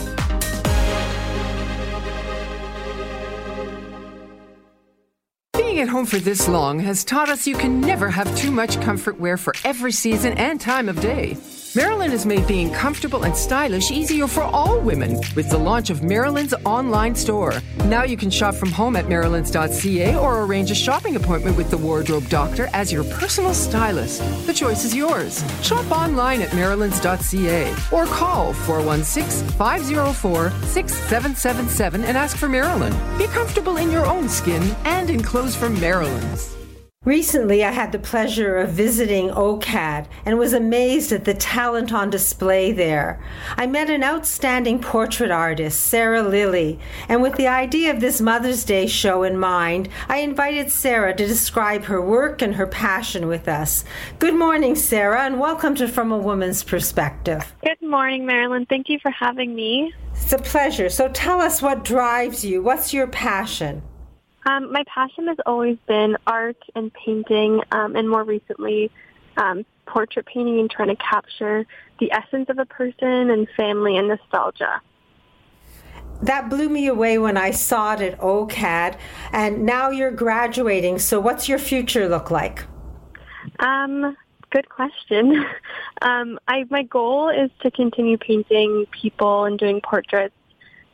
Being 5.52 5.80
at 5.80 5.88
home 5.88 6.06
for 6.06 6.18
this 6.18 6.48
long 6.48 6.80
has 6.80 7.04
taught 7.04 7.28
us 7.28 7.46
you 7.46 7.56
can 7.56 7.80
never 7.80 8.10
have 8.10 8.36
too 8.36 8.50
much 8.50 8.80
comfort 8.80 9.20
wear 9.20 9.36
for 9.36 9.54
every 9.64 9.92
season 9.92 10.36
and 10.38 10.60
time 10.60 10.88
of 10.88 11.00
day. 11.00 11.36
Marilyn 11.74 12.10
has 12.12 12.24
made 12.24 12.46
being 12.46 12.70
comfortable 12.70 13.24
and 13.24 13.36
stylish 13.36 13.90
easier 13.90 14.26
for 14.26 14.42
all 14.42 14.80
women 14.80 15.20
with 15.36 15.50
the 15.50 15.58
launch 15.58 15.90
of 15.90 16.02
Marilyn's 16.02 16.54
online 16.64 17.14
store. 17.14 17.60
Now 17.84 18.04
you 18.04 18.16
can 18.16 18.30
shop 18.30 18.54
from 18.54 18.70
home 18.70 18.96
at 18.96 19.04
marilyns.ca 19.04 20.16
or 20.16 20.42
arrange 20.44 20.70
a 20.70 20.74
shopping 20.74 21.16
appointment 21.16 21.56
with 21.58 21.70
the 21.70 21.76
wardrobe 21.76 22.28
doctor 22.28 22.70
as 22.72 22.90
your 22.90 23.04
personal 23.04 23.52
stylist. 23.52 24.22
The 24.46 24.54
choice 24.54 24.84
is 24.84 24.94
yours. 24.94 25.44
Shop 25.62 25.90
online 25.92 26.40
at 26.40 26.50
marilyns.ca 26.50 27.74
or 27.92 28.06
call 28.06 28.54
416 28.54 29.48
504 29.50 30.50
6777 30.50 32.04
and 32.04 32.16
ask 32.16 32.36
for 32.36 32.48
Marilyn. 32.48 32.94
Be 33.18 33.26
comfortable 33.26 33.76
in 33.76 33.90
your 33.90 34.06
own 34.06 34.28
skin 34.28 34.62
and 34.84 35.10
in 35.10 35.22
clothes 35.22 35.54
from 35.54 35.78
Marilyn's. 35.78 36.57
Recently, 37.08 37.64
I 37.64 37.70
had 37.70 37.92
the 37.92 37.98
pleasure 37.98 38.58
of 38.58 38.68
visiting 38.68 39.30
OCAD 39.30 40.08
and 40.26 40.38
was 40.38 40.52
amazed 40.52 41.10
at 41.10 41.24
the 41.24 41.32
talent 41.32 41.90
on 41.90 42.10
display 42.10 42.70
there. 42.70 43.18
I 43.56 43.66
met 43.66 43.88
an 43.88 44.04
outstanding 44.04 44.78
portrait 44.78 45.30
artist, 45.30 45.80
Sarah 45.86 46.22
Lilly, 46.22 46.78
and 47.08 47.22
with 47.22 47.36
the 47.36 47.46
idea 47.46 47.94
of 47.94 48.00
this 48.00 48.20
Mother's 48.20 48.62
Day 48.62 48.86
show 48.86 49.22
in 49.22 49.38
mind, 49.38 49.88
I 50.06 50.18
invited 50.18 50.70
Sarah 50.70 51.16
to 51.16 51.26
describe 51.26 51.84
her 51.84 52.02
work 52.02 52.42
and 52.42 52.56
her 52.56 52.66
passion 52.66 53.26
with 53.26 53.48
us. 53.48 53.86
Good 54.18 54.34
morning, 54.34 54.74
Sarah, 54.74 55.22
and 55.22 55.40
welcome 55.40 55.74
to 55.76 55.88
From 55.88 56.12
a 56.12 56.18
Woman's 56.18 56.62
Perspective. 56.62 57.54
Good 57.64 57.80
morning, 57.80 58.26
Marilyn. 58.26 58.66
Thank 58.66 58.90
you 58.90 58.98
for 59.00 59.12
having 59.12 59.54
me. 59.54 59.94
It's 60.12 60.34
a 60.34 60.38
pleasure. 60.38 60.90
So 60.90 61.08
tell 61.08 61.40
us 61.40 61.62
what 61.62 61.86
drives 61.86 62.44
you. 62.44 62.60
What's 62.60 62.92
your 62.92 63.06
passion? 63.06 63.80
Um, 64.48 64.72
my 64.72 64.82
passion 64.84 65.28
has 65.28 65.36
always 65.44 65.76
been 65.86 66.16
art 66.26 66.56
and 66.74 66.90
painting, 66.94 67.60
um, 67.70 67.96
and 67.96 68.08
more 68.08 68.24
recently, 68.24 68.90
um, 69.36 69.66
portrait 69.84 70.24
painting 70.24 70.58
and 70.58 70.70
trying 70.70 70.88
to 70.88 70.96
capture 70.96 71.66
the 72.00 72.10
essence 72.12 72.48
of 72.48 72.58
a 72.58 72.64
person 72.64 73.30
and 73.30 73.46
family 73.58 73.98
and 73.98 74.08
nostalgia. 74.08 74.80
That 76.22 76.48
blew 76.48 76.70
me 76.70 76.86
away 76.86 77.18
when 77.18 77.36
I 77.36 77.50
saw 77.50 77.92
it 77.92 78.00
at 78.00 78.18
OCAD, 78.20 78.98
and 79.32 79.66
now 79.66 79.90
you're 79.90 80.10
graduating. 80.10 80.98
So, 80.98 81.20
what's 81.20 81.46
your 81.46 81.58
future 81.58 82.08
look 82.08 82.30
like? 82.30 82.64
Um, 83.58 84.16
good 84.48 84.70
question. 84.70 85.44
um, 86.02 86.38
I 86.48 86.64
my 86.70 86.84
goal 86.84 87.28
is 87.28 87.50
to 87.60 87.70
continue 87.70 88.16
painting 88.16 88.86
people 88.92 89.44
and 89.44 89.58
doing 89.58 89.82
portraits 89.82 90.34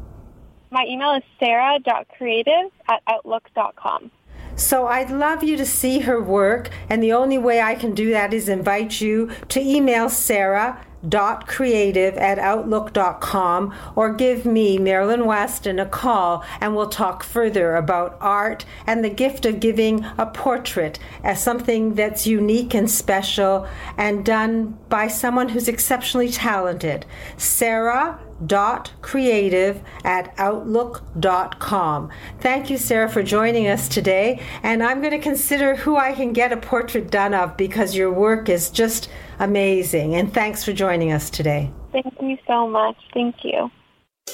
My 0.70 0.86
email 0.88 1.12
is 1.12 1.22
sarah.creative 1.38 2.70
at 2.88 3.02
outlook.com. 3.06 4.10
So 4.56 4.86
I'd 4.86 5.10
love 5.10 5.42
you 5.42 5.56
to 5.56 5.66
see 5.66 6.00
her 6.00 6.22
work, 6.22 6.70
and 6.88 7.02
the 7.02 7.12
only 7.12 7.38
way 7.38 7.60
I 7.60 7.74
can 7.74 7.94
do 7.94 8.10
that 8.10 8.32
is 8.32 8.48
invite 8.48 9.00
you 9.00 9.30
to 9.48 9.60
email 9.60 10.08
Sarah 10.08 10.84
dot 11.08 11.46
creative 11.46 12.16
at 12.16 12.38
outlook.com 12.38 13.74
or 13.94 14.14
give 14.14 14.46
me 14.46 14.78
marilyn 14.78 15.20
wetston 15.20 15.80
a 15.80 15.86
call 15.86 16.42
and 16.60 16.74
we'll 16.74 16.88
talk 16.88 17.22
further 17.22 17.76
about 17.76 18.16
art 18.20 18.64
and 18.86 19.04
the 19.04 19.10
gift 19.10 19.44
of 19.44 19.60
giving 19.60 20.04
a 20.16 20.26
portrait 20.26 20.98
as 21.22 21.42
something 21.42 21.94
that's 21.94 22.26
unique 22.26 22.74
and 22.74 22.90
special 22.90 23.68
and 23.98 24.24
done 24.24 24.78
by 24.88 25.06
someone 25.06 25.50
who's 25.50 25.68
exceptionally 25.68 26.30
talented. 26.30 27.04
Sarah 27.36 28.18
sarah.creative 28.40 29.80
at 30.04 30.34
outlook.com. 30.38 32.10
Thank 32.40 32.70
you, 32.70 32.78
Sarah, 32.78 33.08
for 33.08 33.22
joining 33.22 33.68
us 33.68 33.88
today. 33.88 34.40
And 34.62 34.82
I'm 34.82 35.00
going 35.00 35.12
to 35.12 35.18
consider 35.18 35.74
who 35.76 35.96
I 35.96 36.12
can 36.12 36.32
get 36.32 36.52
a 36.52 36.56
portrait 36.56 37.10
done 37.10 37.34
of 37.34 37.56
because 37.56 37.94
your 37.94 38.12
work 38.12 38.48
is 38.48 38.70
just 38.70 39.08
amazing. 39.38 40.14
And 40.14 40.32
thanks 40.32 40.64
for 40.64 40.72
joining 40.72 41.12
us 41.12 41.30
today. 41.30 41.70
Thank 41.92 42.14
you 42.20 42.36
so 42.46 42.68
much. 42.68 42.96
Thank 43.12 43.36
you. 43.44 43.70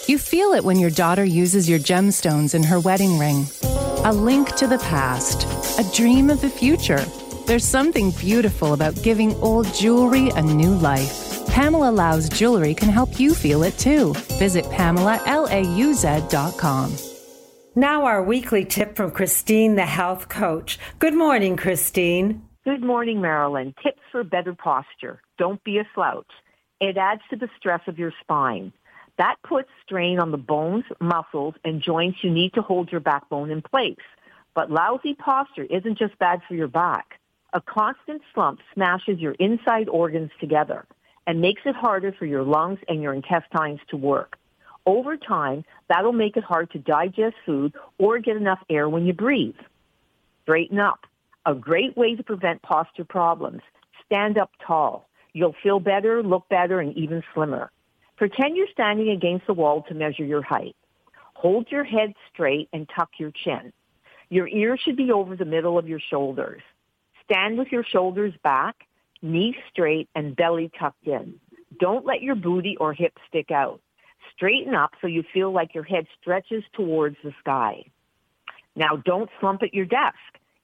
You 0.06 0.18
feel 0.18 0.52
it 0.52 0.64
when 0.64 0.78
your 0.78 0.90
daughter 0.90 1.24
uses 1.24 1.68
your 1.68 1.80
gemstones 1.80 2.54
in 2.54 2.62
her 2.62 2.78
wedding 2.78 3.18
ring. 3.18 3.46
A 4.04 4.12
link 4.12 4.54
to 4.56 4.66
the 4.66 4.78
past, 4.78 5.44
a 5.78 5.94
dream 5.94 6.30
of 6.30 6.40
the 6.40 6.48
future. 6.48 7.04
There's 7.46 7.64
something 7.64 8.12
beautiful 8.12 8.72
about 8.72 9.02
giving 9.02 9.34
old 9.36 9.72
jewelry 9.74 10.30
a 10.30 10.42
new 10.42 10.74
life. 10.74 11.29
Pamela 11.50 11.90
Lauz 11.90 12.28
Jewelry 12.28 12.74
can 12.74 12.88
help 12.88 13.18
you 13.18 13.34
feel 13.34 13.64
it 13.64 13.76
too. 13.76 14.14
Visit 14.38 14.64
PamelaLauz.com. 14.66 16.96
Now, 17.74 18.04
our 18.04 18.22
weekly 18.22 18.64
tip 18.64 18.94
from 18.94 19.10
Christine, 19.10 19.74
the 19.74 19.84
health 19.84 20.28
coach. 20.28 20.78
Good 21.00 21.14
morning, 21.14 21.56
Christine. 21.56 22.44
Good 22.64 22.84
morning, 22.84 23.20
Marilyn. 23.20 23.74
Tips 23.82 23.98
for 24.12 24.22
better 24.22 24.54
posture. 24.54 25.20
Don't 25.38 25.62
be 25.64 25.78
a 25.78 25.88
slouch. 25.94 26.30
It 26.80 26.96
adds 26.96 27.22
to 27.30 27.36
the 27.36 27.48
stress 27.58 27.80
of 27.88 27.98
your 27.98 28.12
spine. 28.20 28.72
That 29.18 29.34
puts 29.46 29.68
strain 29.84 30.20
on 30.20 30.30
the 30.30 30.38
bones, 30.38 30.84
muscles, 31.00 31.54
and 31.64 31.82
joints 31.82 32.18
you 32.22 32.30
need 32.30 32.54
to 32.54 32.62
hold 32.62 32.92
your 32.92 33.00
backbone 33.00 33.50
in 33.50 33.60
place. 33.60 33.96
But 34.54 34.70
lousy 34.70 35.14
posture 35.14 35.66
isn't 35.68 35.98
just 35.98 36.16
bad 36.18 36.42
for 36.46 36.54
your 36.54 36.68
back. 36.68 37.18
A 37.52 37.60
constant 37.60 38.22
slump 38.34 38.60
smashes 38.72 39.18
your 39.18 39.32
inside 39.32 39.88
organs 39.88 40.30
together 40.40 40.86
and 41.30 41.40
makes 41.40 41.62
it 41.64 41.76
harder 41.76 42.10
for 42.10 42.26
your 42.26 42.42
lungs 42.42 42.80
and 42.88 43.00
your 43.00 43.14
intestines 43.14 43.78
to 43.88 43.96
work. 43.96 44.36
Over 44.84 45.16
time, 45.16 45.64
that'll 45.88 46.10
make 46.10 46.36
it 46.36 46.42
hard 46.42 46.72
to 46.72 46.80
digest 46.80 47.36
food 47.46 47.72
or 47.98 48.18
get 48.18 48.36
enough 48.36 48.58
air 48.68 48.88
when 48.88 49.06
you 49.06 49.12
breathe. 49.12 49.54
Straighten 50.42 50.80
up. 50.80 51.06
A 51.46 51.54
great 51.54 51.96
way 51.96 52.16
to 52.16 52.24
prevent 52.24 52.62
posture 52.62 53.04
problems. 53.04 53.62
Stand 54.04 54.38
up 54.38 54.50
tall. 54.66 55.08
You'll 55.32 55.54
feel 55.62 55.78
better, 55.78 56.20
look 56.20 56.48
better, 56.48 56.80
and 56.80 56.96
even 56.96 57.22
slimmer. 57.32 57.70
Pretend 58.16 58.56
you're 58.56 58.66
standing 58.72 59.10
against 59.10 59.46
the 59.46 59.54
wall 59.54 59.82
to 59.82 59.94
measure 59.94 60.24
your 60.24 60.42
height. 60.42 60.74
Hold 61.34 61.70
your 61.70 61.84
head 61.84 62.12
straight 62.32 62.68
and 62.72 62.90
tuck 62.96 63.10
your 63.18 63.30
chin. 63.30 63.72
Your 64.30 64.48
ears 64.48 64.80
should 64.84 64.96
be 64.96 65.12
over 65.12 65.36
the 65.36 65.44
middle 65.44 65.78
of 65.78 65.86
your 65.86 66.00
shoulders. 66.00 66.62
Stand 67.24 67.56
with 67.56 67.68
your 67.70 67.84
shoulders 67.84 68.34
back, 68.42 68.88
knees 69.22 69.54
straight, 69.70 70.08
and 70.14 70.36
belly 70.36 70.70
tucked 70.78 71.06
in. 71.06 71.34
Don't 71.78 72.06
let 72.06 72.22
your 72.22 72.34
booty 72.34 72.76
or 72.78 72.92
hips 72.92 73.20
stick 73.28 73.50
out. 73.50 73.80
Straighten 74.34 74.74
up 74.74 74.92
so 75.00 75.06
you 75.06 75.22
feel 75.32 75.52
like 75.52 75.74
your 75.74 75.84
head 75.84 76.06
stretches 76.20 76.64
towards 76.74 77.16
the 77.22 77.32
sky. 77.40 77.84
Now 78.76 78.96
don't 78.96 79.30
slump 79.40 79.62
at 79.62 79.74
your 79.74 79.86
desk. 79.86 80.16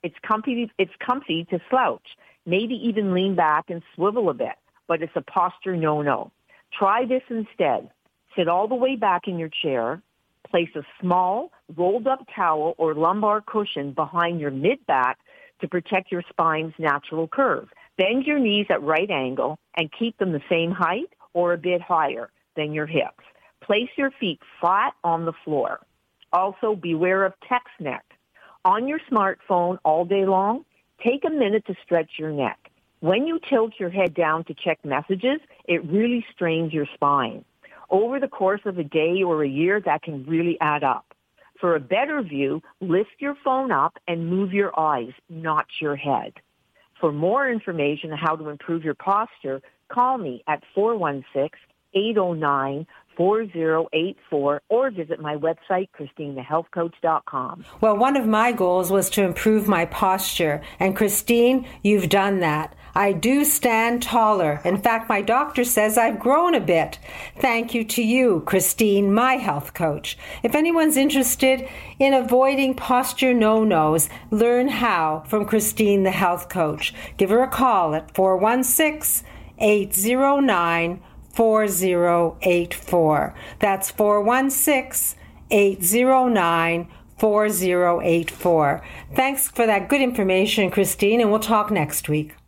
It's 0.02 0.16
comfy, 0.26 0.70
it's 0.78 0.92
comfy 1.04 1.46
to 1.50 1.58
slouch. 1.70 2.06
Maybe 2.44 2.74
even 2.74 3.12
lean 3.12 3.34
back 3.34 3.70
and 3.70 3.82
swivel 3.94 4.30
a 4.30 4.34
bit, 4.34 4.54
but 4.86 5.02
it's 5.02 5.16
a 5.16 5.20
posture 5.20 5.76
no-no. 5.76 6.30
Try 6.78 7.04
this 7.06 7.22
instead. 7.28 7.90
Sit 8.36 8.48
all 8.48 8.68
the 8.68 8.74
way 8.74 8.96
back 8.96 9.22
in 9.26 9.38
your 9.38 9.50
chair. 9.62 10.00
Place 10.48 10.68
a 10.76 10.82
small 11.00 11.50
rolled 11.76 12.06
up 12.06 12.20
towel 12.34 12.74
or 12.78 12.94
lumbar 12.94 13.40
cushion 13.40 13.92
behind 13.92 14.40
your 14.40 14.52
mid 14.52 14.84
back 14.86 15.18
to 15.60 15.68
protect 15.68 16.12
your 16.12 16.22
spine's 16.30 16.74
natural 16.78 17.26
curve. 17.26 17.68
Bend 17.98 18.24
your 18.26 18.38
knees 18.38 18.66
at 18.68 18.82
right 18.82 19.10
angle 19.10 19.58
and 19.76 19.90
keep 19.92 20.18
them 20.18 20.32
the 20.32 20.42
same 20.50 20.70
height 20.70 21.10
or 21.32 21.52
a 21.52 21.58
bit 21.58 21.80
higher 21.80 22.30
than 22.54 22.72
your 22.72 22.86
hips. 22.86 23.24
Place 23.62 23.88
your 23.96 24.10
feet 24.10 24.40
flat 24.60 24.94
on 25.02 25.24
the 25.24 25.32
floor. 25.44 25.80
Also, 26.32 26.74
beware 26.74 27.24
of 27.24 27.32
text 27.48 27.72
neck. 27.80 28.04
On 28.64 28.86
your 28.86 29.00
smartphone 29.10 29.78
all 29.84 30.04
day 30.04 30.26
long, 30.26 30.64
take 31.02 31.24
a 31.24 31.30
minute 31.30 31.64
to 31.66 31.74
stretch 31.84 32.10
your 32.18 32.32
neck. 32.32 32.58
When 33.00 33.26
you 33.26 33.38
tilt 33.48 33.74
your 33.78 33.90
head 33.90 34.14
down 34.14 34.44
to 34.44 34.54
check 34.54 34.78
messages, 34.84 35.40
it 35.66 35.84
really 35.84 36.24
strains 36.32 36.72
your 36.72 36.86
spine. 36.94 37.44
Over 37.88 38.18
the 38.18 38.28
course 38.28 38.62
of 38.64 38.78
a 38.78 38.84
day 38.84 39.22
or 39.22 39.42
a 39.42 39.48
year, 39.48 39.80
that 39.80 40.02
can 40.02 40.24
really 40.26 40.58
add 40.60 40.82
up. 40.82 41.14
For 41.60 41.76
a 41.76 41.80
better 41.80 42.20
view, 42.22 42.62
lift 42.80 43.20
your 43.20 43.36
phone 43.44 43.70
up 43.70 43.98
and 44.08 44.28
move 44.28 44.52
your 44.52 44.78
eyes, 44.78 45.12
not 45.30 45.66
your 45.80 45.96
head. 45.96 46.34
For 47.00 47.12
more 47.12 47.50
information 47.50 48.12
on 48.12 48.18
how 48.18 48.36
to 48.36 48.48
improve 48.48 48.84
your 48.84 48.94
posture, 48.94 49.60
call 49.88 50.18
me 50.18 50.42
at 50.48 50.62
416-809 50.76 52.86
4084 53.16 54.62
or 54.68 54.90
visit 54.90 55.20
my 55.20 55.36
website, 55.36 55.88
ChristineTheHealthCoach.com. 55.98 57.64
Well, 57.80 57.96
one 57.96 58.16
of 58.16 58.26
my 58.26 58.52
goals 58.52 58.90
was 58.90 59.10
to 59.10 59.22
improve 59.22 59.66
my 59.66 59.86
posture. 59.86 60.62
And 60.78 60.94
Christine, 60.94 61.66
you've 61.82 62.08
done 62.08 62.40
that. 62.40 62.74
I 62.96 63.12
do 63.12 63.44
stand 63.44 64.02
taller. 64.02 64.62
In 64.64 64.78
fact, 64.78 65.10
my 65.10 65.20
doctor 65.20 65.64
says 65.64 65.98
I've 65.98 66.18
grown 66.18 66.54
a 66.54 66.60
bit. 66.60 66.98
Thank 67.38 67.74
you 67.74 67.84
to 67.84 68.02
you, 68.02 68.42
Christine, 68.46 69.12
my 69.12 69.34
health 69.34 69.74
coach. 69.74 70.16
If 70.42 70.54
anyone's 70.54 70.96
interested 70.96 71.68
in 71.98 72.14
avoiding 72.14 72.72
posture 72.72 73.34
no 73.34 73.64
nos, 73.64 74.08
learn 74.30 74.68
how 74.68 75.24
from 75.26 75.44
Christine, 75.44 76.04
the 76.04 76.10
health 76.10 76.48
coach. 76.48 76.94
Give 77.18 77.28
her 77.28 77.42
a 77.42 77.48
call 77.48 77.94
at 77.94 78.14
416 78.14 79.28
809 79.58 81.02
4084. 81.34 83.34
That's 83.58 83.90
416 83.90 85.20
809 85.50 86.88
4084. 87.18 88.82
Thanks 89.14 89.48
for 89.48 89.66
that 89.66 89.90
good 89.90 90.00
information, 90.00 90.70
Christine, 90.70 91.20
and 91.20 91.30
we'll 91.30 91.40
talk 91.40 91.70
next 91.70 92.08
week. 92.08 92.32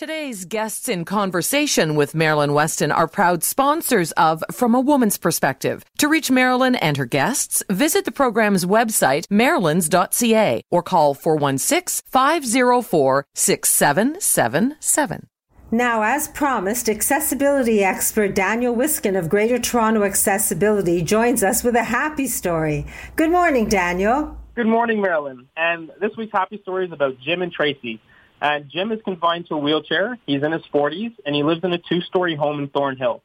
Today's 0.00 0.46
guests 0.46 0.88
in 0.88 1.04
conversation 1.04 1.94
with 1.94 2.14
Marilyn 2.14 2.52
Wetston 2.52 2.90
are 2.90 3.06
proud 3.06 3.44
sponsors 3.44 4.12
of 4.12 4.42
From 4.50 4.74
a 4.74 4.80
Woman's 4.80 5.18
Perspective. 5.18 5.84
To 5.98 6.08
reach 6.08 6.30
Marilyn 6.30 6.74
and 6.76 6.96
her 6.96 7.04
guests, 7.04 7.62
visit 7.68 8.06
the 8.06 8.10
program's 8.10 8.64
website, 8.64 9.26
marilyns.ca, 9.26 10.62
or 10.70 10.82
call 10.82 11.12
416 11.12 12.02
504 12.10 13.26
6777. 13.34 15.26
Now, 15.70 16.00
as 16.00 16.28
promised, 16.28 16.88
accessibility 16.88 17.84
expert 17.84 18.34
Daniel 18.34 18.74
Wiskin 18.74 19.16
of 19.16 19.28
Greater 19.28 19.58
Toronto 19.58 20.04
Accessibility 20.04 21.02
joins 21.02 21.42
us 21.42 21.62
with 21.62 21.76
a 21.76 21.84
happy 21.84 22.26
story. 22.26 22.86
Good 23.16 23.30
morning, 23.30 23.68
Daniel. 23.68 24.38
Good 24.54 24.66
morning, 24.66 25.02
Marilyn. 25.02 25.46
And 25.58 25.90
this 26.00 26.16
week's 26.16 26.32
happy 26.32 26.58
story 26.62 26.86
is 26.86 26.92
about 26.92 27.20
Jim 27.20 27.42
and 27.42 27.52
Tracy. 27.52 28.00
And 28.40 28.70
Jim 28.70 28.90
is 28.90 29.00
confined 29.04 29.46
to 29.48 29.54
a 29.54 29.58
wheelchair. 29.58 30.18
He's 30.26 30.42
in 30.42 30.52
his 30.52 30.62
40s, 30.72 31.14
and 31.26 31.34
he 31.34 31.42
lives 31.42 31.62
in 31.62 31.72
a 31.72 31.78
two-story 31.78 32.34
home 32.36 32.58
in 32.58 32.68
Thornhill. 32.68 33.22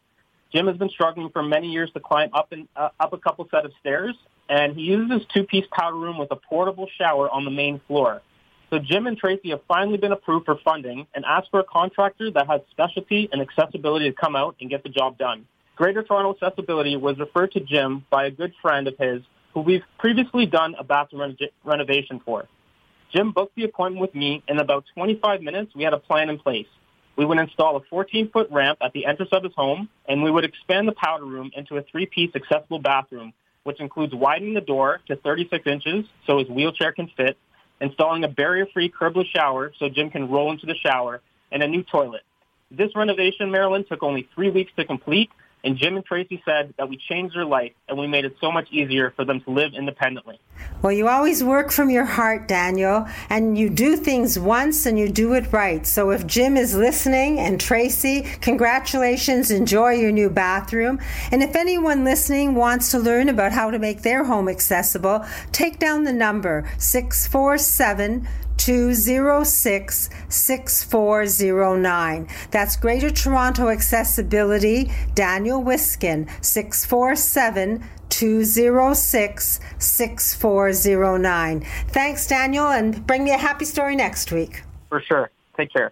Jim 0.53 0.67
has 0.67 0.77
been 0.77 0.89
struggling 0.89 1.29
for 1.29 1.41
many 1.41 1.69
years 1.69 1.89
to 1.93 1.99
climb 1.99 2.29
up 2.33 2.51
and 2.51 2.67
uh, 2.75 2.89
up 2.99 3.13
a 3.13 3.17
couple 3.17 3.47
set 3.49 3.65
of 3.65 3.71
stairs, 3.79 4.15
and 4.49 4.75
he 4.75 4.83
uses 4.83 5.19
his 5.19 5.27
two-piece 5.33 5.65
powder 5.71 5.95
room 5.95 6.17
with 6.17 6.31
a 6.31 6.35
portable 6.35 6.87
shower 6.97 7.29
on 7.29 7.45
the 7.45 7.51
main 7.51 7.81
floor. 7.87 8.21
So 8.69 8.79
Jim 8.79 9.07
and 9.07 9.17
Tracy 9.17 9.51
have 9.51 9.61
finally 9.67 9.97
been 9.97 10.11
approved 10.11 10.45
for 10.45 10.57
funding 10.63 11.07
and 11.13 11.23
asked 11.25 11.49
for 11.51 11.59
a 11.59 11.63
contractor 11.63 12.31
that 12.31 12.47
has 12.47 12.61
specialty 12.71 13.29
and 13.31 13.41
accessibility 13.41 14.09
to 14.09 14.15
come 14.15 14.35
out 14.35 14.55
and 14.59 14.69
get 14.69 14.83
the 14.83 14.89
job 14.89 15.17
done. 15.17 15.45
Greater 15.75 16.03
Toronto 16.03 16.33
Accessibility 16.33 16.95
was 16.95 17.19
referred 17.19 17.51
to 17.51 17.59
Jim 17.59 18.05
by 18.09 18.25
a 18.25 18.31
good 18.31 18.53
friend 18.61 18.87
of 18.87 18.97
his 18.97 19.21
who 19.53 19.61
we've 19.61 19.83
previously 19.99 20.45
done 20.45 20.75
a 20.79 20.83
bathroom 20.83 21.37
renovation 21.63 22.21
for. 22.25 22.47
Jim 23.15 23.31
booked 23.31 23.55
the 23.55 23.63
appointment 23.63 24.01
with 24.01 24.13
me. 24.13 24.43
In 24.47 24.59
about 24.59 24.83
25 24.93 25.41
minutes, 25.41 25.73
we 25.73 25.83
had 25.83 25.93
a 25.93 25.97
plan 25.97 26.29
in 26.29 26.37
place. 26.37 26.67
We 27.15 27.23
would 27.23 27.37
install 27.37 27.77
a 27.77 27.81
14-foot 27.81 28.49
ramp 28.51 28.79
at 28.81 28.91
the 28.91 29.05
entrance 29.05 29.31
of 29.31 29.43
his 29.43 29.53
home, 29.53 29.87
and 30.05 30.21
we 30.21 30.29
would 30.29 30.43
expand 30.43 30.85
the 30.85 30.91
powder 30.91 31.23
room 31.23 31.49
into 31.55 31.77
a 31.77 31.81
three-piece 31.81 32.31
accessible 32.35 32.79
bathroom, 32.79 33.31
which 33.63 33.79
includes 33.79 34.13
widening 34.13 34.53
the 34.53 34.59
door 34.59 34.99
to 35.07 35.15
36 35.15 35.65
inches 35.65 36.05
so 36.27 36.39
his 36.39 36.49
wheelchair 36.49 36.91
can 36.91 37.09
fit, 37.15 37.37
installing 37.79 38.25
a 38.25 38.27
barrier-free 38.27 38.91
curbless 38.91 39.27
shower 39.27 39.71
so 39.79 39.87
Jim 39.87 40.09
can 40.09 40.29
roll 40.29 40.51
into 40.51 40.65
the 40.65 40.75
shower, 40.75 41.21
and 41.53 41.63
a 41.63 41.67
new 41.69 41.83
toilet. 41.83 42.23
This 42.69 42.93
renovation, 42.97 43.49
Marilyn, 43.49 43.85
took 43.85 44.03
only 44.03 44.27
three 44.35 44.49
weeks 44.49 44.73
to 44.75 44.83
complete, 44.83 45.29
And 45.65 45.77
Jim 45.77 45.95
and 45.95 46.05
Tracy 46.05 46.43
said 46.45 46.75
that 46.77 46.87
we 46.87 46.95
changed 46.95 47.35
their 47.35 47.43
life 47.43 47.71
and 47.89 47.97
we 47.97 48.05
made 48.05 48.23
it 48.23 48.35
so 48.39 48.51
much 48.51 48.71
easier 48.71 49.11
for 49.15 49.25
them 49.25 49.41
to 49.41 49.49
live 49.49 49.73
independently. 49.73 50.39
Well, 50.83 50.93
you 50.93 51.07
always 51.07 51.43
work 51.43 51.71
from 51.71 51.89
your 51.89 52.05
heart, 52.05 52.47
Daniel, 52.47 53.07
and 53.31 53.57
you 53.57 53.71
do 53.71 53.95
things 53.97 54.37
once 54.37 54.85
and 54.85 54.99
you 54.99 55.09
do 55.09 55.33
it 55.33 55.51
right. 55.51 55.85
So 55.87 56.11
if 56.11 56.27
Jim 56.27 56.55
is 56.55 56.75
listening 56.75 57.39
and 57.39 57.59
Tracy, 57.59 58.21
congratulations, 58.41 59.49
enjoy 59.49 59.93
your 59.93 60.11
new 60.11 60.29
bathroom. 60.29 60.99
And 61.31 61.41
if 61.41 61.55
anyone 61.55 62.03
listening 62.03 62.53
wants 62.53 62.91
to 62.91 62.99
learn 62.99 63.27
about 63.27 63.51
how 63.51 63.71
to 63.71 63.79
make 63.79 64.03
their 64.03 64.23
home 64.23 64.47
accessible, 64.47 65.25
take 65.51 65.79
down 65.79 66.03
the 66.03 66.13
number 66.13 66.69
647 66.77 68.27
206 68.65 70.09
6409. 70.27 72.27
That's 72.49 72.75
Greater 72.75 73.11
Toronto 73.11 73.69
Accessibility, 73.69 74.91
Daniel 75.13 75.61
Wiskin, 75.61 76.27
647 76.41 77.87
206 78.09 79.59
6409. 79.77 81.61
Thanks, 81.89 82.25
Daniel, 82.25 82.69
and 82.69 83.05
bring 83.05 83.23
me 83.23 83.29
a 83.31 83.37
happy 83.37 83.65
story 83.65 83.95
next 83.95 84.31
week. 84.31 84.63
For 84.89 84.99
sure. 84.99 85.29
Take 85.55 85.71
care. 85.71 85.91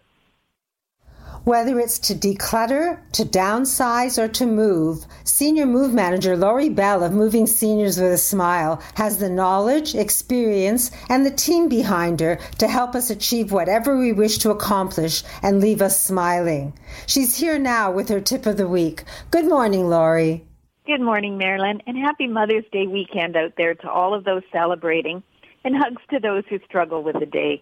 Whether 1.46 1.78
it's 1.78 2.00
to 2.00 2.16
declutter, 2.16 3.00
to 3.12 3.24
downsize, 3.24 4.18
or 4.18 4.30
to 4.30 4.46
move, 4.46 5.06
Senior 5.26 5.66
Move 5.66 5.94
Manager 5.94 6.38
Laurie 6.38 6.70
Bell 6.70 7.04
of 7.04 7.12
Moving 7.12 7.48
Seniors 7.48 8.00
with 8.00 8.14
a 8.14 8.18
Smile 8.18 8.82
has 8.96 9.18
the 9.18 9.28
knowledge, 9.28 9.94
experience, 9.94 10.90
and 11.10 11.26
the 11.26 11.32
team 11.32 11.68
behind 11.68 12.22
her 12.22 12.40
to 12.60 12.68
help 12.70 12.96
us 12.96 13.10
achieve 13.10 13.52
whatever 13.52 13.98
we 13.98 14.14
wish 14.14 14.38
to 14.38 14.52
accomplish 14.52 15.22
and 15.42 15.60
leave 15.60 15.82
us 15.82 16.00
smiling. 16.00 16.72
She's 17.08 17.38
here 17.38 17.60
now 17.60 17.92
with 17.92 18.08
her 18.08 18.22
tip 18.22 18.46
of 18.46 18.56
the 18.56 18.70
week. 18.70 19.04
Good 19.30 19.50
morning, 19.50 19.90
Laurie. 19.90 20.46
Good 20.88 21.02
morning, 21.02 21.38
Marilyn, 21.38 21.82
and 21.86 21.98
happy 21.98 22.28
Mother's 22.28 22.64
Day 22.72 22.88
weekend 22.88 23.36
out 23.36 23.56
there 23.58 23.76
to 23.76 23.92
all 23.92 24.14
of 24.14 24.24
those 24.24 24.44
celebrating, 24.54 25.22
and 25.66 25.76
hugs 25.76 26.02
to 26.12 26.22
those 26.22 26.46
who 26.50 26.60
struggle 26.60 27.04
with 27.04 27.20
the 27.20 27.26
day. 27.26 27.60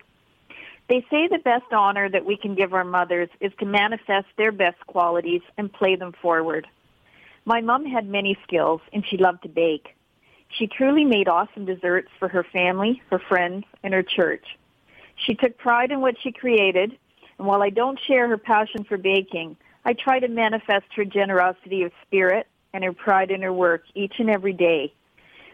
They 0.90 1.06
say 1.10 1.28
the 1.28 1.40
best 1.44 1.72
honor 1.72 2.10
that 2.10 2.26
we 2.26 2.36
can 2.36 2.56
give 2.56 2.74
our 2.74 2.84
mothers 2.84 3.30
is 3.40 3.52
to 3.60 3.66
manifest 3.66 4.28
their 4.38 4.52
best 4.52 4.80
qualities 4.88 5.42
and 5.58 5.72
play 5.72 5.96
them 5.96 6.14
forward. 6.22 6.68
My 7.46 7.62
mom 7.62 7.86
had 7.86 8.08
many 8.08 8.38
skills 8.44 8.82
and 8.92 9.06
she 9.06 9.18
loved 9.18 9.44
to 9.44 9.50
bake. 9.50 9.96
She 10.50 10.68
truly 10.68 11.06
made 11.06 11.28
awesome 11.28 11.66
desserts 11.66 12.10
for 12.20 12.28
her 12.28 12.44
family, 12.44 13.02
her 13.10 13.20
friends, 13.20 13.66
and 13.84 13.94
her 13.94 14.04
church. 14.04 14.46
She 15.16 15.34
took 15.34 15.58
pride 15.58 15.92
in 15.92 16.02
what 16.02 16.16
she 16.22 16.32
created, 16.32 16.98
and 17.38 17.48
while 17.48 17.64
I 17.64 17.70
don't 17.70 18.00
share 18.08 18.28
her 18.28 18.38
passion 18.38 18.84
for 18.84 18.98
baking, 18.98 19.56
I 19.86 19.94
try 19.94 20.20
to 20.20 20.28
manifest 20.28 20.86
her 20.96 21.06
generosity 21.06 21.84
of 21.84 21.92
spirit 22.06 22.48
and 22.74 22.84
her 22.84 22.94
pride 22.94 23.32
in 23.32 23.42
her 23.42 23.54
work 23.54 23.84
each 23.96 24.14
and 24.20 24.30
every 24.30 24.54
day. 24.54 24.94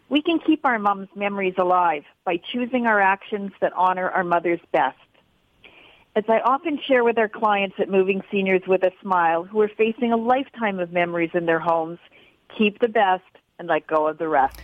We 0.09 0.21
can 0.21 0.39
keep 0.39 0.65
our 0.65 0.79
mom's 0.79 1.09
memories 1.15 1.55
alive 1.57 2.03
by 2.23 2.39
choosing 2.51 2.87
our 2.87 2.99
actions 2.99 3.51
that 3.61 3.73
honor 3.73 4.09
our 4.09 4.23
mother's 4.23 4.61
best. 4.71 4.97
As 6.17 6.23
I 6.27 6.39
often 6.39 6.79
share 6.87 7.03
with 7.03 7.19
our 7.19 7.29
clients 7.29 7.75
at 7.77 7.91
Moving 7.91 8.23
Seniors 8.31 8.63
with 8.65 8.81
a 8.81 8.91
Smile 9.03 9.43
who 9.43 9.61
are 9.61 9.69
facing 9.77 10.11
a 10.11 10.17
lifetime 10.17 10.79
of 10.79 10.91
memories 10.91 11.29
in 11.35 11.45
their 11.45 11.59
homes, 11.59 11.99
keep 12.57 12.79
the 12.79 12.87
best 12.87 13.21
and 13.59 13.67
let 13.67 13.85
go 13.85 14.07
of 14.07 14.17
the 14.17 14.27
rest. 14.27 14.55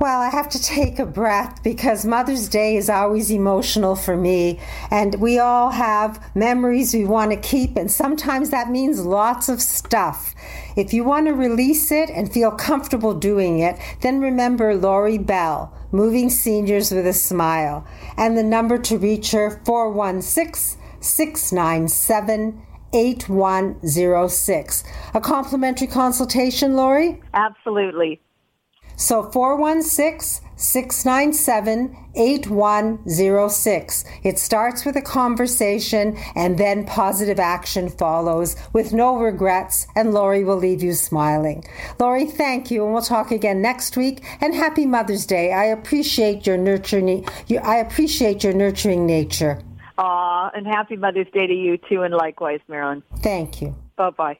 Well, 0.00 0.20
I 0.20 0.30
have 0.30 0.48
to 0.50 0.62
take 0.62 0.98
a 0.98 1.06
breath 1.06 1.62
because 1.64 2.04
Mother's 2.04 2.48
Day 2.48 2.76
is 2.76 2.88
always 2.88 3.30
emotional 3.30 3.96
for 3.96 4.16
me. 4.16 4.60
And 4.90 5.16
we 5.16 5.38
all 5.38 5.70
have 5.70 6.24
memories 6.34 6.94
we 6.94 7.04
want 7.04 7.32
to 7.32 7.36
keep, 7.36 7.76
and 7.76 7.90
sometimes 7.90 8.50
that 8.50 8.70
means 8.70 9.04
lots 9.04 9.48
of 9.48 9.60
stuff. 9.60 10.34
If 10.76 10.92
you 10.92 11.02
want 11.02 11.26
to 11.26 11.32
release 11.32 11.90
it 11.90 12.10
and 12.10 12.32
feel 12.32 12.52
comfortable 12.52 13.14
doing 13.14 13.58
it, 13.58 13.78
then 14.00 14.20
remember 14.20 14.74
Laurie 14.74 15.18
Bell, 15.18 15.74
Moving 15.90 16.30
Seniors 16.30 16.92
with 16.92 17.06
a 17.06 17.12
Smile, 17.12 17.86
and 18.16 18.38
the 18.38 18.44
number 18.44 18.78
to 18.78 18.98
reach 18.98 19.32
her 19.32 19.60
416 19.64 20.80
697 21.00 22.62
8106. 22.92 24.84
A 25.14 25.20
complimentary 25.20 25.86
consultation, 25.86 26.74
Laurie? 26.74 27.20
Absolutely. 27.34 28.20
So 28.98 29.22
416 29.30 30.44
697 30.56 31.96
8106. 32.16 34.04
It 34.24 34.38
starts 34.40 34.84
with 34.84 34.96
a 34.96 35.00
conversation 35.00 36.18
and 36.34 36.58
then 36.58 36.84
positive 36.84 37.38
action 37.38 37.88
follows 37.88 38.56
with 38.72 38.92
no 38.92 39.16
regrets, 39.16 39.86
and 39.94 40.12
Laurie 40.12 40.42
will 40.42 40.56
leave 40.56 40.82
you 40.82 40.94
smiling. 40.94 41.62
Laurie, 42.00 42.26
thank 42.26 42.72
you, 42.72 42.84
and 42.84 42.92
we'll 42.92 43.02
talk 43.02 43.30
again 43.30 43.62
next 43.62 43.96
week. 43.96 44.24
And 44.40 44.52
happy 44.52 44.84
Mother's 44.84 45.26
Day. 45.26 45.52
I 45.52 45.66
appreciate 45.66 46.44
your 46.44 46.56
nurturing. 46.56 47.24
I 47.62 47.76
appreciate 47.76 48.42
your 48.42 48.52
nurturing 48.52 49.06
nature. 49.06 49.62
Aw, 49.96 50.50
and 50.54 50.66
happy 50.66 50.96
Mother's 50.96 51.30
Day 51.32 51.46
to 51.46 51.54
you 51.54 51.78
too, 51.88 52.02
and 52.02 52.12
likewise, 52.14 52.60
Marilyn. 52.66 53.04
Thank 53.18 53.62
you. 53.62 53.76
Bye 53.96 54.10
bye. 54.10 54.38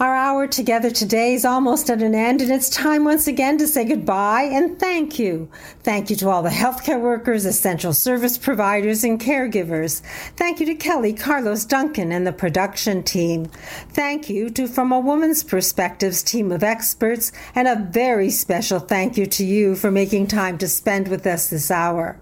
Our 0.00 0.14
hour 0.14 0.46
together 0.46 0.90
today 0.90 1.34
is 1.34 1.44
almost 1.44 1.90
at 1.90 2.00
an 2.00 2.14
end, 2.14 2.40
and 2.40 2.50
it's 2.50 2.70
time 2.70 3.04
once 3.04 3.26
again 3.26 3.58
to 3.58 3.68
say 3.68 3.84
goodbye 3.84 4.44
and 4.44 4.80
thank 4.80 5.18
you. 5.18 5.50
Thank 5.82 6.08
you 6.08 6.16
to 6.16 6.30
all 6.30 6.42
the 6.42 6.48
healthcare 6.48 6.98
workers, 6.98 7.44
essential 7.44 7.92
service 7.92 8.38
providers, 8.38 9.04
and 9.04 9.20
caregivers. 9.20 10.00
Thank 10.36 10.58
you 10.58 10.64
to 10.64 10.74
Kelly, 10.74 11.12
Carlos, 11.12 11.66
Duncan, 11.66 12.12
and 12.12 12.26
the 12.26 12.32
production 12.32 13.02
team. 13.02 13.50
Thank 13.90 14.30
you 14.30 14.48
to 14.48 14.66
From 14.66 14.90
a 14.90 14.98
Woman's 14.98 15.44
Perspectives 15.44 16.22
team 16.22 16.50
of 16.50 16.62
experts, 16.62 17.30
and 17.54 17.68
a 17.68 17.86
very 17.92 18.30
special 18.30 18.78
thank 18.78 19.18
you 19.18 19.26
to 19.26 19.44
you 19.44 19.76
for 19.76 19.90
making 19.90 20.28
time 20.28 20.56
to 20.56 20.68
spend 20.68 21.08
with 21.08 21.26
us 21.26 21.50
this 21.50 21.70
hour. 21.70 22.18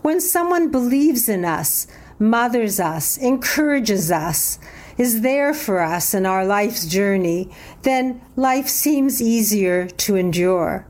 When 0.00 0.18
someone 0.18 0.70
believes 0.70 1.28
in 1.28 1.44
us, 1.44 1.86
mothers 2.22 2.80
us, 2.80 3.18
encourages 3.18 4.10
us, 4.10 4.58
is 4.96 5.22
there 5.22 5.52
for 5.52 5.80
us 5.80 6.14
in 6.14 6.24
our 6.24 6.44
life's 6.44 6.86
journey, 6.86 7.50
then 7.82 8.20
life 8.36 8.68
seems 8.68 9.20
easier 9.20 9.88
to 9.88 10.16
endure. 10.16 10.86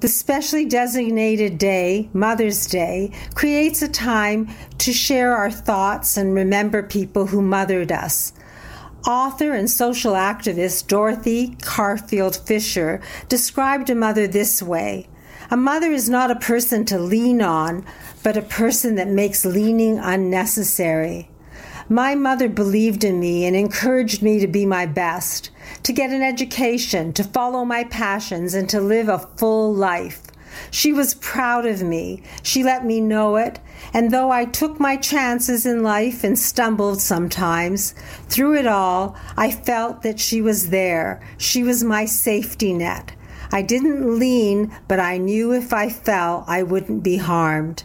The 0.00 0.08
specially 0.08 0.64
designated 0.64 1.58
day, 1.58 2.08
Mother's 2.14 2.66
Day, 2.66 3.12
creates 3.34 3.82
a 3.82 3.88
time 3.88 4.48
to 4.78 4.92
share 4.94 5.36
our 5.36 5.50
thoughts 5.50 6.16
and 6.16 6.34
remember 6.34 6.82
people 6.82 7.26
who 7.26 7.42
mothered 7.42 7.92
us. 7.92 8.32
Author 9.06 9.52
and 9.52 9.70
social 9.70 10.14
activist 10.14 10.86
Dorothy 10.86 11.56
Canfield 11.62 12.36
Fisher 12.36 13.02
described 13.28 13.90
a 13.90 13.94
mother 13.94 14.26
this 14.26 14.62
way 14.62 15.06
A 15.50 15.56
mother 15.56 15.90
is 15.90 16.08
not 16.08 16.30
a 16.30 16.36
person 16.36 16.86
to 16.86 16.98
lean 16.98 17.42
on, 17.42 17.84
but 18.22 18.36
a 18.36 18.42
person 18.42 18.94
that 18.96 19.08
makes 19.08 19.44
leaning 19.44 19.98
unnecessary. 19.98 21.28
My 21.88 22.14
mother 22.14 22.48
believed 22.48 23.02
in 23.02 23.18
me 23.18 23.44
and 23.46 23.56
encouraged 23.56 24.22
me 24.22 24.38
to 24.40 24.46
be 24.46 24.64
my 24.64 24.86
best, 24.86 25.50
to 25.82 25.92
get 25.92 26.10
an 26.10 26.22
education, 26.22 27.12
to 27.14 27.24
follow 27.24 27.64
my 27.64 27.84
passions, 27.84 28.54
and 28.54 28.68
to 28.68 28.80
live 28.80 29.08
a 29.08 29.26
full 29.36 29.74
life. 29.74 30.22
She 30.70 30.92
was 30.92 31.14
proud 31.14 31.66
of 31.66 31.82
me. 31.82 32.22
She 32.42 32.62
let 32.62 32.84
me 32.84 33.00
know 33.00 33.36
it. 33.36 33.58
And 33.92 34.10
though 34.10 34.30
I 34.30 34.44
took 34.44 34.78
my 34.78 34.96
chances 34.96 35.66
in 35.66 35.82
life 35.82 36.22
and 36.22 36.38
stumbled 36.38 37.00
sometimes, 37.00 37.94
through 38.28 38.56
it 38.56 38.66
all, 38.66 39.16
I 39.36 39.50
felt 39.50 40.02
that 40.02 40.20
she 40.20 40.40
was 40.40 40.70
there. 40.70 41.20
She 41.38 41.62
was 41.62 41.82
my 41.82 42.04
safety 42.04 42.72
net. 42.72 43.12
I 43.52 43.62
didn't 43.62 44.18
lean, 44.18 44.72
but 44.86 45.00
I 45.00 45.18
knew 45.18 45.52
if 45.52 45.72
I 45.72 45.88
fell, 45.88 46.44
I 46.46 46.62
wouldn't 46.62 47.02
be 47.02 47.16
harmed. 47.16 47.82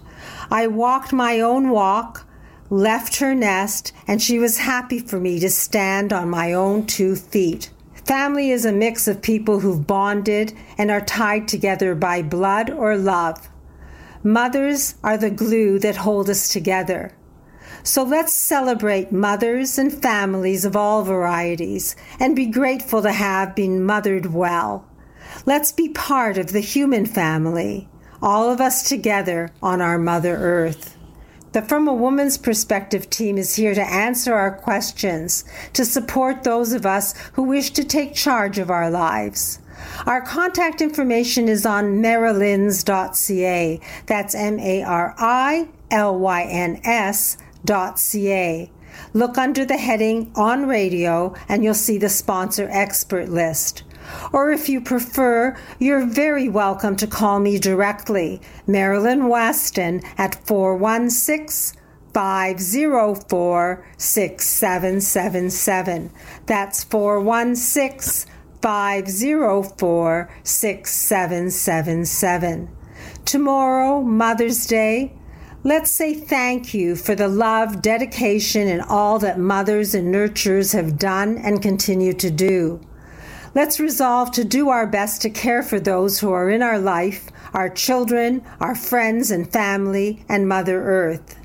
I 0.50 0.68
walked 0.68 1.14
my 1.14 1.40
own 1.40 1.70
walk 1.70 2.26
left 2.70 3.18
her 3.18 3.36
nest, 3.36 3.94
and 4.08 4.22
she 4.22 4.40
was 4.40 4.58
happy 4.58 5.00
for 5.00 5.20
me 5.20 5.40
to 5.40 5.50
stand 5.50 6.12
on 6.12 6.30
my 6.30 6.54
own 6.54 6.86
two 6.86 7.16
feet. 7.16 7.70
Family 8.06 8.52
is 8.52 8.66
a 8.66 8.72
mix 8.72 9.08
of 9.08 9.22
people 9.22 9.60
who've 9.60 9.86
bonded 9.88 10.54
and 10.78 10.92
are 10.92 11.02
tied 11.02 11.48
together 11.48 11.96
by 11.96 12.22
blood 12.22 12.70
or 12.70 12.98
love. 12.98 13.50
Mothers 14.24 14.96
are 15.04 15.18
the 15.18 15.30
glue 15.30 15.80
that 15.80 15.98
hold 15.98 16.30
us 16.30 16.52
together. 16.52 17.12
So 17.84 18.04
let's 18.04 18.34
celebrate 18.34 19.12
mothers 19.12 19.78
and 19.78 19.94
families 19.94 20.66
of 20.66 20.76
all 20.76 21.04
varieties 21.04 21.96
and 22.20 22.36
be 22.36 22.48
grateful 22.48 23.02
to 23.04 23.12
have 23.12 23.56
been 23.56 23.84
mothered 23.84 24.34
well. 24.34 24.88
Let's 25.46 25.72
be 25.72 25.90
part 25.90 26.38
of 26.38 26.52
the 26.52 26.62
human 26.62 27.06
family, 27.06 27.88
all 28.26 28.52
of 28.52 28.60
us 28.60 28.90
together 28.90 29.52
on 29.62 29.80
our 29.82 30.00
Mother 30.00 30.36
Earth. 30.36 30.98
The 31.52 31.62
From 31.62 31.88
a 31.88 31.94
Woman's 31.94 32.40
Perspective 32.40 33.08
team 33.10 33.38
is 33.38 33.56
here 33.56 33.76
to 33.76 33.94
answer 33.94 34.34
our 34.34 34.52
questions, 34.52 35.46
to 35.74 35.86
support 35.86 36.44
those 36.44 36.74
of 36.74 36.88
us 36.88 37.14
who 37.34 37.44
wish 37.44 37.70
to 37.72 37.84
take 37.84 38.16
charge 38.16 38.58
of 38.58 38.72
our 38.72 38.90
lives. 38.90 39.60
Our 40.08 40.22
contact 40.22 40.82
information 40.82 41.48
is 41.48 41.68
on 41.68 42.02
marilyns.ca. 42.02 43.80
That's 44.08 44.36
M 44.36 44.60
A 44.60 44.82
R 44.84 45.14
I 45.20 45.70
L 45.92 46.18
Y 46.18 46.44
N 46.44 46.82
S.ca. 46.84 48.72
Look 49.14 49.38
under 49.38 49.66
the 49.66 49.78
heading 49.78 50.32
On 50.36 50.68
Radio 50.68 51.36
and 51.48 51.64
you'll 51.64 51.74
see 51.76 52.00
the 52.00 52.10
sponsor 52.10 52.68
expert 52.72 53.30
list. 53.30 53.84
Or 54.32 54.52
if 54.52 54.70
you 54.70 54.82
prefer, 54.82 55.58
you're 55.80 56.06
very 56.06 56.50
welcome 56.50 56.96
to 56.98 57.08
call 57.08 57.40
me 57.40 57.58
directly, 57.60 58.42
Marilyn 58.68 59.24
Wetston, 59.24 60.04
at 60.18 60.36
416 60.46 61.82
504 62.16 63.86
6777. 63.98 66.12
That's 66.46 66.84
416 66.86 68.32
504 68.62 70.30
6777. 70.44 72.70
Tomorrow, 73.26 74.02
Mother's 74.02 74.66
Day, 74.66 75.12
let's 75.64 75.92
say 75.92 76.14
thank 76.14 76.74
you 76.74 76.96
for 76.96 77.16
the 77.16 77.28
love, 77.28 77.82
dedication, 77.82 78.70
and 78.70 78.82
all 78.84 79.20
that 79.20 79.38
mothers 79.38 79.94
and 79.94 80.14
nurturers 80.14 80.72
have 80.74 80.98
done 80.98 81.38
and 81.38 81.62
continue 81.62 82.14
to 82.14 82.32
do. 82.32 82.80
Let's 83.56 83.80
resolve 83.80 84.32
to 84.32 84.44
do 84.44 84.68
our 84.68 84.86
best 84.86 85.22
to 85.22 85.30
care 85.30 85.64
for 85.64 85.80
those 85.80 86.20
who 86.20 86.30
are 86.34 86.50
in 86.50 86.62
our 86.62 86.78
life, 86.78 87.30
our 87.54 87.70
children, 87.70 88.44
our 88.60 88.76
friends 88.76 89.32
and 89.32 89.50
family, 89.50 90.26
and 90.28 90.46
Mother 90.46 90.84
Earth. 90.84 91.40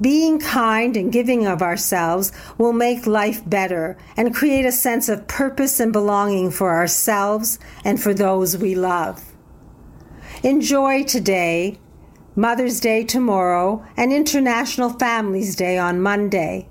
Being 0.00 0.38
kind 0.38 0.96
and 0.96 1.12
giving 1.12 1.44
of 1.44 1.60
ourselves 1.60 2.30
will 2.56 2.72
make 2.72 3.08
life 3.08 3.42
better 3.44 3.98
and 4.16 4.32
create 4.32 4.64
a 4.64 4.70
sense 4.70 5.08
of 5.08 5.26
purpose 5.26 5.80
and 5.80 5.92
belonging 5.92 6.52
for 6.52 6.70
ourselves 6.70 7.58
and 7.84 8.00
for 8.00 8.14
those 8.14 8.56
we 8.56 8.76
love. 8.76 9.24
Enjoy 10.44 11.02
today, 11.02 11.80
Mother's 12.36 12.78
Day 12.78 13.02
tomorrow, 13.02 13.84
and 13.96 14.12
International 14.12 14.90
Families 14.90 15.56
Day 15.56 15.78
on 15.78 16.00
Monday. 16.00 16.68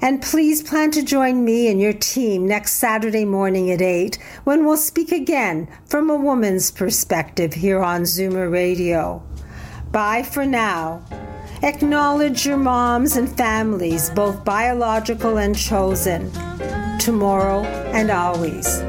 And 0.00 0.22
please 0.22 0.62
plan 0.62 0.90
to 0.92 1.02
join 1.02 1.44
me 1.44 1.68
and 1.68 1.80
your 1.80 1.92
team 1.92 2.46
next 2.46 2.74
Saturday 2.74 3.24
morning 3.24 3.70
at 3.70 3.80
8 3.80 4.18
when 4.44 4.66
we'll 4.66 4.76
speak 4.76 5.10
again 5.10 5.68
from 5.86 6.10
a 6.10 6.16
woman's 6.16 6.70
perspective 6.70 7.54
here 7.54 7.82
on 7.82 8.02
Zoomer 8.02 8.50
Radio. 8.50 9.22
Bye 9.92 10.22
for 10.22 10.44
now. 10.44 11.02
Acknowledge 11.62 12.44
your 12.46 12.58
moms 12.58 13.16
and 13.16 13.34
families, 13.34 14.10
both 14.10 14.44
biological 14.44 15.38
and 15.38 15.56
chosen, 15.56 16.30
tomorrow 16.98 17.64
and 17.94 18.10
always. 18.10 18.80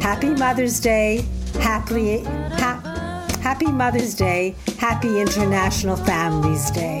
Happy 0.00 0.30
Mother's 0.30 0.78
Day. 0.78 1.24
Happy, 1.54 2.22
ha- 2.22 3.26
happy 3.42 3.66
Mother's 3.66 4.14
Day. 4.14 4.54
Happy 4.78 5.20
International 5.20 5.96
Families 5.96 6.70
Day. 6.70 7.00